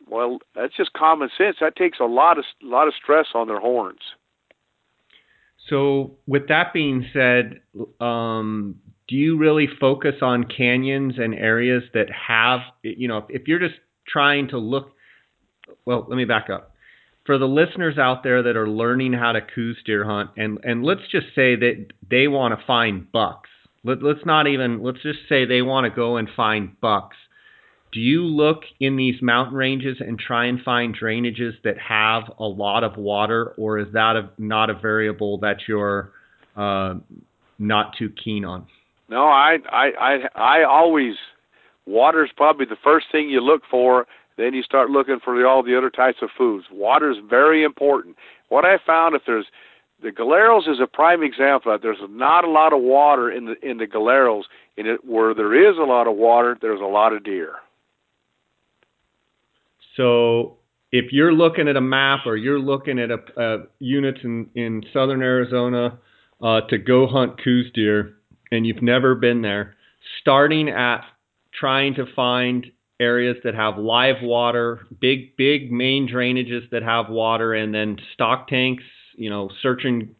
Well, 0.09 0.39
that's 0.55 0.75
just 0.75 0.93
common 0.93 1.29
sense. 1.37 1.57
That 1.59 1.75
takes 1.75 1.99
a 1.99 2.05
lot 2.05 2.37
of 2.37 2.45
a 2.63 2.65
lot 2.65 2.87
of 2.87 2.93
stress 3.01 3.27
on 3.35 3.47
their 3.47 3.59
horns. 3.59 3.99
So, 5.69 6.15
with 6.27 6.47
that 6.47 6.71
being 6.71 7.05
said, 7.11 7.59
um, 7.99 8.79
do 9.07 9.15
you 9.15 9.37
really 9.37 9.67
focus 9.79 10.15
on 10.21 10.45
canyons 10.45 11.15
and 11.17 11.33
areas 11.33 11.83
that 11.93 12.07
have, 12.09 12.59
you 12.83 13.07
know, 13.07 13.25
if 13.29 13.47
you're 13.47 13.59
just 13.59 13.79
trying 14.07 14.49
to 14.49 14.57
look? 14.57 14.91
Well, 15.85 16.05
let 16.09 16.17
me 16.17 16.25
back 16.25 16.49
up 16.49 16.73
for 17.27 17.37
the 17.37 17.45
listeners 17.45 17.97
out 17.97 18.23
there 18.23 18.41
that 18.41 18.55
are 18.55 18.69
learning 18.69 19.13
how 19.13 19.33
to 19.33 19.41
Coues 19.41 19.77
deer 19.85 20.05
hunt, 20.05 20.31
and 20.37 20.57
and 20.63 20.83
let's 20.83 21.01
just 21.11 21.27
say 21.35 21.55
that 21.55 21.87
they 22.09 22.27
want 22.27 22.57
to 22.57 22.65
find 22.65 23.11
bucks. 23.11 23.49
Let, 23.83 24.01
let's 24.01 24.25
not 24.25 24.47
even 24.47 24.81
let's 24.81 25.01
just 25.03 25.19
say 25.29 25.45
they 25.45 25.61
want 25.61 25.83
to 25.83 25.95
go 25.95 26.15
and 26.17 26.27
find 26.35 26.79
bucks. 26.79 27.17
Do 27.91 27.99
you 27.99 28.23
look 28.23 28.61
in 28.79 28.95
these 28.95 29.21
mountain 29.21 29.55
ranges 29.55 29.97
and 29.99 30.17
try 30.17 30.45
and 30.45 30.61
find 30.61 30.97
drainages 30.97 31.53
that 31.63 31.77
have 31.77 32.23
a 32.39 32.45
lot 32.45 32.83
of 32.83 32.97
water, 32.97 33.53
or 33.57 33.79
is 33.79 33.87
that 33.93 34.15
a, 34.15 34.29
not 34.37 34.69
a 34.69 34.73
variable 34.73 35.37
that 35.39 35.57
you're 35.67 36.11
uh, 36.55 36.95
not 37.59 37.93
too 37.97 38.11
keen 38.23 38.45
on? 38.45 38.67
No, 39.09 39.25
I 39.25 39.57
I 39.71 39.91
I, 39.99 40.17
I 40.35 40.63
always 40.63 41.15
water 41.85 42.23
is 42.25 42.31
probably 42.35 42.65
the 42.65 42.77
first 42.83 43.07
thing 43.11 43.29
you 43.29 43.41
look 43.41 43.61
for 43.69 44.07
then 44.37 44.53
you 44.53 44.61
start 44.63 44.89
looking 44.89 45.19
for 45.23 45.37
the, 45.37 45.45
all 45.45 45.63
the 45.63 45.75
other 45.77 45.89
types 45.89 46.19
of 46.21 46.29
foods. 46.37 46.65
Water 46.71 47.11
is 47.11 47.17
very 47.27 47.63
important. 47.63 48.15
What 48.49 48.65
I 48.65 48.77
found, 48.85 49.15
if 49.15 49.23
there's 49.25 49.47
the 50.01 50.09
Galiuros 50.09 50.69
is 50.69 50.79
a 50.79 50.85
prime 50.85 51.23
example. 51.23 51.75
There's 51.81 51.97
not 52.07 52.45
a 52.45 52.49
lot 52.49 52.71
of 52.71 52.81
water 52.81 53.31
in 53.31 53.45
the 53.45 53.55
in 53.67 53.77
the 53.77 53.87
Galiuros. 53.87 54.43
In 54.77 54.85
it, 54.85 55.03
where 55.03 55.33
there 55.33 55.55
is 55.55 55.75
a 55.77 55.83
lot 55.83 56.07
of 56.07 56.15
water, 56.15 56.55
there's 56.61 56.79
a 56.79 56.85
lot 56.85 57.13
of 57.13 57.23
deer. 57.23 57.53
So 59.95 60.57
if 60.91 61.11
you're 61.11 61.33
looking 61.33 61.67
at 61.67 61.75
a 61.75 61.81
map 61.81 62.27
or 62.27 62.37
you're 62.37 62.59
looking 62.59 62.99
at 62.99 63.09
a, 63.09 63.17
a 63.37 63.57
units 63.79 64.19
in 64.23 64.51
in 64.53 64.83
southern 64.93 65.23
Arizona 65.23 65.97
uh, 66.43 66.61
to 66.69 66.77
go 66.77 67.07
hunt 67.07 67.43
Coues 67.43 67.71
deer, 67.73 68.16
and 68.51 68.65
you've 68.65 68.81
never 68.81 69.15
been 69.15 69.41
there, 69.41 69.75
starting 70.21 70.69
at 70.69 71.01
trying 71.57 71.95
to 71.95 72.05
find 72.15 72.67
areas 72.99 73.37
that 73.43 73.53
have 73.53 73.77
live 73.77 74.17
water, 74.21 74.87
big 74.99 75.35
big 75.37 75.71
main 75.71 76.07
drainages 76.07 76.69
that 76.71 76.83
have 76.83 77.09
water, 77.09 77.53
and 77.53 77.73
then 77.73 77.97
stock 78.13 78.47
tanks. 78.47 78.83
You 79.15 79.29
know, 79.29 79.49
searching 79.61 80.15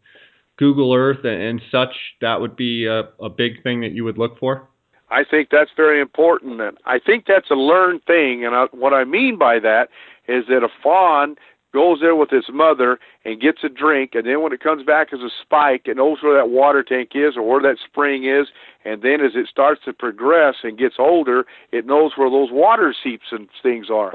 Google 0.57 0.93
Earth 0.93 1.23
and, 1.23 1.61
such. 1.71 1.93
That 2.21 2.41
would 2.41 2.55
be 2.55 2.85
a, 2.85 3.09
a 3.21 3.29
big 3.29 3.63
thing 3.63 3.81
that 3.81 3.91
you 3.91 4.03
would 4.03 4.17
look 4.17 4.39
for. 4.39 4.67
I 5.09 5.23
think 5.23 5.49
that's 5.51 5.71
very 5.77 6.01
important, 6.01 6.59
and 6.59 6.77
I 6.85 6.99
think 6.99 7.25
that's 7.27 7.49
a 7.49 7.55
learned 7.55 8.03
thing. 8.05 8.43
And 8.45 8.55
I, 8.55 8.65
what 8.71 8.93
I 8.93 9.05
mean 9.05 9.37
by 9.37 9.59
that 9.59 9.89
is 10.27 10.45
that 10.49 10.63
a 10.63 10.69
fawn 10.83 11.37
goes 11.77 11.99
there 12.01 12.15
with 12.15 12.31
his 12.31 12.45
mother 12.51 12.97
and 13.23 13.39
gets 13.39 13.59
a 13.63 13.69
drink, 13.69 14.15
and 14.15 14.25
then 14.25 14.41
when 14.41 14.51
it 14.51 14.63
comes 14.63 14.83
back 14.83 15.09
as 15.13 15.19
a 15.19 15.29
spike, 15.43 15.83
it 15.85 15.95
knows 15.95 16.17
where 16.23 16.35
that 16.35 16.49
water 16.49 16.81
tank 16.81 17.11
is 17.13 17.37
or 17.37 17.47
where 17.47 17.61
that 17.61 17.77
spring 17.85 18.25
is, 18.25 18.47
and 18.83 19.03
then 19.03 19.21
as 19.21 19.33
it 19.35 19.47
starts 19.47 19.81
to 19.85 19.93
progress 19.93 20.55
and 20.63 20.79
gets 20.79 20.95
older, 20.97 21.45
it 21.71 21.85
knows 21.85 22.13
where 22.15 22.31
those 22.31 22.49
water 22.51 22.95
seeps 23.03 23.27
and 23.29 23.47
things 23.61 23.91
are. 23.91 24.13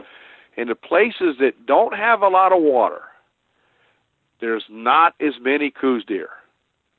In 0.56 0.66
the 0.66 0.74
places 0.74 1.36
that 1.38 1.64
don't 1.64 1.94
have 1.94 2.20
a 2.20 2.26
lot 2.26 2.52
of 2.52 2.60
water, 2.60 3.02
there's 4.40 4.64
not 4.68 5.14
as 5.20 5.34
many 5.40 5.70
Coues 5.70 6.04
deer. 6.04 6.30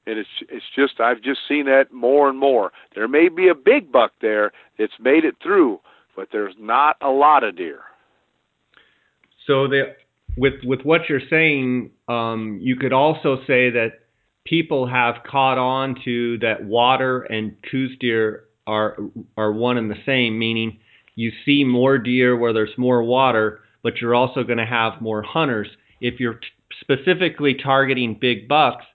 And 0.07 0.17
it's 0.17 0.29
it's 0.49 0.65
just 0.73 1.01
I've 1.01 1.21
just 1.21 1.41
seen 1.47 1.65
that 1.65 1.91
more 1.91 2.29
and 2.29 2.39
more. 2.39 2.71
There 2.95 3.07
may 3.07 3.27
be 3.27 3.49
a 3.49 3.55
big 3.55 3.91
buck 3.91 4.11
there 4.21 4.53
that's 4.77 4.99
made 4.99 5.25
it 5.25 5.35
through, 5.43 5.81
but 6.15 6.29
there's 6.31 6.55
not 6.57 6.95
a 7.01 7.09
lot 7.09 7.43
of 7.43 7.57
deer. 7.57 7.81
So 9.45 9.67
the 9.67 9.95
with 10.37 10.55
with 10.63 10.81
what 10.81 11.01
you're 11.09 11.21
saying, 11.29 11.91
um, 12.07 12.59
you 12.61 12.75
could 12.75 12.93
also 12.93 13.37
say 13.47 13.69
that 13.71 13.99
people 14.45 14.87
have 14.87 15.15
caught 15.29 15.57
on 15.57 15.95
to 16.05 16.37
that 16.39 16.63
water 16.63 17.21
and 17.21 17.55
Coues 17.69 17.95
deer 17.99 18.45
are 18.67 18.97
are 19.37 19.51
one 19.51 19.77
and 19.77 19.89
the 19.89 20.01
same, 20.05 20.37
meaning 20.37 20.79
you 21.15 21.31
see 21.45 21.63
more 21.63 21.97
deer 21.97 22.35
where 22.35 22.53
there's 22.53 22.77
more 22.77 23.03
water, 23.03 23.61
but 23.83 23.97
you're 24.01 24.15
also 24.15 24.43
going 24.43 24.57
to 24.57 24.65
have 24.65 25.01
more 25.01 25.21
hunters. 25.21 25.67
If 26.01 26.19
you're 26.19 26.35
t- 26.35 26.47
specifically 26.81 27.55
targeting 27.55 28.17
big 28.19 28.47
bucks, 28.47 28.85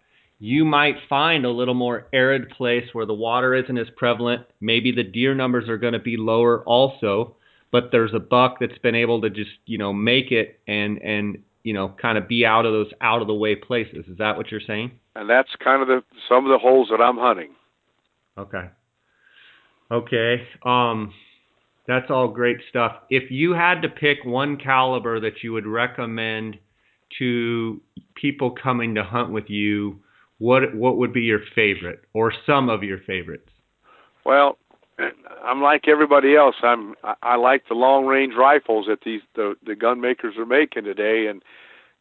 you 0.41 0.65
might 0.65 0.97
find 1.09 1.45
a 1.45 1.51
little 1.51 1.75
more 1.75 2.09
arid 2.13 2.51
place 2.51 2.85
where 2.93 3.07
the 3.07 3.15
water 3.15 3.55
isn't 3.55 3.79
as 3.79 3.89
prevalent. 3.97 4.47
Maybe 4.61 4.93
the 4.93 5.05
deer 5.05 5.35
numbers 5.35 5.69
are 5.69 5.79
going 5.79 5.93
to 5.93 5.99
be 5.99 6.17
lower 6.17 6.63
also, 6.65 7.37
but 7.71 7.91
there's 7.93 8.15
a 8.15 8.19
buck 8.19 8.57
that's 8.61 8.79
been 8.79 8.95
able 8.95 9.21
to 9.21 9.31
just 9.31 9.51
you 9.67 9.79
know 9.79 9.93
make 9.93 10.31
it 10.31 10.61
and 10.67 10.99
and 11.03 11.39
you 11.63 11.73
know 11.73 11.95
kind 12.01 12.19
of 12.19 12.29
be 12.29 12.45
out 12.45 12.67
of 12.67 12.73
those 12.73 12.91
out 13.01 13.21
of 13.21 13.29
the 13.29 13.35
way 13.35 13.55
places. 13.55 14.05
Is 14.09 14.19
that 14.19 14.37
what 14.37 14.51
you're 14.51 14.61
saying? 14.67 14.93
And 15.15 15.29
that's 15.29 15.51
kind 15.63 15.83
of 15.83 15.89
the 15.89 16.03
some 16.29 16.45
of 16.45 16.51
the 16.51 16.59
holes 16.59 16.89
that 16.91 17.03
I'm 17.03 17.19
hunting. 17.19 17.51
Okay. 18.37 18.69
Okay. 19.91 20.47
Um 20.65 21.13
that's 21.87 22.11
all 22.11 22.29
great 22.29 22.59
stuff. 22.69 22.93
If 23.09 23.31
you 23.31 23.53
had 23.53 23.81
to 23.81 23.89
pick 23.89 24.19
one 24.25 24.59
caliber 24.59 25.21
that 25.21 25.43
you 25.43 25.55
would 25.55 25.67
recommend 25.67 26.59
to 27.19 27.81
people 28.15 28.55
coming 28.63 28.95
to 28.95 29.03
hunt 29.03 29.31
with 29.31 29.49
you, 29.49 29.99
what 30.39 30.75
what 30.75 30.99
would 30.99 31.13
be 31.13 31.23
your 31.23 31.41
favorite 31.55 32.03
or 32.13 32.33
some 32.47 32.69
of 32.69 32.83
your 32.83 32.99
favorites? 33.07 33.51
Well, 34.25 34.59
I'm 35.45 35.63
like 35.63 35.89
everybody 35.89 36.37
else. 36.37 36.57
I'm 36.63 36.95
I, 37.23 37.37
like 37.37 37.69
the 37.69 37.75
long 37.75 38.07
range 38.07 38.35
rifles 38.37 38.87
that 38.89 39.01
these 39.05 39.21
the 39.35 39.55
the 39.65 39.75
gun 39.75 40.01
makers 40.01 40.37
are 40.37 40.47
making 40.47 40.85
today, 40.85 41.27
and 41.29 41.43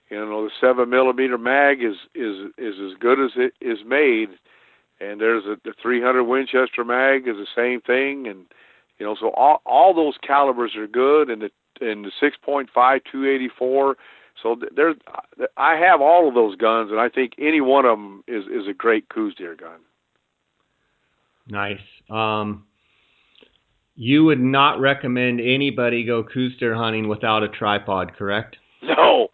you 0.10 0.18
know 0.18 0.46
the 0.46 0.52
seven 0.60 0.90
millimeter 0.90 1.38
mag 1.38 1.84
is 1.84 1.96
is 2.16 2.52
is 2.58 2.76
as 2.80 2.98
good 3.00 3.20
as 3.24 3.32
it 3.36 3.54
is 3.62 3.80
made, 3.86 4.30
and 5.00 5.22
there's 5.22 5.46
a 5.46 5.58
the 5.64 5.74
300 5.82 6.24
Winchester 6.24 6.84
mag 6.84 7.28
is 7.28 7.36
the 7.36 7.48
same 7.56 7.82
thing, 7.82 8.28
and 8.28 8.46
you 8.98 9.06
know 9.06 9.16
so 9.20 9.30
all 9.30 9.62
all 9.66 9.94
those 9.94 10.16
calibers 10.26 10.76
are 10.76 10.88
good, 10.88 11.30
and 11.30 11.42
the 11.44 11.52
and 11.80 12.06
the 12.06 12.12
6.5 12.22 12.68
284. 12.74 13.98
So 14.42 14.56
there's 14.76 14.96
I 15.56 15.76
have 15.76 16.02
all 16.02 16.28
of 16.28 16.34
those 16.34 16.56
guns, 16.56 16.92
and 16.92 17.00
I 17.00 17.10
think 17.10 17.34
any 17.38 17.62
one 17.62 17.86
of 17.86 17.98
them 17.98 18.24
is 18.28 18.46
is 18.46 18.68
a 18.68 18.74
great 18.74 19.10
Coues 19.10 19.36
deer 19.36 19.56
gun. 19.56 19.80
Nice. 21.50 21.80
Um, 22.10 22.67
you 23.98 24.24
would 24.24 24.40
not 24.40 24.80
recommend 24.80 25.42
anybody 25.42 26.06
go 26.06 26.24
Coues 26.24 26.56
deer 26.60 26.76
hunting 26.76 27.10
without 27.10 27.44
a 27.44 27.50
tripod, 27.50 28.16
correct? 28.16 28.56
No, 28.84 29.28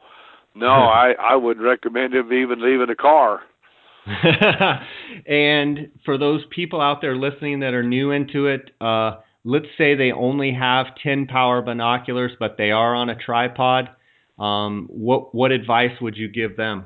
no, 0.55 0.67
I 0.71 1.13
I 1.19 1.35
would 1.35 1.59
recommend 1.61 2.15
him 2.15 2.31
even 2.33 2.61
leaving 2.63 2.87
the 2.87 2.95
car. 2.95 3.41
and 5.27 5.89
for 6.03 6.17
those 6.17 6.43
people 6.49 6.81
out 6.81 7.01
there 7.01 7.15
listening 7.15 7.59
that 7.61 7.73
are 7.73 7.83
new 7.83 8.11
into 8.11 8.47
it, 8.47 8.71
uh, 8.81 9.17
let's 9.45 9.67
say 9.77 9.95
they 9.95 10.11
only 10.11 10.53
have 10.53 10.87
10 11.01 11.27
power 11.27 11.61
binoculars, 11.61 12.33
but 12.37 12.57
they 12.57 12.71
are 12.71 12.95
on 12.95 13.09
a 13.09 13.15
tripod. 13.15 13.89
Um, 14.39 14.87
what 14.89 15.35
what 15.35 15.51
advice 15.51 15.91
would 16.01 16.17
you 16.17 16.27
give 16.27 16.57
them? 16.57 16.85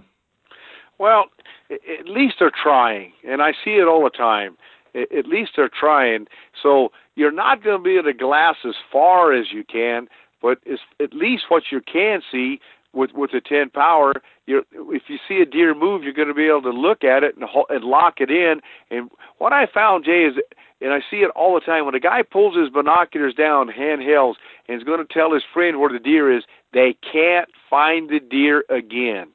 Well, 0.99 1.25
at 1.69 2.07
least 2.07 2.36
they're 2.39 2.51
trying, 2.51 3.13
and 3.28 3.41
I 3.41 3.51
see 3.63 3.75
it 3.75 3.88
all 3.88 4.03
the 4.03 4.09
time. 4.09 4.57
At 4.95 5.28
least 5.28 5.51
they're 5.55 5.69
trying. 5.80 6.25
So 6.61 6.91
you're 7.15 7.31
not 7.31 7.63
going 7.63 7.77
to 7.77 7.83
be 7.83 7.93
able 7.93 8.11
to 8.11 8.13
glass 8.13 8.55
as 8.65 8.75
far 8.91 9.33
as 9.33 9.47
you 9.51 9.63
can, 9.63 10.07
but 10.41 10.59
at 10.99 11.13
least 11.13 11.45
what 11.49 11.63
you 11.71 11.81
can 11.81 12.21
see 12.31 12.59
with 12.93 13.11
with 13.13 13.31
the 13.31 13.41
10 13.41 13.69
power, 13.69 14.13
you 14.45 14.63
if 14.71 15.03
you 15.07 15.17
see 15.27 15.41
a 15.41 15.45
deer 15.45 15.75
move, 15.75 16.03
you're 16.03 16.13
going 16.13 16.27
to 16.27 16.33
be 16.33 16.47
able 16.47 16.63
to 16.63 16.71
look 16.71 17.03
at 17.03 17.23
it 17.23 17.35
and, 17.35 17.45
and 17.69 17.83
lock 17.83 18.15
it 18.19 18.31
in. 18.31 18.61
And 18.89 19.09
what 19.37 19.53
I 19.53 19.67
found, 19.71 20.05
Jay, 20.05 20.23
is 20.23 20.35
and 20.81 20.93
I 20.93 20.99
see 21.09 21.17
it 21.17 21.31
all 21.35 21.55
the 21.55 21.61
time 21.61 21.85
when 21.85 21.95
a 21.95 21.99
guy 21.99 22.21
pulls 22.23 22.55
his 22.55 22.69
binoculars 22.69 23.33
down, 23.33 23.67
handhelds, 23.67 24.35
and 24.67 24.77
is 24.77 24.83
going 24.83 25.05
to 25.05 25.13
tell 25.13 25.33
his 25.33 25.43
friend 25.53 25.79
where 25.79 25.91
the 25.91 25.99
deer 25.99 26.35
is, 26.35 26.43
they 26.73 26.95
can't 27.11 27.49
find 27.69 28.09
the 28.09 28.19
deer 28.19 28.63
again 28.69 29.29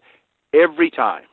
every 0.54 0.90
time. 0.90 1.24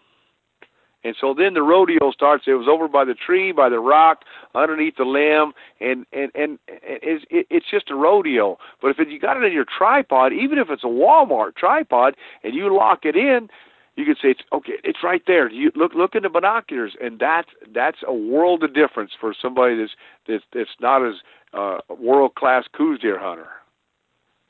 And 1.04 1.16
so 1.20 1.34
then 1.34 1.54
the 1.54 1.62
rodeo 1.62 2.12
starts. 2.12 2.44
It 2.46 2.54
was 2.54 2.68
over 2.70 2.88
by 2.90 3.06
the 3.06 3.14
tree, 3.14 3.52
by 3.54 3.70
the 3.70 3.80
rock, 3.80 4.24
underneath 4.54 4.98
the 4.98 5.06
limb, 5.06 5.54
and 5.80 6.06
and 6.12 6.30
and 6.36 6.60
it's 6.68 7.26
it's 7.30 7.66
just 7.72 7.90
a 7.90 7.96
rodeo. 7.96 8.58
But 8.82 8.90
if 8.92 9.08
you 9.08 9.20
got 9.20 9.38
it 9.38 9.44
in 9.44 9.54
your 9.54 9.66
tripod, 9.66 10.34
even 10.34 10.58
if 10.58 10.70
it's 10.70 10.84
a 10.84 10.88
Walmart 10.88 11.56
tripod, 11.56 12.16
and 12.44 12.54
you 12.54 12.76
lock 12.76 13.06
it 13.06 13.16
in, 13.16 13.48
you 13.96 14.04
can 14.04 14.16
say 14.16 14.30
it's 14.30 14.42
okay. 14.52 14.74
It's 14.84 15.00
right 15.02 15.22
there. 15.26 15.50
You 15.50 15.72
look 15.74 15.94
look 15.94 16.16
in 16.16 16.24
the 16.24 16.30
binoculars, 16.30 16.96
and 17.02 17.18
that's 17.18 17.50
that's 17.74 18.00
a 18.06 18.14
world 18.14 18.64
of 18.64 18.74
difference 18.74 19.12
for 19.20 19.34
somebody 19.42 19.78
that's 19.78 19.92
that's, 20.28 20.44
that's 20.54 20.70
not 20.82 21.08
as 21.08 21.16
uh, 21.54 21.78
world 21.98 22.36
class 22.36 22.66
Coues 22.76 23.00
deer 23.00 23.20
hunter. 23.20 23.48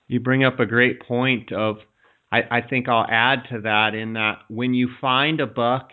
You 0.07 0.19
bring 0.19 0.43
up 0.43 0.59
a 0.59 0.65
great 0.65 0.99
point. 1.01 1.51
Of 1.51 1.77
I, 2.31 2.41
I 2.49 2.61
think 2.61 2.89
I'll 2.89 3.07
add 3.07 3.43
to 3.51 3.61
that 3.61 3.93
in 3.93 4.13
that 4.13 4.39
when 4.49 4.73
you 4.73 4.89
find 4.99 5.39
a 5.39 5.47
buck 5.47 5.91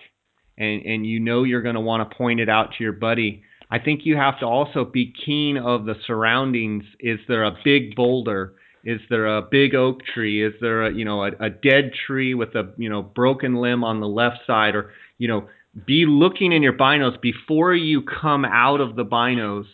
and 0.59 0.83
and 0.85 1.07
you 1.07 1.21
know 1.21 1.45
you're 1.45 1.63
going 1.63 1.75
to 1.75 1.81
want 1.81 2.09
to 2.09 2.17
point 2.17 2.41
it 2.41 2.49
out 2.49 2.71
to 2.77 2.85
your 2.85 2.93
buddy. 2.93 3.43
I 3.71 3.79
think 3.79 4.03
you 4.05 4.17
have 4.17 4.39
to 4.41 4.47
also 4.47 4.85
be 4.85 5.13
keen 5.25 5.57
of 5.57 5.87
the 5.87 5.95
surroundings. 6.07 6.85
Is 7.01 7.19
there 7.29 7.45
a 7.45 7.57
big 7.65 7.97
boulder? 7.97 8.55
Is 8.85 9.01
there 9.11 9.27
a 9.27 9.43
big 9.43 9.75
oak 9.75 10.05
tree? 10.15 10.45
Is 10.47 10.55
there 10.61 10.87
a 10.87 10.95
you 10.95 11.05
know 11.05 11.25
a, 11.25 11.31
a 11.41 11.51
dead 11.51 11.93
tree 12.07 12.35
with 12.35 12.55
a 12.55 12.73
you 12.77 12.89
know 12.89 13.03
broken 13.03 13.57
limb 13.57 13.83
on 13.83 14.01
the 14.01 14.09
left 14.09 14.39
side? 14.47 14.75
Or 14.75 14.93
you 15.19 15.29
know 15.29 15.49
be 15.85 16.07
looking 16.07 16.53
in 16.53 16.63
your 16.63 16.73
binos 16.73 17.21
before 17.21 17.75
you 17.75 18.03
come 18.03 18.45
out 18.45 18.81
of 18.81 18.97
the 18.97 19.05
binos. 19.05 19.67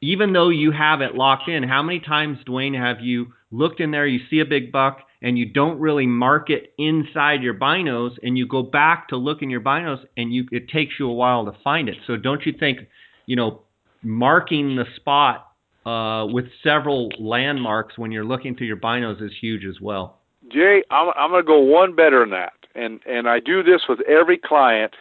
Even 0.00 0.32
though 0.32 0.48
you 0.48 0.70
have 0.70 1.00
it 1.00 1.16
locked 1.16 1.48
in, 1.48 1.64
how 1.64 1.82
many 1.82 1.98
times, 1.98 2.38
Duwane, 2.46 2.78
have 2.78 3.00
you 3.00 3.32
looked 3.50 3.80
in 3.80 3.90
there? 3.90 4.06
You 4.06 4.20
see 4.30 4.38
a 4.38 4.44
big 4.46 4.70
buck, 4.70 5.00
and 5.22 5.38
you 5.38 5.46
don't 5.46 5.78
really 5.80 6.06
mark 6.06 6.50
it 6.50 6.72
inside 6.78 7.42
your 7.42 7.54
binos 7.54 8.12
and 8.22 8.38
you 8.38 8.46
go 8.46 8.62
back 8.62 9.08
to 9.08 9.16
look 9.16 9.42
in 9.42 9.50
your 9.50 9.60
binos 9.60 10.04
and 10.16 10.32
you 10.32 10.46
it 10.52 10.68
takes 10.68 10.94
you 10.98 11.08
a 11.08 11.12
while 11.12 11.44
to 11.44 11.52
find 11.64 11.88
it. 11.88 11.96
So 12.06 12.16
don't 12.16 12.44
you 12.46 12.52
think, 12.58 12.80
you 13.26 13.36
know, 13.36 13.62
marking 14.02 14.76
the 14.76 14.84
spot 14.96 15.52
uh, 15.84 16.26
with 16.26 16.46
several 16.62 17.10
landmarks 17.18 17.98
when 17.98 18.12
you're 18.12 18.24
looking 18.24 18.54
through 18.54 18.68
your 18.68 18.76
binos 18.76 19.22
is 19.22 19.32
huge 19.40 19.64
as 19.64 19.80
well. 19.80 20.18
Jay, 20.52 20.82
I'm 20.90 21.12
I'm 21.16 21.30
going 21.30 21.42
to 21.42 21.46
go 21.46 21.58
one 21.58 21.94
better 21.94 22.20
than 22.20 22.30
that. 22.30 22.52
And 22.74 23.00
and 23.06 23.28
I 23.28 23.40
do 23.40 23.62
this 23.62 23.82
with 23.88 24.00
every 24.02 24.38
client. 24.38 24.94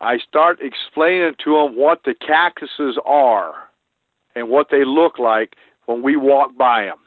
I 0.00 0.18
start 0.18 0.58
explaining 0.60 1.34
to 1.44 1.54
them 1.54 1.76
what 1.76 2.02
the 2.04 2.14
cactuses 2.14 2.98
are 3.06 3.54
and 4.34 4.48
what 4.48 4.66
they 4.70 4.84
look 4.84 5.18
like 5.18 5.54
when 5.86 6.02
we 6.02 6.16
walk 6.16 6.56
by 6.56 6.84
them. 6.84 6.98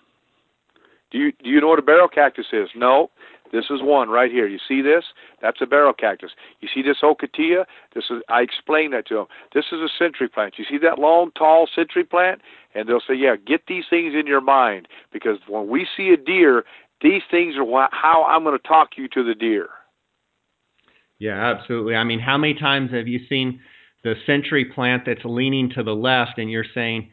Do 1.12 1.18
you 1.18 1.32
do 1.32 1.50
you 1.50 1.62
know 1.62 1.68
what 1.68 1.80
a 1.80 1.84
barrel 1.84 2.08
cactus 2.08 2.48
is? 2.52 2.70
No. 2.76 3.10
This 3.52 3.66
is 3.70 3.82
one 3.82 4.10
right 4.10 4.30
here. 4.30 4.46
You 4.46 4.60
see 4.68 4.82
this? 4.82 5.06
That's 5.42 5.62
a 5.62 5.66
barrel 5.66 5.94
cactus. 5.94 6.32
You 6.60 6.68
see 6.74 6.82
this 6.82 6.98
ocotillo? 7.02 7.66
This 7.96 8.06
is 8.10 8.22
I 8.30 8.42
explained 8.42 8.94
that 8.94 9.08
to 9.08 9.16
them. 9.16 9.26
This 9.54 9.66
is 9.72 9.80
a 9.80 9.88
century 9.98 10.28
plant. 10.28 10.56
You 10.58 10.66
see 10.70 10.78
that 10.80 11.00
long, 11.00 11.32
tall 11.32 11.68
century 11.74 12.04
plant? 12.04 12.42
And 12.76 12.88
they'll 12.88 13.00
say, 13.00 13.14
"Yeah, 13.14 13.36
get 13.36 13.68
these 13.68 13.86
things 13.90 14.14
in 14.14 14.28
your 14.28 14.42
mind 14.42 14.88
because 15.14 15.38
when 15.48 15.68
we 15.68 15.88
see 15.96 16.10
a 16.10 16.18
deer, 16.18 16.66
these 17.02 17.24
things 17.32 17.56
are 17.58 17.90
how 17.92 18.26
I'm 18.26 18.44
going 18.44 18.58
to 18.58 18.68
talk 18.68 18.98
you 18.98 19.08
to 19.10 19.24
the 19.24 19.36
deer." 19.36 19.70
Yeah, 21.20 21.52
absolutely. 21.52 21.96
I 21.96 22.04
mean, 22.04 22.20
how 22.20 22.38
many 22.38 22.54
times 22.54 22.92
have 22.92 23.08
you 23.08 23.20
seen 23.28 23.60
the 24.04 24.16
century 24.26 24.66
plant 24.66 25.04
that's 25.06 25.26
leaning 25.26 25.70
to 25.72 25.84
the 25.84 25.96
left, 25.96 26.38
and 26.38 26.52
you're 26.52 26.66
saying, 26.74 27.10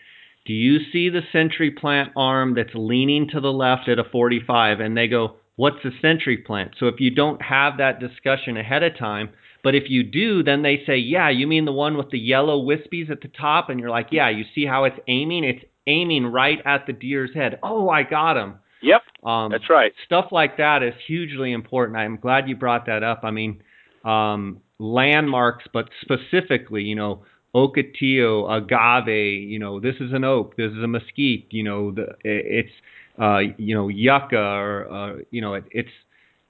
do 0.46 0.52
you 0.52 0.78
see 0.92 1.08
the 1.08 1.22
century 1.32 1.70
plant 1.70 2.10
arm 2.16 2.54
that's 2.54 2.74
leaning 2.74 3.28
to 3.30 3.40
the 3.40 3.52
left 3.52 3.88
at 3.88 3.98
a 3.98 4.04
45? 4.04 4.80
And 4.80 4.96
they 4.96 5.08
go, 5.08 5.36
What's 5.56 5.84
a 5.84 5.90
century 6.02 6.38
plant? 6.38 6.72
So 6.80 6.86
if 6.86 6.96
you 6.98 7.12
don't 7.12 7.40
have 7.40 7.78
that 7.78 8.00
discussion 8.00 8.56
ahead 8.56 8.82
of 8.82 8.98
time, 8.98 9.30
but 9.62 9.76
if 9.76 9.84
you 9.88 10.02
do, 10.02 10.42
then 10.42 10.62
they 10.62 10.82
say, 10.84 10.96
Yeah, 10.96 11.30
you 11.30 11.46
mean 11.46 11.64
the 11.64 11.72
one 11.72 11.96
with 11.96 12.10
the 12.10 12.18
yellow 12.18 12.60
wispies 12.60 13.10
at 13.10 13.20
the 13.20 13.28
top? 13.28 13.70
And 13.70 13.80
you're 13.80 13.90
like, 13.90 14.08
Yeah, 14.10 14.28
you 14.30 14.44
see 14.54 14.66
how 14.66 14.84
it's 14.84 14.98
aiming? 15.08 15.44
It's 15.44 15.64
aiming 15.86 16.26
right 16.26 16.58
at 16.64 16.86
the 16.86 16.92
deer's 16.92 17.34
head. 17.34 17.58
Oh, 17.62 17.88
I 17.88 18.02
got 18.02 18.36
him. 18.36 18.56
Yep. 18.82 19.02
Um, 19.24 19.50
that's 19.50 19.70
right. 19.70 19.92
Stuff 20.04 20.26
like 20.30 20.58
that 20.58 20.82
is 20.82 20.94
hugely 21.06 21.52
important. 21.52 21.96
I'm 21.96 22.16
glad 22.16 22.48
you 22.48 22.56
brought 22.56 22.86
that 22.86 23.02
up. 23.02 23.20
I 23.22 23.30
mean, 23.30 23.62
um, 24.04 24.60
landmarks, 24.78 25.64
but 25.72 25.88
specifically, 26.02 26.82
you 26.82 26.94
know, 26.94 27.24
ocotillo, 27.54 28.50
agave, 28.50 29.48
you 29.48 29.58
know, 29.58 29.80
this 29.80 29.94
is 30.00 30.12
an 30.12 30.24
oak, 30.24 30.56
this 30.56 30.72
is 30.72 30.82
a 30.82 30.88
mesquite, 30.88 31.46
you 31.50 31.62
know, 31.62 31.92
the 31.92 32.14
it's 32.24 32.72
uh, 33.18 33.38
you 33.58 33.74
know, 33.74 33.88
yucca 33.88 34.36
or 34.36 34.92
uh, 34.92 35.16
you 35.30 35.40
know, 35.40 35.54
it, 35.54 35.64
it's 35.70 35.90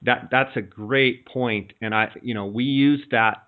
that 0.01 0.29
that's 0.31 0.55
a 0.55 0.61
great 0.61 1.25
point 1.25 1.73
and 1.81 1.93
I 1.93 2.09
you 2.21 2.33
know, 2.33 2.45
we 2.45 2.63
use 2.63 3.01
that 3.11 3.47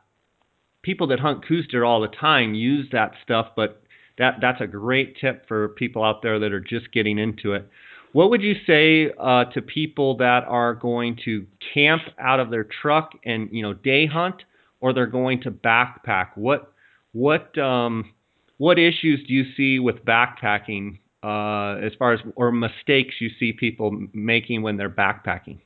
people 0.84 1.08
that 1.08 1.20
hunt 1.20 1.43
deer 1.47 1.84
all 1.84 2.01
the 2.01 2.08
time 2.08 2.53
use 2.53 2.88
that 2.91 3.12
stuff, 3.24 3.47
but 3.55 3.82
that 4.18 4.36
that's 4.41 4.62
a 4.62 4.68
great 4.68 5.18
tip 5.20 5.47
for 5.47 5.70
people 5.70 6.03
out 6.03 6.22
there 6.22 6.39
that 6.39 6.51
are 6.51 6.60
just 6.60 6.91
getting 6.91 7.18
into 7.18 7.53
it. 7.53 7.68
What 8.14 8.30
would 8.30 8.41
you 8.41 8.55
say 8.66 9.12
uh, 9.20 9.45
to 9.45 9.62
people 9.62 10.18
that 10.18 10.43
are 10.45 10.74
going 10.74 11.20
to 11.26 11.45
camp 11.74 12.03
out 12.20 12.39
of 12.39 12.49
their 12.49 12.64
truck 12.82 13.12
and 13.26 13.49
you 13.51 13.62
know 13.62 13.74
day 13.74 14.05
hunt, 14.05 14.43
or 14.80 14.93
they're 14.93 15.08
going 15.08 15.41
to 15.41 15.51
backpack? 15.51 16.30
What 16.36 16.74
what 17.18 17.57
um, 17.57 18.13
what 18.57 18.78
issues 18.78 19.26
do 19.28 19.34
you 19.34 19.45
see 19.55 19.80
with 19.80 20.05
backpacking 20.05 20.99
uh, 21.24 21.84
as 21.84 21.91
far 21.97 22.13
as 22.13 22.20
or 22.36 22.51
mistakes 22.51 23.15
you 23.20 23.30
see 23.39 23.51
people 23.51 24.07
making 24.13 24.61
when 24.61 24.78
they're 24.78 24.89
backpacking? 24.89 25.57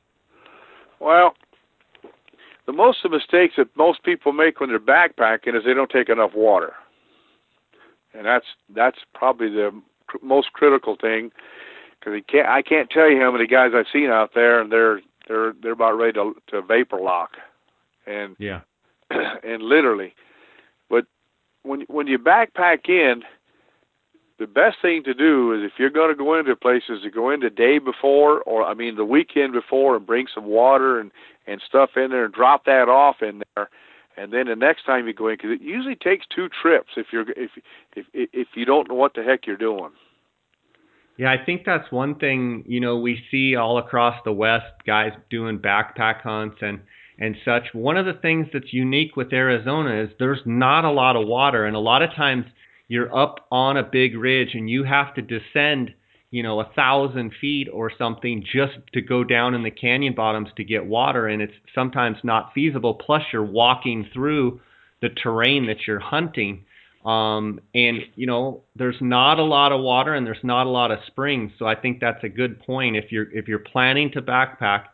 Well, 1.02 1.34
the 2.68 2.72
most 2.72 3.00
of 3.04 3.12
the 3.12 3.18
mistakes 3.18 3.56
that 3.58 3.68
most 3.76 4.04
people 4.04 4.32
make 4.32 4.62
when 4.62 4.70
they're 4.70 4.80
backpacking 4.80 5.58
is 5.58 5.64
they 5.66 5.74
don't 5.74 5.92
take 5.92 6.08
enough 6.08 6.32
water, 6.34 6.72
and 8.14 8.26
that's 8.26 8.46
that's 8.74 9.00
probably 9.14 9.50
the 9.50 9.72
cr- 10.08 10.24
most 10.24 10.54
critical 10.54 10.96
thing 10.96 11.32
because 12.00 12.22
can't 12.30 12.48
I 12.48 12.62
can't 12.62 12.90
tell 12.90 13.12
you 13.12 13.20
how 13.20 13.30
many 13.30 13.46
guys 13.46 13.72
I've 13.76 13.92
seen 13.92 14.10
out 14.10 14.32
there 14.34 14.62
and 14.62 14.72
they're 14.72 15.02
they're 15.28 15.54
they're 15.62 15.74
about 15.74 15.98
ready 15.98 16.14
to 16.14 16.34
to 16.48 16.62
vapor 16.62 17.02
lock, 17.02 17.32
and 18.08 18.38
yeah, 18.40 18.62
and 19.10 19.62
literally 19.62 20.14
when 21.64 21.82
when 21.88 22.08
you 22.08 22.18
backpack 22.18 22.90
in, 22.90 23.22
the 24.40 24.48
best 24.48 24.78
thing 24.82 25.04
to 25.04 25.14
do 25.14 25.54
is 25.54 25.62
if 25.64 25.74
you're 25.78 25.90
going 25.90 26.10
to 26.10 26.18
go 26.18 26.38
into 26.38 26.56
places 26.56 27.02
to 27.04 27.10
go 27.10 27.30
in 27.30 27.42
the 27.42 27.50
day 27.50 27.80
before 27.80 28.42
or 28.42 28.64
I 28.64 28.74
mean 28.74 28.96
the 28.96 29.06
weekend 29.06 29.54
before 29.54 29.96
and 29.96 30.06
bring 30.06 30.28
some 30.34 30.46
water 30.46 31.00
and 31.00 31.12
and 31.48 31.62
stuff 31.68 31.92
in 31.96 32.12
there 32.12 32.26
and 32.26 32.34
drop 32.34 32.66
that 32.66 32.90
off 32.90 33.18
in 33.22 33.42
there 33.56 33.70
and 34.18 34.34
then 34.34 34.48
the 34.48 34.56
next 34.56 34.86
time 34.86 35.08
you 35.08 35.14
go 35.14 35.28
in, 35.28 35.36
because 35.36 35.52
it 35.52 35.62
usually 35.62 35.96
takes 35.96 36.26
two 36.34 36.50
trips 36.62 36.90
if 36.98 37.08
you're 37.12 37.30
if 37.32 37.52
if 37.96 38.06
if 38.14 38.48
you 38.56 38.66
don't 38.66 38.90
know 38.90 38.96
what 38.96 39.14
the 39.14 39.24
heck 39.24 39.48
you're 39.48 39.58
doing. 39.58 39.92
Yeah, 41.18 41.32
I 41.32 41.44
think 41.44 41.64
that's 41.66 41.92
one 41.92 42.16
thing, 42.16 42.64
you 42.68 42.80
know, 42.80 42.98
we 42.98 43.22
see 43.30 43.56
all 43.56 43.78
across 43.78 44.16
the 44.26 44.32
West 44.32 44.72
guys 44.88 45.12
doing 45.30 45.60
backpack 45.60 46.22
hunts 46.22 46.58
and 46.62 46.80
and 47.22 47.38
such. 47.46 47.68
One 47.74 47.98
of 47.98 48.08
the 48.08 48.20
things 48.20 48.48
that's 48.52 48.74
unique 48.74 49.16
with 49.16 49.32
Arizona 49.32 50.04
is 50.04 50.10
there's 50.18 50.42
not 50.46 50.84
a 50.84 50.92
lot 50.92 51.16
of 51.16 51.28
water 51.28 51.66
and 51.66 51.76
a 51.76 51.80
lot 51.80 52.02
of 52.02 52.10
times 52.16 52.46
you're 52.88 53.16
up 53.16 53.48
on 53.52 53.78
a 53.78 53.84
big 53.84 54.18
ridge 54.18 54.50
and 54.56 54.68
you 54.68 54.84
have 54.84 55.14
to 55.14 55.22
descend, 55.22 55.94
you 56.32 56.42
know, 56.42 56.60
a 56.60 56.70
thousand 56.76 57.32
feet 57.40 57.68
or 57.72 57.92
something 57.96 58.44
just 58.52 58.74
to 58.94 59.02
go 59.02 59.24
down 59.24 59.54
in 59.54 59.62
the 59.62 59.70
canyon 59.70 60.16
bottoms 60.16 60.50
to 60.58 60.64
get 60.64 60.84
water 60.84 61.28
and 61.28 61.44
it's 61.44 61.54
sometimes 61.76 62.18
not 62.24 62.52
feasible. 62.56 62.96
Plus 62.96 63.22
you're 63.32 63.46
walking 63.46 64.10
through 64.12 64.60
the 65.04 65.10
terrain 65.10 65.68
that 65.68 65.86
you're 65.86 66.00
hunting. 66.00 66.66
Um, 67.06 67.60
and 67.76 68.00
you 68.16 68.26
know, 68.26 68.64
there's 68.76 68.98
not 69.00 69.38
a 69.38 69.44
lot 69.44 69.72
of 69.72 69.82
water 69.82 70.16
and 70.16 70.26
there's 70.26 70.44
not 70.44 70.66
a 70.66 70.70
lot 70.70 70.90
of 70.90 71.00
springs, 71.06 71.52
so 71.60 71.66
I 71.68 71.76
think 71.76 72.00
that's 72.00 72.24
a 72.24 72.30
good 72.30 72.60
point. 72.60 72.96
If 72.96 73.12
you're 73.12 73.32
if 73.32 73.48
you're 73.48 73.58
planning 73.58 74.12
to 74.12 74.22
backpack, 74.22 74.86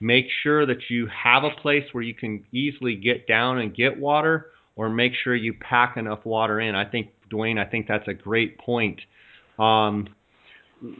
make 0.00 0.26
sure 0.42 0.66
that 0.66 0.88
you 0.88 1.06
have 1.08 1.44
a 1.44 1.50
place 1.60 1.84
where 1.92 2.02
you 2.02 2.14
can 2.14 2.44
easily 2.52 2.96
get 2.96 3.26
down 3.26 3.58
and 3.58 3.74
get 3.74 3.98
water, 3.98 4.46
or 4.76 4.88
make 4.88 5.12
sure 5.22 5.34
you 5.34 5.54
pack 5.54 5.96
enough 5.96 6.24
water 6.24 6.60
in. 6.60 6.74
I 6.74 6.84
think 6.84 7.10
Duwane, 7.32 7.58
I 7.58 7.68
think 7.68 7.86
that's 7.86 8.08
a 8.08 8.14
great 8.14 8.58
point. 8.58 9.00
Um, 9.58 10.08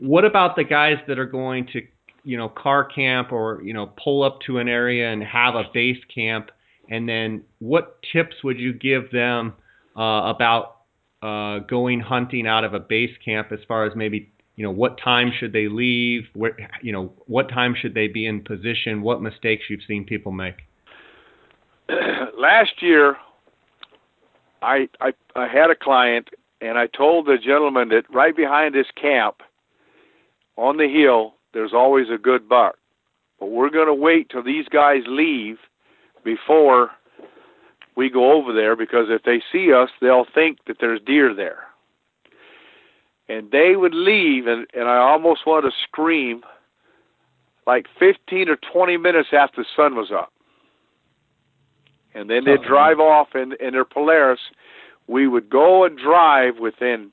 what 0.01 0.25
about 0.25 0.57
the 0.57 0.65
guys 0.65 0.97
that 1.09 1.19
are 1.19 1.27
going 1.27 1.67
to, 1.73 1.81
you 2.25 2.37
know, 2.37 2.49
car 2.49 2.85
camp 2.85 3.33
or 3.33 3.63
you 3.63 3.73
know 3.73 3.93
pull 4.03 4.23
up 4.23 4.41
to 4.47 4.59
an 4.59 4.69
area 4.69 5.11
and 5.11 5.23
have 5.23 5.55
a 5.55 5.65
base 5.73 6.03
camp? 6.15 6.51
And 6.91 7.09
then, 7.09 7.45
what 7.61 8.01
tips 8.13 8.37
would 8.43 8.59
you 8.59 8.73
give 8.73 9.11
them? 9.13 9.55
uh, 9.97 10.33
about 10.35 10.77
uh, 11.23 11.59
going 11.61 12.01
hunting 12.01 12.47
out 12.47 12.65
of 12.65 12.75
a 12.75 12.81
base 12.81 13.17
camp 13.25 13.53
as 13.53 13.59
far 13.67 13.87
as 13.87 13.93
maybe 13.95 14.33
you 14.61 14.67
know 14.67 14.73
what 14.73 14.99
time 15.03 15.33
should 15.41 15.55
they 15.55 15.69
leave? 15.69 16.25
Where 16.35 16.55
you 16.83 16.93
know 16.93 17.15
what 17.27 17.49
time 17.49 17.75
should 17.75 17.95
they 17.95 18.09
be 18.09 18.27
in 18.27 18.45
position? 18.45 19.01
What 19.01 19.23
mistakes 19.23 19.63
you've 19.71 19.81
seen 19.89 20.05
people 20.05 20.33
make? 20.33 20.57
Last 21.89 22.83
year 22.83 23.17
I, 24.61 24.87
I 25.01 25.13
i 25.35 25.49
had 25.49 25.71
a 25.71 25.75
client 25.75 26.29
and 26.61 26.77
i 26.77 26.87
told 26.89 27.25
the 27.25 27.39
gentleman 27.43 27.89
that 27.89 28.03
right 28.13 28.37
behind 28.37 28.75
this 28.75 28.89
camp 29.01 29.37
on 30.59 30.77
the 30.77 30.89
hill 30.89 31.37
there's 31.55 31.73
always 31.73 32.09
a 32.15 32.19
good 32.19 32.47
buck. 32.47 32.77
But 33.39 33.47
we're 33.47 33.71
going 33.71 33.87
to 33.87 33.95
wait 33.95 34.29
till 34.29 34.43
these 34.43 34.67
guys 34.69 35.05
leave 35.07 35.57
before 36.23 36.91
we 37.97 38.11
go 38.11 38.33
over 38.33 38.53
there 38.53 38.77
because 38.77 39.07
if 39.09 39.23
they 39.23 39.43
see 39.51 39.73
us, 39.73 39.89
they'll 40.03 40.27
think 40.35 40.59
that 40.67 40.77
there's 40.81 41.01
deer 41.07 41.35
there. 41.35 41.70
And 43.31 43.51
they 43.51 43.77
would 43.77 43.95
leave, 43.95 44.47
and, 44.47 44.67
and 44.75 44.89
I 44.89 44.97
almost 44.97 45.47
wanted 45.47 45.71
to 45.71 45.77
scream 45.85 46.43
like 47.67 47.87
15 47.99 48.49
or 48.49 48.57
20 48.73 48.97
minutes 48.97 49.29
after 49.33 49.63
the 49.63 49.67
sun 49.77 49.95
was 49.95 50.11
up. 50.11 50.33
And 52.13 52.29
then 52.29 52.45
they'd 52.45 52.59
oh, 52.59 52.69
drive 52.69 52.99
off 52.99 53.29
in, 53.35 53.55
in 53.61 53.73
their 53.73 53.85
Polaris. 53.85 54.41
We 55.07 55.29
would 55.29 55.49
go 55.49 55.85
and 55.85 55.97
drive 55.97 56.59
within 56.59 57.13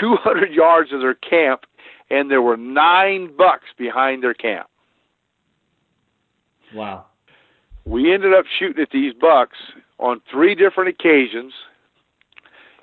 200 0.00 0.52
yards 0.52 0.92
of 0.92 1.00
their 1.00 1.14
camp, 1.14 1.62
and 2.08 2.30
there 2.30 2.40
were 2.40 2.56
nine 2.56 3.36
bucks 3.36 3.66
behind 3.76 4.22
their 4.22 4.34
camp. 4.34 4.68
Wow 6.74 7.04
we 7.88 8.12
ended 8.12 8.34
up 8.34 8.44
shooting 8.58 8.82
at 8.82 8.90
these 8.90 9.14
bucks 9.18 9.56
on 9.98 10.20
three 10.30 10.54
different 10.54 10.90
occasions, 10.90 11.52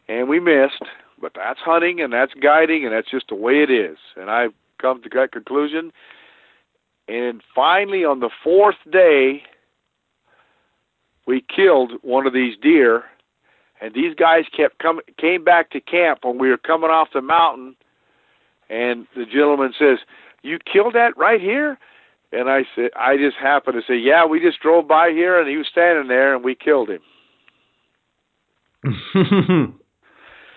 and 0.08 0.28
we 0.28 0.40
missed. 0.40 0.84
But 1.20 1.34
that's 1.36 1.60
hunting 1.60 2.02
and 2.02 2.12
that's 2.12 2.34
guiding, 2.34 2.86
and 2.86 2.94
that's 2.94 3.10
just 3.10 3.30
the 3.30 3.36
way 3.36 3.64
it 3.64 3.72
is. 3.72 3.98
And 4.16 4.30
I've 4.30 4.54
come 4.82 5.02
to 5.04 5.10
that 5.14 5.32
conclusion. 5.32 5.92
And 7.08 7.42
finally, 7.54 8.04
on 8.04 8.20
the 8.20 8.30
fourth 8.44 8.76
day, 8.92 9.44
we 11.26 11.44
killed 11.56 11.94
one 12.02 12.28
of 12.28 12.34
these 12.34 12.56
deer, 12.62 13.04
and 13.82 13.94
these 13.94 14.16
guys 14.16 14.46
kept 14.56 14.80
coming, 14.80 15.04
came 15.18 15.44
back 15.44 15.72
to 15.72 15.80
camp 15.80 16.20
when 16.24 16.38
we 16.38 16.50
were 16.50 16.58
coming 16.58 16.90
off 16.90 17.10
the 17.14 17.22
mountain. 17.22 17.76
And 18.70 19.08
the 19.16 19.26
gentleman 19.26 19.74
says, 19.78 20.00
"You 20.42 20.60
killed 20.60 20.94
that 20.94 21.16
right 21.18 21.42
here?" 21.42 21.78
And 22.36 22.50
I 22.50 22.66
said, 22.76 22.90
I 22.98 23.18
just 23.18 23.38
happened 23.38 23.76
to 23.76 23.82
say, 23.88 23.98
yeah, 23.98 24.26
we 24.26 24.40
just 24.42 24.60
drove 24.60 24.88
by 24.88 25.12
here 25.12 25.40
and 25.40 25.50
he 25.50 25.56
was 25.56 25.68
standing 25.72 26.08
there 26.10 26.36
and 26.36 26.44
we 26.44 26.54
killed 26.56 26.90
him. 26.90 27.02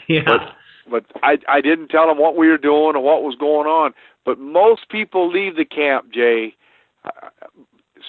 yeah. 0.15 0.23
But, 0.25 0.41
but 0.91 1.23
I 1.23 1.39
I 1.49 1.61
didn't 1.61 1.89
tell 1.89 2.07
them 2.07 2.19
what 2.19 2.37
we 2.37 2.49
were 2.49 2.59
doing 2.59 2.97
or 2.97 3.01
what 3.01 3.23
was 3.23 3.37
going 3.37 3.67
on. 3.67 3.93
But 4.25 4.39
most 4.39 4.89
people 4.89 5.31
leave 5.31 5.57
the 5.57 5.65
camp, 5.65 6.13
Jay, 6.13 6.55
uh, 7.05 7.11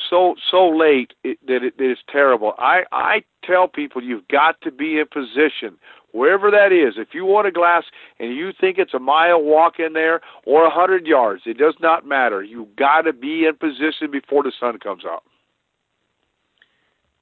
so 0.10 0.36
so 0.50 0.70
late 0.70 1.14
it, 1.24 1.38
that 1.48 1.64
it, 1.64 1.74
it's 1.78 2.02
terrible. 2.10 2.54
I 2.58 2.84
I 2.92 3.24
tell 3.44 3.68
people 3.68 4.04
you've 4.04 4.28
got 4.28 4.60
to 4.62 4.72
be 4.72 5.00
in 5.00 5.06
position 5.08 5.78
wherever 6.12 6.50
that 6.52 6.72
is. 6.72 6.96
If 6.98 7.10
you 7.14 7.26
want 7.26 7.48
a 7.48 7.52
glass 7.52 7.84
and 8.20 8.36
you 8.36 8.52
think 8.60 8.78
it's 8.78 8.94
a 8.94 9.00
mile 9.00 9.42
walk 9.42 9.80
in 9.80 9.94
there 9.94 10.22
or 10.46 10.66
a 10.66 10.70
hundred 10.70 11.06
yards, 11.06 11.44
it 11.46 11.58
does 11.58 11.76
not 11.80 12.06
matter. 12.06 12.44
You've 12.44 12.76
got 12.76 13.02
to 13.02 13.14
be 13.14 13.46
in 13.46 13.56
position 13.56 14.12
before 14.12 14.44
the 14.44 14.52
sun 14.60 14.80
comes 14.80 15.04
up. 15.06 15.24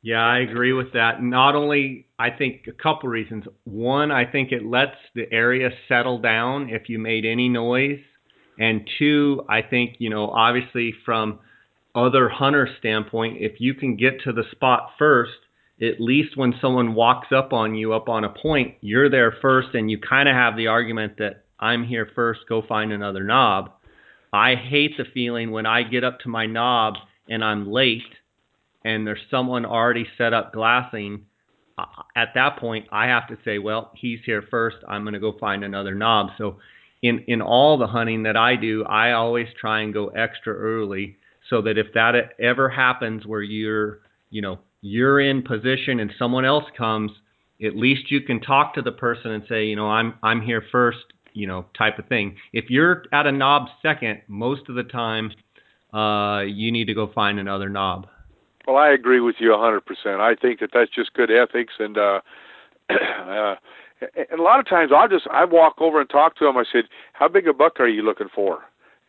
Yeah, 0.07 0.25
I 0.25 0.37
agree 0.37 0.71
with 0.71 0.93
that. 0.93 1.21
Not 1.21 1.53
only, 1.53 2.05
I 2.17 2.29
think 2.29 2.65
a 2.67 2.71
couple 2.71 3.09
reasons. 3.09 3.43
One, 3.65 4.09
I 4.09 4.23
think 4.23 4.53
it 4.53 4.63
lets 4.63 4.95
the 5.13 5.29
area 5.33 5.69
settle 5.89 6.21
down 6.21 6.69
if 6.69 6.87
you 6.87 6.97
made 6.97 7.25
any 7.25 7.49
noise. 7.49 7.99
And 8.57 8.89
two, 8.97 9.43
I 9.49 9.61
think, 9.61 9.97
you 9.99 10.09
know, 10.09 10.29
obviously 10.29 10.93
from 11.03 11.39
other 11.93 12.29
hunter 12.29 12.69
standpoint, 12.79 13.39
if 13.41 13.59
you 13.59 13.73
can 13.73 13.97
get 13.97 14.21
to 14.21 14.31
the 14.31 14.45
spot 14.51 14.91
first, 14.97 15.33
at 15.81 15.99
least 15.99 16.37
when 16.37 16.53
someone 16.61 16.93
walks 16.93 17.27
up 17.35 17.51
on 17.51 17.75
you 17.75 17.91
up 17.91 18.07
on 18.07 18.23
a 18.23 18.29
point, 18.29 18.75
you're 18.79 19.09
there 19.09 19.35
first 19.41 19.73
and 19.73 19.91
you 19.91 19.99
kind 19.99 20.29
of 20.29 20.35
have 20.35 20.55
the 20.55 20.67
argument 20.67 21.17
that 21.17 21.43
I'm 21.59 21.83
here 21.83 22.07
first, 22.15 22.47
go 22.47 22.61
find 22.65 22.93
another 22.93 23.25
knob. 23.25 23.71
I 24.31 24.55
hate 24.55 24.95
the 24.97 25.03
feeling 25.13 25.51
when 25.51 25.65
I 25.65 25.83
get 25.83 26.05
up 26.05 26.21
to 26.21 26.29
my 26.29 26.45
knob 26.45 26.93
and 27.27 27.43
I'm 27.43 27.69
late 27.69 28.03
and 28.87 29.05
there's 29.05 29.19
someone 29.29 29.65
already 29.65 30.07
set 30.17 30.33
up 30.33 30.53
glassing. 30.53 31.25
At 32.15 32.29
that 32.35 32.57
point, 32.57 32.87
I 32.89 33.07
have 33.07 33.27
to 33.27 33.37
say, 33.43 33.59
well, 33.59 33.91
he's 33.95 34.19
here 34.25 34.43
first. 34.49 34.77
I'm 34.87 35.03
going 35.03 35.13
to 35.13 35.19
go 35.19 35.37
find 35.37 35.63
another 35.63 35.93
knob. 35.93 36.29
So, 36.37 36.57
in 37.03 37.19
in 37.27 37.41
all 37.41 37.77
the 37.77 37.85
hunting 37.85 38.23
that 38.23 38.37
I 38.37 38.55
do, 38.55 38.83
I 38.85 39.11
always 39.11 39.47
try 39.59 39.81
and 39.81 39.93
go 39.93 40.07
extra 40.07 40.53
early 40.55 41.17
so 41.49 41.61
that 41.61 41.77
if 41.77 41.87
that 41.93 42.15
ever 42.39 42.69
happens 42.69 43.25
where 43.25 43.43
you're, 43.43 43.99
you 44.31 44.41
know, 44.41 44.57
you're 44.81 45.19
in 45.19 45.43
position 45.43 45.99
and 45.99 46.11
someone 46.17 46.45
else 46.45 46.65
comes, 46.75 47.11
at 47.63 47.75
least 47.75 48.09
you 48.09 48.21
can 48.21 48.39
talk 48.39 48.73
to 48.73 48.81
the 48.81 48.91
person 48.91 49.31
and 49.31 49.43
say, 49.49 49.65
you 49.65 49.75
know, 49.75 49.89
I'm 49.89 50.15
I'm 50.23 50.41
here 50.41 50.63
first, 50.71 51.05
you 51.33 51.45
know, 51.45 51.65
type 51.77 51.99
of 51.99 52.07
thing. 52.07 52.37
If 52.53 52.69
you're 52.69 53.03
at 53.11 53.27
a 53.27 53.31
knob 53.31 53.67
second, 53.81 54.21
most 54.27 54.69
of 54.69 54.75
the 54.75 54.83
time, 54.83 55.31
uh, 55.93 56.41
you 56.41 56.71
need 56.71 56.85
to 56.85 56.93
go 56.93 57.11
find 57.13 57.37
another 57.37 57.69
knob. 57.69 58.07
Well, 58.67 58.75
I 58.75 58.89
agree 58.89 59.21
with 59.21 59.37
you 59.39 59.49
100%. 59.49 59.81
I 60.19 60.35
think 60.35 60.59
that 60.59 60.71
that's 60.73 60.91
just 60.93 61.13
good 61.13 61.31
ethics, 61.31 61.75
and 61.79 61.97
uh, 61.97 62.19
uh, 62.89 63.55
and 64.29 64.39
a 64.39 64.43
lot 64.43 64.59
of 64.59 64.67
times 64.67 64.91
I'll 64.93 65.07
just 65.07 65.25
I 65.31 65.45
walk 65.45 65.75
over 65.79 66.01
and 66.01 66.09
talk 66.09 66.35
to 66.37 66.45
them. 66.45 66.57
I 66.57 66.65
said, 66.71 66.83
"How 67.13 67.29
big 67.29 67.47
a 67.47 67.53
buck 67.53 67.79
are 67.79 67.87
you 67.87 68.03
looking 68.03 68.27
for?" 68.33 68.59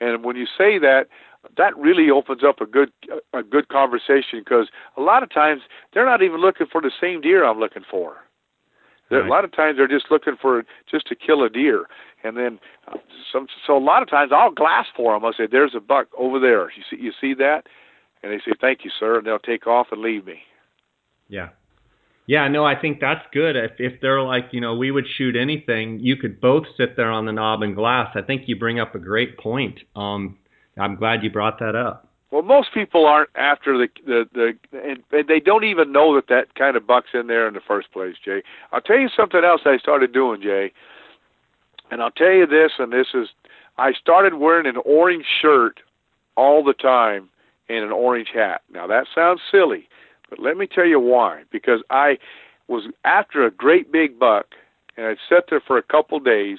And 0.00 0.24
when 0.24 0.36
you 0.36 0.46
say 0.46 0.78
that, 0.78 1.08
that 1.56 1.76
really 1.76 2.08
opens 2.08 2.42
up 2.46 2.60
a 2.60 2.66
good 2.66 2.90
a 3.34 3.42
good 3.42 3.68
conversation 3.68 4.38
because 4.38 4.68
a 4.96 5.02
lot 5.02 5.22
of 5.24 5.30
times 5.30 5.62
they're 5.92 6.06
not 6.06 6.22
even 6.22 6.40
looking 6.40 6.68
for 6.70 6.80
the 6.80 6.92
same 7.00 7.20
deer 7.20 7.44
I'm 7.44 7.58
looking 7.58 7.84
for. 7.90 8.16
Right. 9.10 9.24
A 9.24 9.28
lot 9.28 9.44
of 9.44 9.52
times 9.52 9.78
they're 9.78 9.88
just 9.88 10.10
looking 10.10 10.36
for 10.40 10.62
just 10.90 11.06
to 11.08 11.16
kill 11.16 11.42
a 11.42 11.48
deer, 11.48 11.86
and 12.22 12.36
then 12.36 12.60
uh, 12.86 12.98
some. 13.32 13.46
So 13.66 13.76
a 13.76 13.78
lot 13.78 14.02
of 14.02 14.08
times 14.08 14.30
I'll 14.34 14.52
glass 14.52 14.86
for 14.94 15.14
them. 15.14 15.24
I'll 15.24 15.32
say, 15.32 15.48
"There's 15.50 15.74
a 15.74 15.80
buck 15.80 16.06
over 16.16 16.38
there. 16.38 16.70
You 16.70 16.82
see, 16.88 17.02
you 17.02 17.12
see 17.20 17.34
that?" 17.34 17.66
And 18.22 18.32
they 18.32 18.38
say, 18.38 18.52
"Thank 18.60 18.84
you, 18.84 18.90
sir," 18.98 19.18
and 19.18 19.26
they'll 19.26 19.38
take 19.38 19.66
off 19.66 19.88
and 19.92 20.00
leave 20.00 20.26
me. 20.26 20.42
Yeah. 21.28 21.50
Yeah, 22.26 22.46
no, 22.48 22.64
I 22.64 22.78
think 22.78 23.00
that's 23.00 23.24
good. 23.32 23.56
If 23.56 23.72
if 23.78 24.00
they're 24.02 24.20
like, 24.20 24.48
you 24.52 24.60
know, 24.60 24.76
we 24.76 24.90
would 24.90 25.06
shoot 25.16 25.34
anything, 25.34 25.98
you 26.00 26.16
could 26.16 26.40
both 26.40 26.64
sit 26.76 26.94
there 26.94 27.10
on 27.10 27.24
the 27.24 27.32
knob 27.32 27.62
and 27.62 27.74
glass. 27.74 28.10
I 28.14 28.20
think 28.20 28.42
you 28.46 28.56
bring 28.56 28.78
up 28.78 28.94
a 28.94 28.98
great 28.98 29.38
point. 29.38 29.80
Um, 29.96 30.36
I'm 30.78 30.96
glad 30.96 31.24
you 31.24 31.30
brought 31.30 31.58
that 31.60 31.74
up. 31.74 32.06
Well, 32.30 32.42
most 32.42 32.74
people 32.74 33.06
aren't 33.06 33.30
after 33.34 33.78
the 33.78 33.88
the 34.04 34.28
the, 34.34 34.78
and 34.78 35.26
they 35.26 35.40
don't 35.40 35.64
even 35.64 35.90
know 35.90 36.14
that 36.16 36.28
that 36.28 36.54
kind 36.54 36.76
of 36.76 36.86
buck's 36.86 37.08
in 37.14 37.28
there 37.28 37.48
in 37.48 37.54
the 37.54 37.62
first 37.66 37.90
place, 37.92 38.16
Jay. 38.22 38.42
I'll 38.72 38.82
tell 38.82 38.98
you 38.98 39.08
something 39.08 39.42
else 39.42 39.62
I 39.64 39.78
started 39.78 40.12
doing, 40.12 40.42
Jay. 40.42 40.72
And 41.90 42.02
I'll 42.02 42.10
tell 42.10 42.32
you 42.32 42.46
this, 42.46 42.72
and 42.78 42.92
this 42.92 43.08
is, 43.14 43.28
I 43.78 43.92
started 43.94 44.34
wearing 44.34 44.66
an 44.66 44.76
orange 44.84 45.24
shirt 45.40 45.80
all 46.36 46.62
the 46.62 46.74
time 46.74 47.30
and 47.68 47.84
an 47.84 47.92
orange 47.92 48.28
hat. 48.34 48.62
Now 48.72 48.86
that 48.86 49.06
sounds 49.14 49.40
silly, 49.50 49.88
But 50.30 50.38
let 50.38 50.56
me 50.56 50.66
tell 50.66 50.86
you 50.86 51.00
why. 51.00 51.42
Because 51.50 51.82
I 51.90 52.18
was 52.66 52.84
after 53.04 53.44
a 53.44 53.50
great 53.50 53.90
big 53.90 54.18
buck, 54.18 54.46
and 54.96 55.06
I'd 55.06 55.18
sat 55.28 55.44
there 55.48 55.62
for 55.66 55.78
a 55.78 55.82
couple 55.82 56.20
days. 56.20 56.58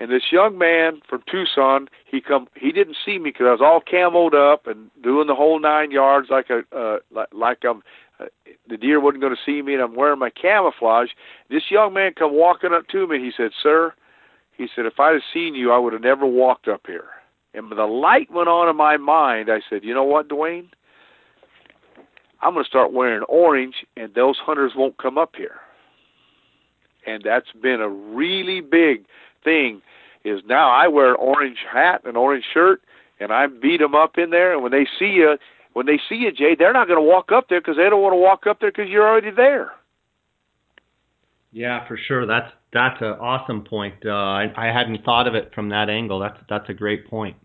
And 0.00 0.10
this 0.10 0.32
young 0.32 0.58
man 0.58 1.00
from 1.08 1.22
Tucson, 1.30 1.88
he 2.04 2.20
come, 2.20 2.48
he 2.56 2.72
didn't 2.72 2.96
see 3.04 3.18
me 3.18 3.30
because 3.30 3.46
I 3.46 3.52
was 3.52 3.60
all 3.62 3.80
camoed 3.80 4.34
up 4.34 4.66
and 4.66 4.90
doing 5.02 5.28
the 5.28 5.36
whole 5.36 5.60
nine 5.60 5.92
yards, 5.92 6.28
like 6.30 6.50
a, 6.50 6.62
uh, 6.76 6.98
like, 7.12 7.28
like 7.32 7.58
I'm, 7.64 7.82
uh, 8.18 8.26
the 8.68 8.76
deer 8.76 9.00
wasn't 9.00 9.22
going 9.22 9.34
to 9.34 9.40
see 9.46 9.62
me, 9.62 9.74
and 9.74 9.82
I'm 9.82 9.94
wearing 9.94 10.18
my 10.18 10.30
camouflage. 10.30 11.10
This 11.48 11.70
young 11.70 11.92
man 11.94 12.12
come 12.18 12.34
walking 12.34 12.72
up 12.72 12.88
to 12.88 13.06
me. 13.06 13.18
He 13.18 13.32
said, 13.36 13.52
"Sir," 13.62 13.94
he 14.56 14.68
said, 14.74 14.86
"if 14.86 14.98
I'd 14.98 15.14
have 15.14 15.22
seen 15.32 15.54
you, 15.54 15.72
I 15.72 15.78
would 15.78 15.92
have 15.92 16.02
never 16.02 16.26
walked 16.26 16.68
up 16.68 16.86
here." 16.86 17.08
And 17.54 17.70
the 17.70 17.84
light 17.84 18.30
went 18.32 18.48
on 18.48 18.68
in 18.68 18.76
my 18.76 18.96
mind. 18.96 19.48
I 19.50 19.60
said, 19.70 19.84
"You 19.84 19.94
know 19.94 20.04
what, 20.04 20.28
Duwane? 20.28 20.68
I'm 22.42 22.52
going 22.52 22.64
to 22.64 22.68
start 22.68 22.92
wearing 22.92 23.22
orange, 23.22 23.86
and 23.96 24.12
those 24.14 24.36
hunters 24.38 24.72
won't 24.74 24.98
come 24.98 25.16
up 25.16 25.36
here." 25.36 25.60
And 27.06 27.22
that's 27.22 27.52
been 27.62 27.80
a 27.80 27.88
really 27.88 28.60
big 28.60 29.04
thing. 29.44 29.82
Is 30.24 30.40
now 30.46 30.70
I 30.70 30.88
wear 30.88 31.10
an 31.10 31.16
orange 31.20 31.58
hat 31.70 32.02
and 32.04 32.16
orange 32.16 32.44
shirt, 32.52 32.82
and 33.20 33.30
I 33.30 33.46
beat 33.46 33.78
them 33.78 33.94
up 33.94 34.18
in 34.18 34.30
there. 34.30 34.52
And 34.54 34.62
when 34.62 34.72
they 34.72 34.86
see 34.98 35.12
you, 35.12 35.36
when 35.74 35.86
they 35.86 36.00
see 36.08 36.16
you, 36.16 36.32
Jay, 36.32 36.56
they're 36.58 36.72
not 36.72 36.88
going 36.88 36.98
to 36.98 37.06
walk 37.06 37.30
up 37.30 37.48
there 37.48 37.60
because 37.60 37.76
they 37.76 37.88
don't 37.90 38.02
want 38.02 38.14
to 38.14 38.18
walk 38.18 38.46
up 38.46 38.60
there 38.60 38.70
because 38.70 38.88
you're 38.88 39.06
already 39.06 39.30
there. 39.30 39.72
Yeah, 41.52 41.86
for 41.86 41.96
sure. 41.96 42.26
That's 42.26 42.50
that's 42.72 43.00
an 43.00 43.12
awesome 43.20 43.62
point. 43.62 43.94
Uh, 44.04 44.10
I, 44.10 44.52
I 44.56 44.66
hadn't 44.76 45.04
thought 45.04 45.28
of 45.28 45.36
it 45.36 45.52
from 45.54 45.68
that 45.68 45.88
angle. 45.88 46.18
That's 46.18 46.38
that's 46.48 46.68
a 46.68 46.74
great 46.74 47.08
point. 47.08 47.36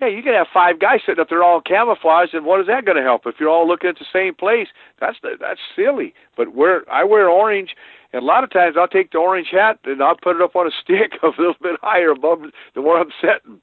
Yeah, 0.00 0.08
you 0.08 0.22
can 0.22 0.32
have 0.32 0.46
five 0.52 0.78
guys 0.78 1.00
sitting 1.04 1.20
up 1.20 1.28
there 1.28 1.42
all 1.42 1.60
camouflaged, 1.60 2.32
and 2.32 2.46
what 2.46 2.60
is 2.60 2.66
that 2.68 2.86
going 2.86 2.96
to 2.96 3.02
help? 3.02 3.26
If 3.26 3.34
you're 3.38 3.50
all 3.50 3.68
looking 3.68 3.90
at 3.90 3.98
the 3.98 4.06
same 4.10 4.34
place, 4.34 4.68
that's 4.98 5.18
that's 5.22 5.60
silly. 5.76 6.14
But 6.36 6.54
where 6.54 6.90
I 6.90 7.04
wear 7.04 7.28
orange, 7.28 7.76
and 8.12 8.22
a 8.22 8.24
lot 8.24 8.42
of 8.42 8.50
times 8.50 8.76
I'll 8.78 8.88
take 8.88 9.12
the 9.12 9.18
orange 9.18 9.48
hat 9.52 9.78
and 9.84 10.02
I'll 10.02 10.16
put 10.16 10.36
it 10.36 10.42
up 10.42 10.56
on 10.56 10.66
a 10.66 10.70
stick 10.82 11.12
a 11.22 11.26
little 11.26 11.54
bit 11.60 11.78
higher 11.82 12.10
above 12.10 12.40
the 12.74 12.80
where 12.80 12.98
I'm 12.98 13.12
sitting. 13.20 13.60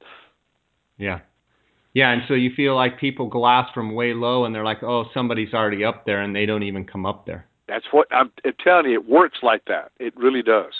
Yeah, 0.97 1.21
yeah, 1.93 2.11
and 2.11 2.21
so 2.27 2.35
you 2.35 2.51
feel 2.55 2.75
like 2.75 2.99
people 2.99 3.27
glass 3.27 3.67
from 3.73 3.95
way 3.95 4.13
low, 4.13 4.45
and 4.45 4.53
they're 4.53 4.63
like, 4.63 4.83
"Oh, 4.83 5.05
somebody's 5.15 5.55
already 5.55 5.83
up 5.83 6.05
there," 6.05 6.21
and 6.21 6.35
they 6.35 6.45
don't 6.45 6.63
even 6.63 6.85
come 6.85 7.07
up 7.07 7.25
there. 7.25 7.47
That's 7.67 7.85
what 7.89 8.07
I'm, 8.11 8.31
I'm 8.45 8.53
telling 8.63 8.85
you. 8.85 8.93
It 8.93 9.09
works 9.09 9.39
like 9.41 9.65
that. 9.65 9.91
It 9.99 10.15
really 10.15 10.43
does. 10.43 10.73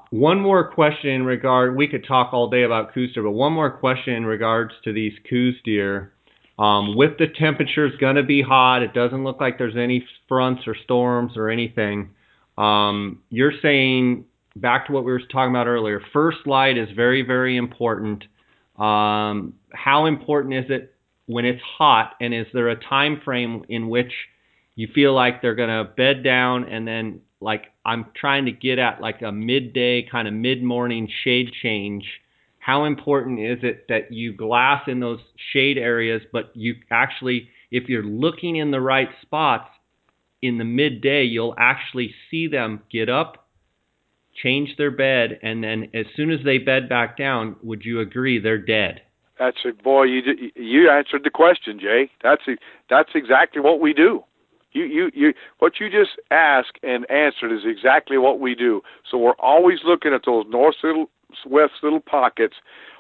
One 0.10 0.40
more 0.40 0.72
question 0.72 1.12
in 1.12 1.26
regard. 1.26 1.76
We 1.76 1.88
could 1.88 2.06
talk 2.08 2.34
all 2.34 2.50
day 2.50 2.64
about 2.64 2.94
Coues 2.94 3.14
deer, 3.14 3.24
but 3.24 3.32
one 3.32 3.54
more 3.54 3.72
question 3.72 4.14
in 4.14 4.26
regards 4.26 4.74
to 4.84 4.94
these 4.94 5.14
Coues 5.30 5.56
deer. 5.64 6.14
Um, 6.58 6.96
with 6.96 7.18
the 7.18 7.28
temperatures 7.28 7.94
going 8.00 8.16
to 8.16 8.24
be 8.24 8.42
hot, 8.42 8.82
it 8.82 8.94
doesn't 8.94 9.24
look 9.24 9.42
like 9.42 9.58
there's 9.58 9.76
any 9.76 10.06
fronts 10.28 10.64
or 10.68 10.76
storms 10.84 11.34
or 11.36 11.50
anything. 11.50 12.12
Um, 12.58 13.22
you're 13.30 13.54
saying 13.62 14.26
back 14.56 14.88
to 14.88 14.94
what 14.94 15.04
we 15.04 15.12
were 15.12 15.20
talking 15.20 15.50
about 15.50 15.68
earlier. 15.68 16.02
First 16.14 16.40
light 16.46 16.78
is 16.78 16.88
very, 16.96 17.22
very 17.24 17.58
important. 17.58 18.24
Um, 18.78 19.56
how 19.74 20.06
important 20.06 20.54
is 20.54 20.66
it 20.70 20.94
when 21.26 21.46
it's 21.46 21.62
hot, 21.78 22.14
and 22.22 22.34
is 22.34 22.48
there 22.54 22.70
a 22.70 22.76
time 22.76 23.22
frame 23.24 23.66
in 23.68 23.90
which 23.90 24.12
you 24.76 24.88
feel 24.94 25.14
like 25.14 25.42
they're 25.42 25.56
going 25.56 25.70
to 25.70 25.92
bed 25.92 26.24
down 26.24 26.66
and 26.66 26.88
then 26.88 27.22
like 27.46 27.66
I'm 27.86 28.08
trying 28.20 28.46
to 28.46 28.52
get 28.52 28.80
at 28.80 29.00
like 29.00 29.22
a 29.22 29.32
midday 29.32 30.02
kind 30.10 30.28
of 30.28 30.34
mid-morning 30.34 31.08
shade 31.24 31.52
change. 31.62 32.04
How 32.58 32.86
important 32.86 33.40
is 33.40 33.60
it 33.62 33.86
that 33.88 34.12
you 34.12 34.34
glass 34.34 34.82
in 34.88 35.00
those 35.00 35.20
shade 35.54 35.78
areas, 35.78 36.24
but 36.34 36.52
you 36.56 36.74
actually, 36.90 37.48
if 37.70 37.88
you're 37.88 38.04
looking 38.04 38.56
in 38.56 38.72
the 38.72 38.82
right 38.82 39.10
spots 39.22 39.70
in 40.42 40.58
the 40.58 40.64
midday, 40.66 41.24
you'll 41.24 41.54
actually 41.60 42.16
see 42.32 42.48
them 42.48 42.82
get 42.92 43.08
up, 43.08 43.48
change 44.44 44.76
their 44.78 44.90
bed, 44.90 45.40
and 45.44 45.64
then 45.64 45.92
as 45.94 46.08
soon 46.16 46.32
as 46.32 46.40
they 46.44 46.58
bed 46.58 46.90
back 46.90 47.16
down, 47.16 47.56
would 47.62 47.86
you 47.86 48.00
agree 48.00 48.40
they're 48.40 48.58
dead? 48.58 49.02
That's 49.38 49.58
a 49.66 49.84
boy. 49.84 50.06
You 50.06 50.22
you 50.56 50.90
answered 50.90 51.24
the 51.24 51.30
question, 51.30 51.80
Jay. 51.80 52.10
That's 52.24 52.42
a, 52.48 52.54
that's 52.90 53.12
exactly 53.14 53.62
what 53.62 53.80
we 53.80 53.94
do. 53.94 54.24
You, 54.76 54.84
you, 54.84 55.12
you, 55.14 55.34
what 55.60 55.80
you 55.80 55.90
just 55.90 56.20
asked 56.32 56.80
and 56.84 57.10
answered 57.10 57.54
is 57.54 57.62
exactly 57.66 58.18
what 58.18 58.42
we 58.42 58.56
do. 58.56 58.82
So 59.10 59.18
we're 59.18 59.40
always 59.40 59.80
looking 59.86 60.14
at 60.14 60.24
those 60.26 60.46
north 60.50 60.76
little, 60.84 61.10
west 61.46 61.76
little 61.82 62.02
pockets, 62.02 62.56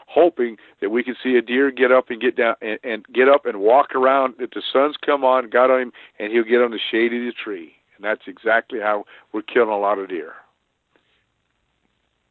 hoping 0.08 0.56
that 0.80 0.90
we 0.90 1.04
can 1.04 1.16
see 1.22 1.36
a 1.36 1.42
deer 1.42 1.72
get 1.72 1.92
up 1.92 2.10
and 2.10 2.22
get 2.22 2.38
down 2.38 2.56
and, 2.62 2.80
and 2.86 3.06
get 3.14 3.28
up 3.28 3.46
and 3.46 3.60
walk 3.60 3.94
around. 3.94 4.36
If 4.40 4.52
the 4.52 4.62
sun's 4.72 4.96
come 5.06 5.26
on, 5.26 5.50
got 5.50 5.70
on 5.70 5.82
him, 5.82 5.92
and 6.18 6.32
he'll 6.32 6.46
get 6.46 6.62
on 6.62 6.72
the 6.72 6.80
shade 6.92 7.12
of 7.12 7.20
the 7.20 7.34
tree. 7.44 7.74
And 7.98 8.06
that's 8.06 8.24
exactly 8.26 8.80
how 8.80 9.04
we're 9.34 9.42
killing 9.42 9.70
a 9.70 9.78
lot 9.78 10.00
of 10.00 10.08
deer. 10.08 10.32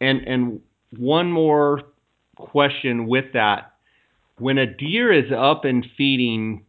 And 0.00 0.26
and 0.26 0.60
one 0.96 1.30
more 1.30 1.82
question 2.36 3.06
with 3.06 3.26
that. 3.34 3.72
When 4.38 4.56
a 4.56 4.66
deer 4.66 5.12
is 5.12 5.30
up 5.36 5.66
and 5.66 5.86
feeding, 5.96 6.64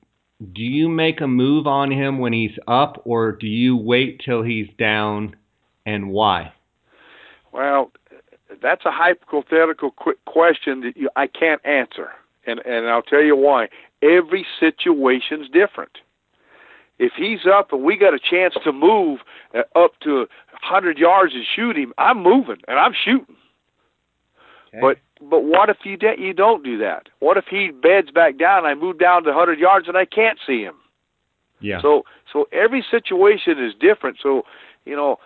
do 0.54 0.62
you 0.62 0.90
make 0.90 1.22
a 1.22 1.28
move 1.28 1.66
on 1.66 1.92
him 1.92 2.20
when 2.20 2.34
he's 2.34 2.58
up, 2.68 3.02
or 3.06 3.32
do 3.32 3.48
you 3.48 3.78
wait 3.78 4.22
till 4.24 4.44
he's 4.44 4.68
down, 4.78 5.36
and 5.86 6.10
why? 6.10 6.54
Well, 7.52 7.92
that's 8.62 8.86
a 8.86 8.92
hypothetical 8.92 9.92
question 10.26 10.82
that 10.82 10.98
you, 10.98 11.10
I 11.16 11.28
can't 11.28 11.66
answer, 11.66 12.10
and 12.46 12.60
and 12.66 12.88
I'll 12.88 13.02
tell 13.02 13.24
you 13.24 13.36
why. 13.36 13.70
Every 14.02 14.46
situation's 14.60 15.50
different. 15.50 15.98
If 17.00 17.14
he's 17.18 17.46
up 17.46 17.74
and 17.74 17.84
we 17.84 17.98
got 17.98 18.14
a 18.14 18.20
chance 18.20 18.56
to 18.64 18.72
move 18.72 19.20
uh, 19.54 19.64
up 19.78 20.00
to 20.04 20.28
100 20.62 20.98
yards 20.98 21.34
and 21.34 21.44
shoot 21.56 21.78
him, 21.78 21.94
I'm 21.98 22.22
moving 22.24 22.58
and 22.68 22.80
I'm 22.80 22.94
shooting. 22.94 23.36
Okay. 24.70 24.80
But 24.80 24.98
but 25.22 25.44
what 25.44 25.70
if 25.70 25.78
you 25.84 25.98
de- 25.98 26.20
you 26.20 26.34
don't 26.34 26.64
do 26.64 26.78
that? 26.80 27.08
What 27.20 27.38
if 27.38 27.46
he 27.50 27.72
beds 27.72 28.12
back 28.12 28.38
down? 28.38 28.66
I 28.66 28.76
move 28.76 29.00
down 29.00 29.24
to 29.24 29.30
100 29.30 29.60
yards 29.60 29.88
and 29.88 29.98
I 29.98 30.06
can't 30.06 30.40
see 30.46 30.62
him. 30.62 30.76
Yeah. 31.62 31.82
So 31.82 32.04
so 32.32 32.48
every 32.52 32.86
situation 32.90 33.64
is 33.64 33.74
different. 33.80 34.18
So 34.22 34.44
you 34.86 34.96
know 34.96 35.18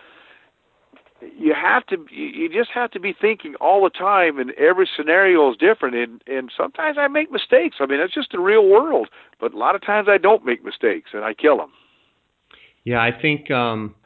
you 1.36 1.54
have 1.54 1.84
to 1.86 1.96
you 2.10 2.48
just 2.48 2.70
have 2.72 2.90
to 2.92 3.00
be 3.00 3.14
thinking 3.18 3.54
all 3.56 3.82
the 3.82 3.90
time 3.90 4.38
and 4.38 4.52
every 4.52 4.88
scenario 4.96 5.50
is 5.50 5.56
different 5.56 5.96
and 5.96 6.22
and 6.26 6.52
sometimes 6.56 6.96
I 6.98 7.08
make 7.08 7.32
mistakes. 7.32 7.76
I 7.80 7.86
mean 7.86 8.00
it's 8.00 8.14
just 8.14 8.30
the 8.32 8.38
real 8.38 8.66
world. 8.68 9.08
But 9.40 9.54
a 9.54 9.58
lot 9.58 9.74
of 9.74 9.82
times 9.82 10.08
I 10.08 10.18
don't 10.18 10.44
make 10.44 10.64
mistakes 10.64 11.10
and 11.12 11.24
I 11.24 11.34
kill 11.34 11.56
them. 11.56 11.72
Yeah, 12.84 13.02
I 13.02 13.10
think 13.10 13.50
um 13.50 13.96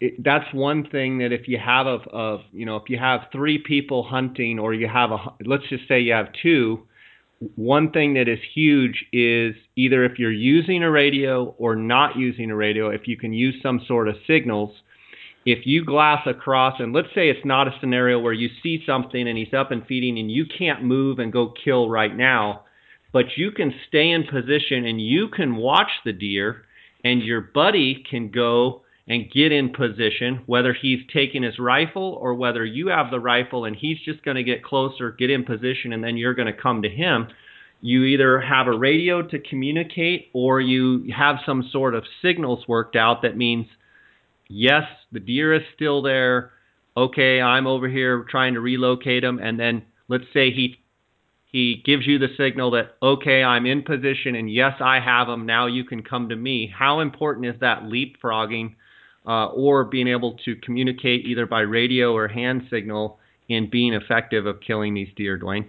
it, 0.00 0.22
that's 0.22 0.52
one 0.54 0.88
thing 0.88 1.18
that 1.18 1.32
if 1.32 1.48
you 1.48 1.58
have 1.58 1.86
of, 1.86 2.02
of 2.12 2.40
you 2.52 2.64
know 2.64 2.76
if 2.76 2.84
you 2.88 2.98
have 2.98 3.22
three 3.32 3.58
people 3.58 4.02
hunting 4.02 4.58
or 4.58 4.72
you 4.74 4.88
have 4.88 5.10
a 5.10 5.18
let's 5.44 5.68
just 5.68 5.88
say 5.88 6.00
you 6.00 6.12
have 6.12 6.28
two 6.42 6.80
one 7.54 7.90
thing 7.92 8.14
that 8.14 8.28
is 8.28 8.38
huge 8.52 9.04
is 9.12 9.54
either 9.76 10.04
if 10.04 10.18
you're 10.18 10.30
using 10.30 10.82
a 10.82 10.90
radio 10.90 11.54
or 11.58 11.76
not 11.76 12.16
using 12.16 12.50
a 12.50 12.56
radio 12.56 12.90
if 12.90 13.06
you 13.06 13.16
can 13.16 13.32
use 13.32 13.54
some 13.62 13.80
sort 13.86 14.08
of 14.08 14.16
signals 14.26 14.70
if 15.44 15.66
you 15.66 15.84
glass 15.84 16.26
across 16.26 16.80
and 16.80 16.92
let's 16.92 17.08
say 17.14 17.28
it's 17.28 17.44
not 17.44 17.68
a 17.68 17.74
scenario 17.80 18.18
where 18.18 18.32
you 18.32 18.48
see 18.62 18.82
something 18.84 19.28
and 19.28 19.38
he's 19.38 19.54
up 19.54 19.70
and 19.70 19.86
feeding 19.86 20.18
and 20.18 20.30
you 20.30 20.44
can't 20.46 20.82
move 20.82 21.18
and 21.18 21.32
go 21.32 21.52
kill 21.64 21.88
right 21.88 22.16
now 22.16 22.62
but 23.12 23.24
you 23.36 23.50
can 23.50 23.72
stay 23.88 24.10
in 24.10 24.24
position 24.24 24.84
and 24.84 25.00
you 25.00 25.28
can 25.28 25.56
watch 25.56 25.90
the 26.04 26.12
deer 26.12 26.64
and 27.04 27.22
your 27.22 27.40
buddy 27.40 28.04
can 28.08 28.30
go 28.30 28.82
and 29.08 29.30
get 29.30 29.52
in 29.52 29.70
position, 29.70 30.42
whether 30.44 30.74
he's 30.74 31.00
taking 31.12 31.42
his 31.42 31.58
rifle 31.58 32.18
or 32.20 32.34
whether 32.34 32.64
you 32.64 32.88
have 32.88 33.10
the 33.10 33.18
rifle 33.18 33.64
and 33.64 33.74
he's 33.74 33.98
just 34.04 34.22
going 34.22 34.36
to 34.36 34.42
get 34.42 34.62
closer, 34.62 35.12
get 35.12 35.30
in 35.30 35.44
position, 35.44 35.94
and 35.94 36.04
then 36.04 36.16
you're 36.16 36.34
going 36.34 36.52
to 36.54 36.62
come 36.62 36.82
to 36.82 36.90
him. 36.90 37.26
you 37.80 38.02
either 38.04 38.40
have 38.40 38.66
a 38.66 38.76
radio 38.76 39.22
to 39.22 39.38
communicate 39.38 40.28
or 40.34 40.60
you 40.60 41.10
have 41.16 41.36
some 41.46 41.68
sort 41.72 41.94
of 41.94 42.04
signals 42.20 42.66
worked 42.68 42.96
out 42.96 43.22
that 43.22 43.36
means 43.36 43.66
yes, 44.48 44.82
the 45.12 45.20
deer 45.20 45.54
is 45.54 45.62
still 45.74 46.02
there. 46.02 46.50
Okay, 46.96 47.40
I'm 47.40 47.66
over 47.66 47.88
here 47.88 48.26
trying 48.28 48.54
to 48.54 48.60
relocate 48.60 49.24
him 49.24 49.38
and 49.38 49.58
then 49.58 49.82
let's 50.08 50.24
say 50.34 50.50
he 50.50 50.76
he 51.50 51.82
gives 51.82 52.06
you 52.06 52.18
the 52.18 52.28
signal 52.36 52.72
that 52.72 52.96
okay, 53.02 53.42
I'm 53.42 53.64
in 53.64 53.82
position 53.82 54.34
and 54.34 54.52
yes, 54.52 54.74
I 54.80 55.00
have 55.00 55.28
him. 55.28 55.46
Now 55.46 55.66
you 55.66 55.84
can 55.84 56.02
come 56.02 56.28
to 56.28 56.36
me. 56.36 56.70
How 56.76 57.00
important 57.00 57.46
is 57.46 57.60
that 57.60 57.84
leapfrogging 57.84 58.74
uh, 59.26 59.46
or 59.46 59.84
being 59.84 60.08
able 60.08 60.38
to 60.44 60.56
communicate 60.56 61.24
either 61.24 61.46
by 61.46 61.60
radio 61.60 62.14
or 62.14 62.28
hand 62.28 62.66
signal 62.70 63.18
in 63.48 63.68
being 63.68 63.94
effective 63.94 64.46
of 64.46 64.60
killing 64.60 64.94
these 64.94 65.08
deer, 65.16 65.38
Duwane? 65.38 65.66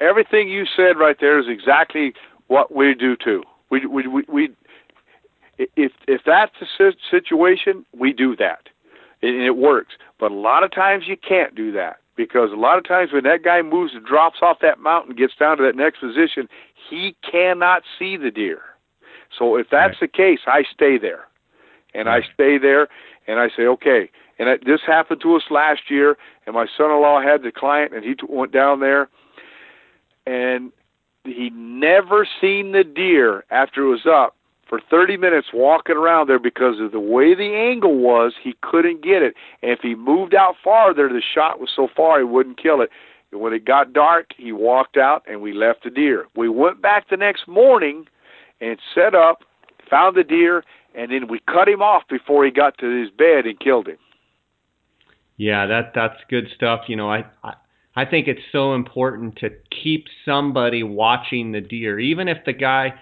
Everything 0.00 0.48
you 0.48 0.64
said 0.76 0.98
right 0.98 1.16
there 1.20 1.38
is 1.38 1.46
exactly 1.48 2.12
what 2.48 2.74
we 2.74 2.94
do 2.94 3.16
too. 3.16 3.42
We 3.70 3.86
we 3.86 4.06
we, 4.06 4.24
we 4.28 4.48
if 5.58 5.92
if 6.06 6.22
that's 6.26 6.52
the 6.60 6.92
situation, 7.10 7.84
we 7.92 8.12
do 8.12 8.36
that, 8.36 8.68
and 9.22 9.42
it 9.42 9.56
works. 9.56 9.94
But 10.18 10.32
a 10.32 10.34
lot 10.34 10.64
of 10.64 10.72
times 10.72 11.04
you 11.06 11.16
can't 11.16 11.54
do 11.54 11.72
that 11.72 11.98
because 12.16 12.50
a 12.52 12.56
lot 12.56 12.78
of 12.78 12.86
times 12.86 13.12
when 13.12 13.24
that 13.24 13.42
guy 13.44 13.62
moves 13.62 13.92
and 13.94 14.04
drops 14.04 14.38
off 14.42 14.58
that 14.60 14.78
mountain, 14.78 15.14
gets 15.14 15.34
down 15.38 15.56
to 15.58 15.62
that 15.64 15.76
next 15.76 16.00
position, 16.00 16.48
he 16.90 17.16
cannot 17.28 17.82
see 17.98 18.16
the 18.16 18.30
deer. 18.30 18.60
So 19.38 19.56
if 19.56 19.68
that's 19.70 20.00
right. 20.00 20.00
the 20.00 20.08
case, 20.08 20.40
I 20.46 20.62
stay 20.72 20.98
there, 20.98 21.26
and. 21.94 22.08
I 22.08 22.20
stay 22.34 22.58
there, 22.58 22.88
and 23.26 23.38
I 23.38 23.48
say, 23.56 23.62
okay. 23.62 24.10
And 24.38 24.48
it, 24.48 24.64
this 24.64 24.80
happened 24.86 25.20
to 25.22 25.36
us 25.36 25.42
last 25.50 25.82
year, 25.88 26.16
and 26.46 26.54
my 26.54 26.66
son-in-law 26.76 27.22
had 27.22 27.42
the 27.42 27.52
client, 27.52 27.94
and 27.94 28.04
he 28.04 28.14
t- 28.14 28.26
went 28.28 28.52
down 28.52 28.80
there, 28.80 29.08
and 30.26 30.72
he 31.24 31.50
never 31.50 32.26
seen 32.40 32.72
the 32.72 32.84
deer 32.84 33.44
after 33.50 33.82
it 33.82 33.88
was 33.88 34.06
up 34.06 34.36
for 34.72 34.80
30 34.90 35.18
minutes 35.18 35.48
walking 35.52 35.96
around 35.96 36.30
there 36.30 36.38
because 36.38 36.80
of 36.80 36.92
the 36.92 36.98
way 36.98 37.34
the 37.34 37.54
angle 37.54 37.98
was, 37.98 38.32
he 38.42 38.54
couldn't 38.62 39.04
get 39.04 39.22
it. 39.22 39.34
And 39.60 39.70
if 39.70 39.80
he 39.80 39.94
moved 39.94 40.34
out 40.34 40.54
farther, 40.64 41.10
the 41.10 41.20
shot 41.20 41.60
was 41.60 41.68
so 41.76 41.88
far 41.94 42.18
he 42.18 42.24
wouldn't 42.24 42.56
kill 42.56 42.80
it. 42.80 42.88
And 43.32 43.42
when 43.42 43.52
it 43.52 43.66
got 43.66 43.92
dark, 43.92 44.30
he 44.34 44.50
walked 44.50 44.96
out 44.96 45.24
and 45.28 45.42
we 45.42 45.52
left 45.52 45.84
the 45.84 45.90
deer. 45.90 46.26
We 46.34 46.48
went 46.48 46.80
back 46.80 47.10
the 47.10 47.18
next 47.18 47.46
morning 47.46 48.06
and 48.62 48.78
set 48.94 49.14
up, 49.14 49.40
found 49.90 50.16
the 50.16 50.24
deer, 50.24 50.64
and 50.94 51.10
then 51.10 51.28
we 51.28 51.40
cut 51.46 51.68
him 51.68 51.82
off 51.82 52.02
before 52.08 52.44
he 52.44 52.50
got 52.50 52.78
to 52.78 53.00
his 53.00 53.10
bed 53.10 53.46
and 53.46 53.58
killed 53.58 53.88
him. 53.88 53.98
Yeah, 55.36 55.66
that 55.66 55.92
that's 55.94 56.18
good 56.28 56.48
stuff. 56.54 56.82
You 56.88 56.96
know, 56.96 57.10
I, 57.10 57.24
I 57.42 57.54
I 57.94 58.04
think 58.04 58.28
it's 58.28 58.40
so 58.52 58.74
important 58.74 59.36
to 59.36 59.50
keep 59.82 60.06
somebody 60.24 60.82
watching 60.82 61.52
the 61.52 61.60
deer, 61.60 61.98
even 61.98 62.28
if 62.28 62.38
the 62.44 62.52
guy 62.52 62.94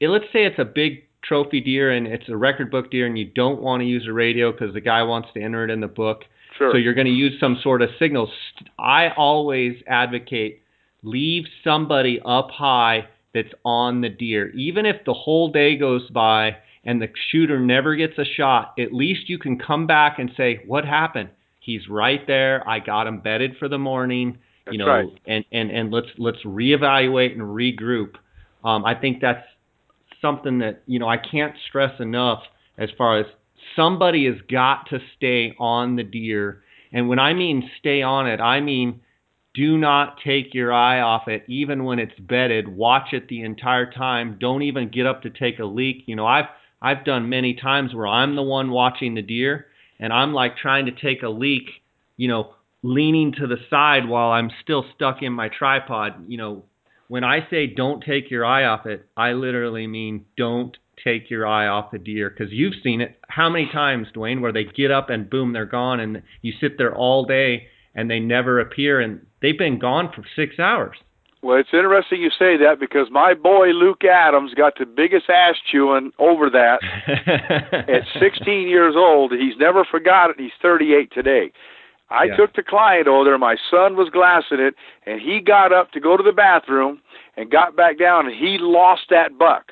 let's 0.00 0.26
say 0.32 0.44
it's 0.44 0.58
a 0.58 0.64
big 0.64 1.04
trophy 1.22 1.60
deer 1.60 1.90
and 1.90 2.06
it's 2.06 2.28
a 2.28 2.36
record 2.36 2.70
book 2.70 2.90
deer 2.90 3.06
and 3.06 3.18
you 3.18 3.24
don't 3.24 3.60
want 3.60 3.80
to 3.80 3.86
use 3.86 4.06
a 4.08 4.12
radio 4.12 4.52
because 4.52 4.72
the 4.74 4.80
guy 4.80 5.02
wants 5.02 5.28
to 5.34 5.42
enter 5.42 5.64
it 5.64 5.70
in 5.70 5.80
the 5.80 5.88
book. 5.88 6.22
Sure. 6.56 6.72
So 6.72 6.78
you're 6.78 6.94
going 6.94 7.06
to 7.06 7.12
use 7.12 7.38
some 7.40 7.58
sort 7.62 7.82
of 7.82 7.90
signals. 7.98 8.30
I 8.78 9.08
always 9.16 9.76
advocate 9.88 10.62
leave 11.02 11.44
somebody 11.62 12.20
up 12.24 12.50
high 12.50 13.06
that's 13.34 13.52
on 13.64 14.00
the 14.00 14.08
deer. 14.08 14.50
Even 14.50 14.86
if 14.86 14.96
the 15.04 15.12
whole 15.12 15.50
day 15.50 15.76
goes 15.76 16.08
by 16.10 16.56
and 16.86 17.02
the 17.02 17.08
shooter 17.30 17.60
never 17.60 17.94
gets 17.94 18.16
a 18.16 18.24
shot, 18.24 18.72
at 18.78 18.94
least 18.94 19.28
you 19.28 19.38
can 19.38 19.58
come 19.58 19.86
back 19.86 20.18
and 20.18 20.30
say, 20.36 20.62
What 20.66 20.86
happened? 20.86 21.28
He's 21.60 21.88
right 21.88 22.26
there. 22.26 22.66
I 22.66 22.78
got 22.78 23.06
him 23.06 23.20
bedded 23.20 23.56
for 23.58 23.68
the 23.68 23.78
morning. 23.78 24.38
That's 24.64 24.72
you 24.72 24.78
know, 24.78 24.86
right. 24.86 25.08
and, 25.26 25.44
and, 25.52 25.70
and 25.70 25.90
let's 25.92 26.08
let's 26.16 26.38
reevaluate 26.44 27.32
and 27.32 27.42
regroup 27.42 28.14
um, 28.66 28.84
I 28.84 28.96
think 28.96 29.20
that's 29.20 29.46
something 30.20 30.58
that 30.58 30.82
you 30.86 30.98
know 30.98 31.08
I 31.08 31.18
can't 31.18 31.54
stress 31.68 31.98
enough 32.00 32.42
as 32.76 32.90
far 32.98 33.20
as 33.20 33.26
somebody 33.76 34.26
has 34.26 34.36
got 34.50 34.88
to 34.90 34.98
stay 35.16 35.54
on 35.58 35.96
the 35.96 36.02
deer. 36.02 36.62
And 36.92 37.08
when 37.08 37.20
I 37.20 37.32
mean 37.32 37.70
stay 37.78 38.02
on 38.02 38.26
it, 38.26 38.40
I 38.40 38.60
mean 38.60 39.00
do 39.54 39.78
not 39.78 40.18
take 40.22 40.52
your 40.52 40.72
eye 40.72 41.00
off 41.00 41.28
it 41.28 41.44
even 41.46 41.84
when 41.84 41.98
it's 41.98 42.18
bedded. 42.18 42.68
Watch 42.68 43.12
it 43.12 43.28
the 43.28 43.42
entire 43.42 43.90
time. 43.90 44.36
Don't 44.38 44.62
even 44.62 44.90
get 44.90 45.06
up 45.06 45.22
to 45.22 45.30
take 45.30 45.60
a 45.60 45.64
leak. 45.64 46.02
You 46.06 46.16
know, 46.16 46.26
I've 46.26 46.46
I've 46.86 47.04
done 47.04 47.28
many 47.28 47.54
times 47.54 47.92
where 47.92 48.06
I'm 48.06 48.36
the 48.36 48.42
one 48.42 48.70
watching 48.70 49.14
the 49.14 49.22
deer 49.22 49.66
and 49.98 50.12
I'm 50.12 50.32
like 50.32 50.56
trying 50.56 50.86
to 50.86 50.92
take 50.92 51.24
a 51.24 51.28
leak, 51.28 51.64
you 52.16 52.28
know, 52.28 52.54
leaning 52.82 53.32
to 53.32 53.48
the 53.48 53.56
side 53.68 54.08
while 54.08 54.30
I'm 54.30 54.50
still 54.62 54.84
stuck 54.94 55.20
in 55.20 55.32
my 55.32 55.48
tripod, 55.48 56.12
you 56.28 56.38
know, 56.38 56.64
when 57.08 57.24
I 57.24 57.48
say 57.50 57.66
don't 57.66 58.04
take 58.04 58.30
your 58.30 58.44
eye 58.44 58.64
off 58.64 58.86
it, 58.86 59.04
I 59.16 59.32
literally 59.32 59.88
mean 59.88 60.26
don't 60.36 60.76
take 61.02 61.28
your 61.28 61.44
eye 61.46 61.66
off 61.66 61.90
the 61.90 61.98
deer 61.98 62.30
because 62.30 62.52
you've 62.52 62.74
seen 62.84 63.00
it 63.00 63.18
how 63.28 63.50
many 63.50 63.68
times, 63.72 64.06
Duwane, 64.14 64.40
where 64.40 64.52
they 64.52 64.64
get 64.64 64.92
up 64.92 65.10
and 65.10 65.28
boom, 65.28 65.52
they're 65.52 65.66
gone, 65.66 65.98
and 65.98 66.22
you 66.42 66.52
sit 66.60 66.78
there 66.78 66.94
all 66.94 67.24
day 67.24 67.66
and 67.94 68.08
they 68.08 68.20
never 68.20 68.60
appear, 68.60 69.00
and 69.00 69.26
they've 69.42 69.58
been 69.58 69.78
gone 69.78 70.12
for 70.14 70.22
six 70.36 70.58
hours. 70.60 70.96
Well, 71.46 71.58
it's 71.58 71.68
interesting 71.72 72.20
you 72.20 72.30
say 72.30 72.56
that 72.56 72.80
because 72.80 73.06
my 73.08 73.32
boy 73.32 73.68
Luke 73.68 74.02
Adams 74.02 74.52
got 74.52 74.72
the 74.80 74.84
biggest 74.84 75.30
ass 75.30 75.54
chewing 75.70 76.10
over 76.18 76.50
that 76.50 76.80
at 77.88 78.02
16 78.18 78.66
years 78.66 78.94
old. 78.96 79.30
He's 79.30 79.56
never 79.56 79.84
forgot 79.84 80.30
it. 80.30 80.40
He's 80.40 80.50
38 80.60 81.12
today. 81.12 81.52
I 82.10 82.24
yeah. 82.24 82.36
took 82.36 82.56
the 82.56 82.64
client 82.64 83.06
over 83.06 83.22
there. 83.26 83.38
My 83.38 83.54
son 83.70 83.94
was 83.94 84.10
glassing 84.12 84.58
it, 84.58 84.74
and 85.06 85.20
he 85.20 85.38
got 85.38 85.72
up 85.72 85.92
to 85.92 86.00
go 86.00 86.16
to 86.16 86.22
the 86.24 86.32
bathroom 86.32 87.00
and 87.36 87.48
got 87.48 87.76
back 87.76 87.96
down, 87.96 88.26
and 88.26 88.34
he 88.34 88.58
lost 88.58 89.02
that 89.10 89.38
buck. 89.38 89.70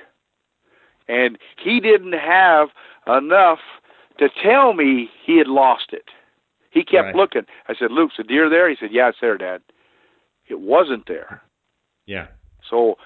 And 1.09 1.37
he 1.61 1.81
didn't 1.81 2.13
have 2.13 2.69
enough 3.09 3.59
to 4.21 4.29
tell 4.45 4.75
me 4.75 5.11
he 5.27 5.39
had 5.39 5.49
lost 5.49 5.87
it. 5.91 6.05
He 6.71 6.85
kept 6.85 7.07
right. 7.07 7.17
looking. 7.17 7.47
I 7.67 7.75
said, 7.77 7.91
"Luke's 7.91 8.21
a 8.21 8.23
deer 8.23 8.49
there?" 8.49 8.71
He 8.71 8.77
said, 8.79 8.91
"Yeah, 8.93 9.09
it's 9.09 9.19
there, 9.21 9.37
Dad." 9.37 9.61
It 10.49 10.61
wasn't 10.61 11.09
there. 11.09 11.43
Yeah. 12.07 12.27
So 12.69 12.97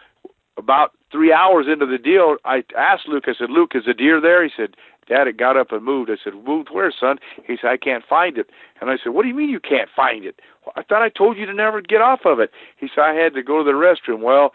about 0.56 0.92
three 1.12 1.32
hours 1.32 1.66
into 1.70 1.86
the 1.86 1.98
deal, 1.98 2.36
I 2.44 2.64
asked 2.76 3.08
Luke. 3.08 3.24
I 3.26 3.34
said, 3.38 3.50
"Luke, 3.50 3.72
is 3.74 3.86
a 3.88 3.94
deer 3.94 4.20
there?" 4.20 4.44
He 4.44 4.50
said, 4.56 4.74
Dad 5.08 5.26
had 5.26 5.38
got 5.38 5.56
up 5.56 5.72
and 5.72 5.84
moved. 5.84 6.10
I 6.10 6.16
said, 6.22 6.34
Moved 6.46 6.68
where, 6.70 6.92
son? 6.92 7.16
He 7.46 7.56
said, 7.60 7.70
I 7.70 7.76
can't 7.76 8.04
find 8.06 8.36
it. 8.36 8.50
And 8.80 8.90
I 8.90 8.96
said, 9.02 9.10
What 9.10 9.22
do 9.22 9.28
you 9.28 9.34
mean 9.34 9.48
you 9.48 9.60
can't 9.60 9.88
find 9.94 10.24
it? 10.24 10.40
Well, 10.64 10.74
I 10.76 10.82
thought 10.82 11.02
I 11.02 11.08
told 11.08 11.38
you 11.38 11.46
to 11.46 11.54
never 11.54 11.80
get 11.80 12.00
off 12.00 12.20
of 12.24 12.40
it. 12.40 12.50
He 12.76 12.88
said, 12.94 13.02
I 13.02 13.14
had 13.14 13.34
to 13.34 13.42
go 13.42 13.58
to 13.58 13.64
the 13.64 13.72
restroom. 13.72 14.20
Well, 14.20 14.52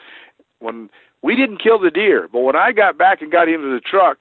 when 0.60 0.90
we 1.22 1.36
didn't 1.36 1.62
kill 1.62 1.80
the 1.80 1.90
deer, 1.90 2.30
but 2.32 2.42
when 2.42 2.56
I 2.56 2.72
got 2.72 2.98
back 2.98 3.22
and 3.22 3.32
got 3.32 3.50
into 3.50 3.74
the 3.74 3.82
truck, 3.82 4.20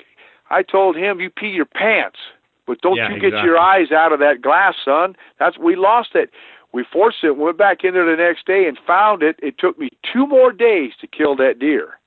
I 0.51 0.63
told 0.63 0.97
him, 0.97 1.21
You 1.21 1.31
pee 1.31 1.49
your 1.49 1.67
pants. 1.67 2.19
But 2.67 2.81
don't 2.81 2.97
yeah, 2.97 3.09
you 3.09 3.17
exactly. 3.17 3.31
get 3.33 3.45
your 3.45 3.59
eyes 3.59 3.91
out 3.91 4.13
of 4.13 4.21
that 4.21 4.41
glass, 4.41 4.75
son. 4.85 5.17
That's 5.39 5.59
we 5.59 5.77
lost 5.77 6.11
it. 6.15 6.31
We 6.73 6.85
forced 6.91 7.23
it, 7.23 7.37
went 7.37 7.59
back 7.59 7.85
in 7.85 7.95
there 7.95 8.05
the 8.05 8.23
next 8.23 8.47
day 8.47 8.67
and 8.67 8.79
found 8.87 9.23
it. 9.23 9.37
It 9.43 9.57
took 9.59 9.79
me 9.79 9.91
two 10.13 10.27
more 10.27 10.53
days 10.53 10.93
to 11.01 11.07
kill 11.07 11.37
that 11.37 11.59
deer. 11.59 11.99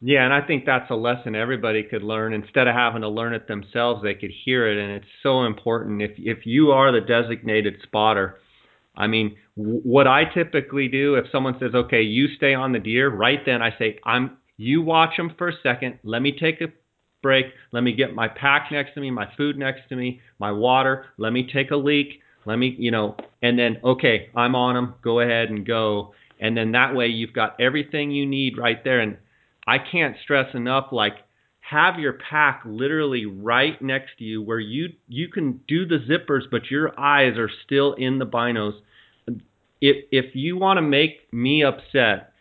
Yeah, 0.00 0.24
and 0.24 0.32
I 0.32 0.40
think 0.46 0.64
that's 0.64 0.90
a 0.90 0.94
lesson 0.94 1.34
everybody 1.34 1.82
could 1.82 2.02
learn. 2.02 2.32
Instead 2.32 2.68
of 2.68 2.74
having 2.74 3.02
to 3.02 3.08
learn 3.08 3.34
it 3.34 3.48
themselves, 3.48 4.02
they 4.02 4.14
could 4.14 4.30
hear 4.44 4.70
it, 4.70 4.78
and 4.78 4.92
it's 4.92 5.10
so 5.22 5.44
important. 5.44 6.02
If 6.02 6.12
if 6.18 6.46
you 6.46 6.70
are 6.70 6.92
the 6.92 7.00
designated 7.00 7.78
spotter, 7.82 8.38
I 8.96 9.08
mean, 9.08 9.36
what 9.56 10.06
I 10.06 10.24
typically 10.24 10.86
do 10.86 11.16
if 11.16 11.26
someone 11.32 11.58
says, 11.58 11.74
"Okay, 11.74 12.02
you 12.02 12.28
stay 12.36 12.54
on 12.54 12.70
the 12.70 12.78
deer," 12.78 13.08
right 13.08 13.44
then 13.44 13.60
I 13.60 13.76
say, 13.76 13.98
"I'm 14.04 14.36
you 14.56 14.82
watch 14.82 15.16
them 15.16 15.30
for 15.36 15.48
a 15.48 15.56
second. 15.64 15.98
Let 16.04 16.22
me 16.22 16.30
take 16.30 16.60
a 16.60 16.68
break. 17.20 17.46
Let 17.72 17.82
me 17.82 17.92
get 17.92 18.14
my 18.14 18.28
pack 18.28 18.70
next 18.70 18.94
to 18.94 19.00
me, 19.00 19.10
my 19.10 19.26
food 19.36 19.58
next 19.58 19.88
to 19.88 19.96
me, 19.96 20.20
my 20.38 20.52
water. 20.52 21.06
Let 21.16 21.32
me 21.32 21.48
take 21.52 21.72
a 21.72 21.76
leak. 21.76 22.20
Let 22.48 22.58
me, 22.58 22.74
you 22.78 22.90
know, 22.90 23.16
and 23.42 23.58
then 23.58 23.78
okay, 23.84 24.30
I'm 24.34 24.54
on 24.54 24.74
them. 24.74 24.94
Go 25.02 25.20
ahead 25.20 25.50
and 25.50 25.66
go." 25.66 26.14
And 26.40 26.56
then 26.56 26.72
that 26.72 26.94
way 26.94 27.08
you've 27.08 27.32
got 27.32 27.60
everything 27.60 28.10
you 28.10 28.24
need 28.24 28.58
right 28.58 28.82
there 28.84 29.00
and 29.00 29.16
I 29.66 29.78
can't 29.78 30.16
stress 30.22 30.54
enough 30.54 30.92
like 30.92 31.14
have 31.60 31.98
your 31.98 32.14
pack 32.14 32.62
literally 32.64 33.26
right 33.26 33.80
next 33.82 34.16
to 34.18 34.24
you 34.24 34.40
where 34.40 34.60
you 34.60 34.88
you 35.08 35.28
can 35.28 35.60
do 35.68 35.84
the 35.84 35.98
zippers 36.08 36.44
but 36.50 36.70
your 36.70 36.98
eyes 36.98 37.36
are 37.36 37.50
still 37.66 37.92
in 37.94 38.18
the 38.18 38.26
binos. 38.26 38.74
If 39.80 40.06
if 40.10 40.34
you 40.34 40.56
want 40.56 40.78
to 40.78 40.82
make 40.82 41.30
me 41.32 41.62
upset, 41.62 42.32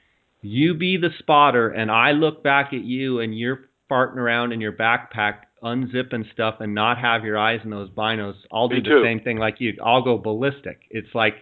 you 0.41 0.73
be 0.73 0.95
the 0.95 1.09
spotter 1.19 1.69
and 1.69 1.91
I 1.91 2.11
look 2.11 2.43
back 2.43 2.67
at 2.67 2.83
you 2.83 3.19
and 3.19 3.37
you're 3.37 3.66
farting 3.89 4.17
around 4.17 4.51
in 4.51 4.61
your 4.61 4.73
backpack 4.73 5.39
unzipping 5.63 6.31
stuff 6.33 6.55
and 6.59 6.73
not 6.75 6.97
have 6.97 7.23
your 7.23 7.37
eyes 7.37 7.59
in 7.63 7.69
those 7.69 7.89
binos, 7.89 8.35
I'll 8.51 8.67
do 8.67 8.75
Me 8.75 8.81
the 8.81 8.89
too. 8.89 9.01
same 9.03 9.19
thing 9.21 9.37
like 9.37 9.55
you. 9.59 9.73
I'll 9.83 10.03
go 10.03 10.17
ballistic. 10.17 10.81
It's 10.89 11.13
like 11.15 11.35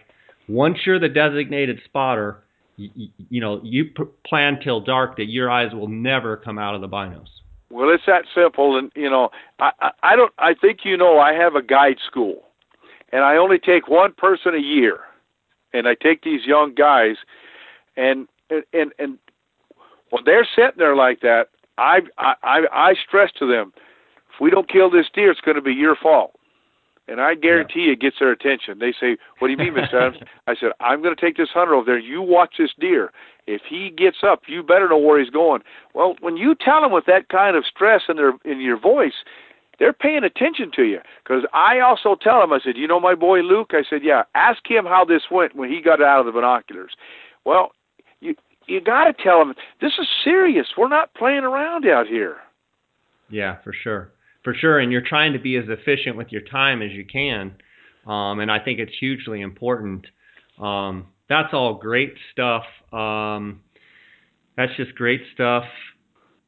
once 0.48 0.78
you're 0.86 0.98
the 0.98 1.08
designated 1.08 1.80
spotter, 1.84 2.42
you, 2.76 3.08
you 3.28 3.40
know, 3.40 3.60
you 3.62 3.86
p- 3.86 4.04
plan 4.26 4.58
till 4.62 4.80
dark 4.80 5.16
that 5.16 5.26
your 5.28 5.50
eyes 5.50 5.72
will 5.72 5.88
never 5.88 6.36
come 6.36 6.58
out 6.58 6.74
of 6.74 6.80
the 6.80 6.88
binos. 6.88 7.28
Well, 7.70 7.90
it's 7.92 8.04
that 8.06 8.24
simple, 8.34 8.78
and 8.78 8.92
you 8.94 9.10
know, 9.10 9.30
I, 9.58 9.70
I, 9.80 9.90
I 10.02 10.16
don't. 10.16 10.32
I 10.38 10.54
think 10.54 10.80
you 10.84 10.96
know, 10.96 11.18
I 11.18 11.32
have 11.32 11.56
a 11.56 11.62
guide 11.62 11.96
school, 12.06 12.44
and 13.12 13.24
I 13.24 13.36
only 13.36 13.58
take 13.58 13.88
one 13.88 14.12
person 14.12 14.54
a 14.54 14.60
year, 14.60 15.00
and 15.72 15.88
I 15.88 15.94
take 15.94 16.22
these 16.22 16.44
young 16.46 16.74
guys, 16.74 17.16
and 17.96 18.28
and 18.50 18.62
and, 18.72 18.92
and 19.00 19.18
when 20.10 20.22
they're 20.24 20.46
sitting 20.54 20.78
there 20.78 20.94
like 20.94 21.20
that, 21.22 21.48
I 21.78 22.00
I 22.18 22.34
I 22.72 22.94
stress 23.06 23.30
to 23.38 23.46
them, 23.46 23.72
if 24.32 24.40
we 24.40 24.50
don't 24.50 24.68
kill 24.68 24.90
this 24.90 25.06
deer, 25.12 25.30
it's 25.30 25.40
going 25.40 25.56
to 25.56 25.62
be 25.62 25.72
your 25.72 25.96
fault. 25.96 26.32
And 27.08 27.20
I 27.20 27.34
guarantee 27.34 27.86
yeah. 27.86 27.92
it 27.92 28.00
gets 28.00 28.16
their 28.18 28.32
attention. 28.32 28.78
They 28.80 28.92
say, 28.92 29.16
"What 29.38 29.48
do 29.48 29.52
you 29.52 29.56
mean, 29.56 29.74
Mr. 29.74 29.94
Adams?" 29.94 30.18
I 30.46 30.56
said, 30.56 30.72
"I'm 30.80 31.02
going 31.02 31.14
to 31.14 31.20
take 31.20 31.36
this 31.36 31.50
hunter 31.50 31.74
over 31.74 31.86
there. 31.86 31.98
You 31.98 32.20
watch 32.20 32.54
this 32.58 32.72
deer. 32.78 33.12
If 33.46 33.62
he 33.68 33.90
gets 33.90 34.18
up, 34.24 34.42
you 34.48 34.62
better 34.62 34.88
know 34.88 34.98
where 34.98 35.20
he's 35.20 35.30
going." 35.30 35.62
Well, 35.94 36.16
when 36.20 36.36
you 36.36 36.54
tell 36.54 36.80
them 36.80 36.92
with 36.92 37.06
that 37.06 37.28
kind 37.28 37.56
of 37.56 37.64
stress 37.64 38.02
in 38.08 38.16
their 38.16 38.32
in 38.44 38.60
your 38.60 38.78
voice, 38.78 39.24
they're 39.78 39.92
paying 39.92 40.24
attention 40.24 40.72
to 40.72 40.82
you. 40.82 41.00
Because 41.22 41.44
I 41.52 41.78
also 41.78 42.16
tell 42.16 42.40
them, 42.40 42.52
I 42.52 42.58
said, 42.58 42.76
"You 42.76 42.88
know 42.88 42.98
my 42.98 43.14
boy 43.14 43.40
Luke?" 43.40 43.70
I 43.72 43.84
said, 43.88 44.02
"Yeah." 44.02 44.24
Ask 44.34 44.68
him 44.68 44.84
how 44.84 45.04
this 45.04 45.30
went 45.30 45.54
when 45.54 45.70
he 45.70 45.80
got 45.80 46.02
out 46.02 46.20
of 46.20 46.26
the 46.26 46.32
binoculars. 46.32 46.96
Well, 47.44 47.70
you 48.66 48.76
you 48.76 48.80
got 48.80 49.04
to 49.04 49.12
tell 49.22 49.38
them 49.38 49.54
this 49.80 49.92
is 49.98 50.06
serious. 50.24 50.66
We're 50.76 50.88
not 50.88 51.14
playing 51.14 51.44
around 51.44 51.86
out 51.86 52.06
here. 52.06 52.36
Yeah, 53.28 53.56
for 53.62 53.72
sure 53.72 54.12
for 54.46 54.54
sure. 54.54 54.78
And 54.78 54.92
you're 54.92 55.02
trying 55.02 55.32
to 55.32 55.40
be 55.40 55.56
as 55.56 55.64
efficient 55.66 56.16
with 56.16 56.28
your 56.30 56.42
time 56.42 56.80
as 56.80 56.92
you 56.92 57.04
can. 57.04 57.56
Um, 58.06 58.38
and 58.38 58.48
I 58.48 58.60
think 58.60 58.78
it's 58.78 58.92
hugely 59.00 59.40
important. 59.40 60.06
Um, 60.62 61.08
that's 61.28 61.52
all 61.52 61.74
great 61.74 62.14
stuff. 62.30 62.62
Um, 62.92 63.60
that's 64.56 64.70
just 64.76 64.94
great 64.94 65.20
stuff. 65.34 65.64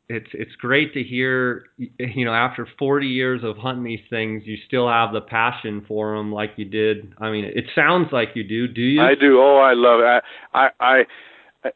It's 0.09 0.29
it's 0.33 0.55
great 0.61 0.95
to 0.95 1.03
hear. 1.03 1.65
You 1.99 2.25
know, 2.25 2.33
after 2.33 2.69
40 2.79 3.09
years 3.09 3.41
of 3.43 3.57
hunting 3.57 3.83
these 3.83 4.07
things, 4.09 4.45
you 4.47 4.57
still 4.69 4.89
have 4.89 5.13
the 5.13 5.21
passion 5.21 5.85
for 5.89 6.17
them, 6.17 6.33
like 6.33 6.53
you 6.55 6.67
did. 6.67 7.13
I 7.19 7.33
mean, 7.33 7.45
it 7.45 7.65
sounds 7.75 8.11
like 8.13 8.29
you 8.35 8.45
do. 8.45 8.69
Do 8.69 8.81
you? 8.81 9.03
I 9.03 9.17
do. 9.17 9.41
Oh, 9.41 9.59
I 9.59 9.73
love 9.75 10.01
it. 10.01 10.23
I 10.55 10.61
I 10.61 10.71
I 10.81 11.03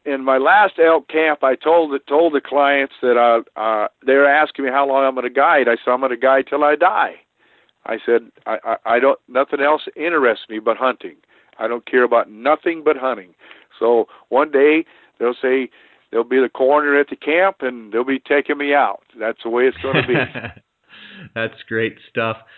in 0.05 0.23
my 0.23 0.37
last 0.37 0.73
elk 0.79 1.07
camp, 1.07 1.43
I 1.43 1.55
told 1.55 1.91
the, 1.91 1.99
told 2.07 2.33
the 2.33 2.41
clients 2.41 2.93
that 3.01 3.17
I, 3.17 3.59
uh, 3.59 3.87
they're 4.05 4.27
asking 4.27 4.65
me 4.65 4.71
how 4.71 4.87
long 4.87 5.05
I'm 5.05 5.15
going 5.15 5.23
to 5.23 5.29
guide. 5.29 5.67
I 5.67 5.75
said 5.83 5.91
I'm 5.91 5.99
going 5.99 6.11
to 6.11 6.17
guide 6.17 6.45
till 6.49 6.63
I 6.63 6.75
die. 6.75 7.15
I 7.85 7.97
said 8.05 8.31
I, 8.45 8.57
I, 8.63 8.95
I 8.95 8.99
don't 8.99 9.19
nothing 9.27 9.59
else 9.59 9.83
interests 9.95 10.45
me 10.49 10.59
but 10.59 10.77
hunting. 10.77 11.17
I 11.59 11.67
don't 11.67 11.85
care 11.85 12.03
about 12.03 12.31
nothing 12.31 12.81
but 12.83 12.97
hunting. 12.97 13.33
So 13.79 14.07
one 14.29 14.51
day 14.51 14.85
they'll 15.19 15.35
say 15.41 15.69
there'll 16.11 16.23
be 16.23 16.39
the 16.39 16.49
coroner 16.49 16.99
at 16.99 17.09
the 17.09 17.15
camp 17.15 17.57
and 17.61 17.91
they'll 17.91 18.05
be 18.05 18.19
taking 18.19 18.57
me 18.57 18.73
out. 18.73 19.01
That's 19.19 19.39
the 19.43 19.49
way 19.49 19.63
it's 19.63 19.77
going 19.77 20.01
to 20.01 20.07
be. 20.07 20.15
That's 21.35 21.61
great 21.67 21.97
stuff. 22.09 22.37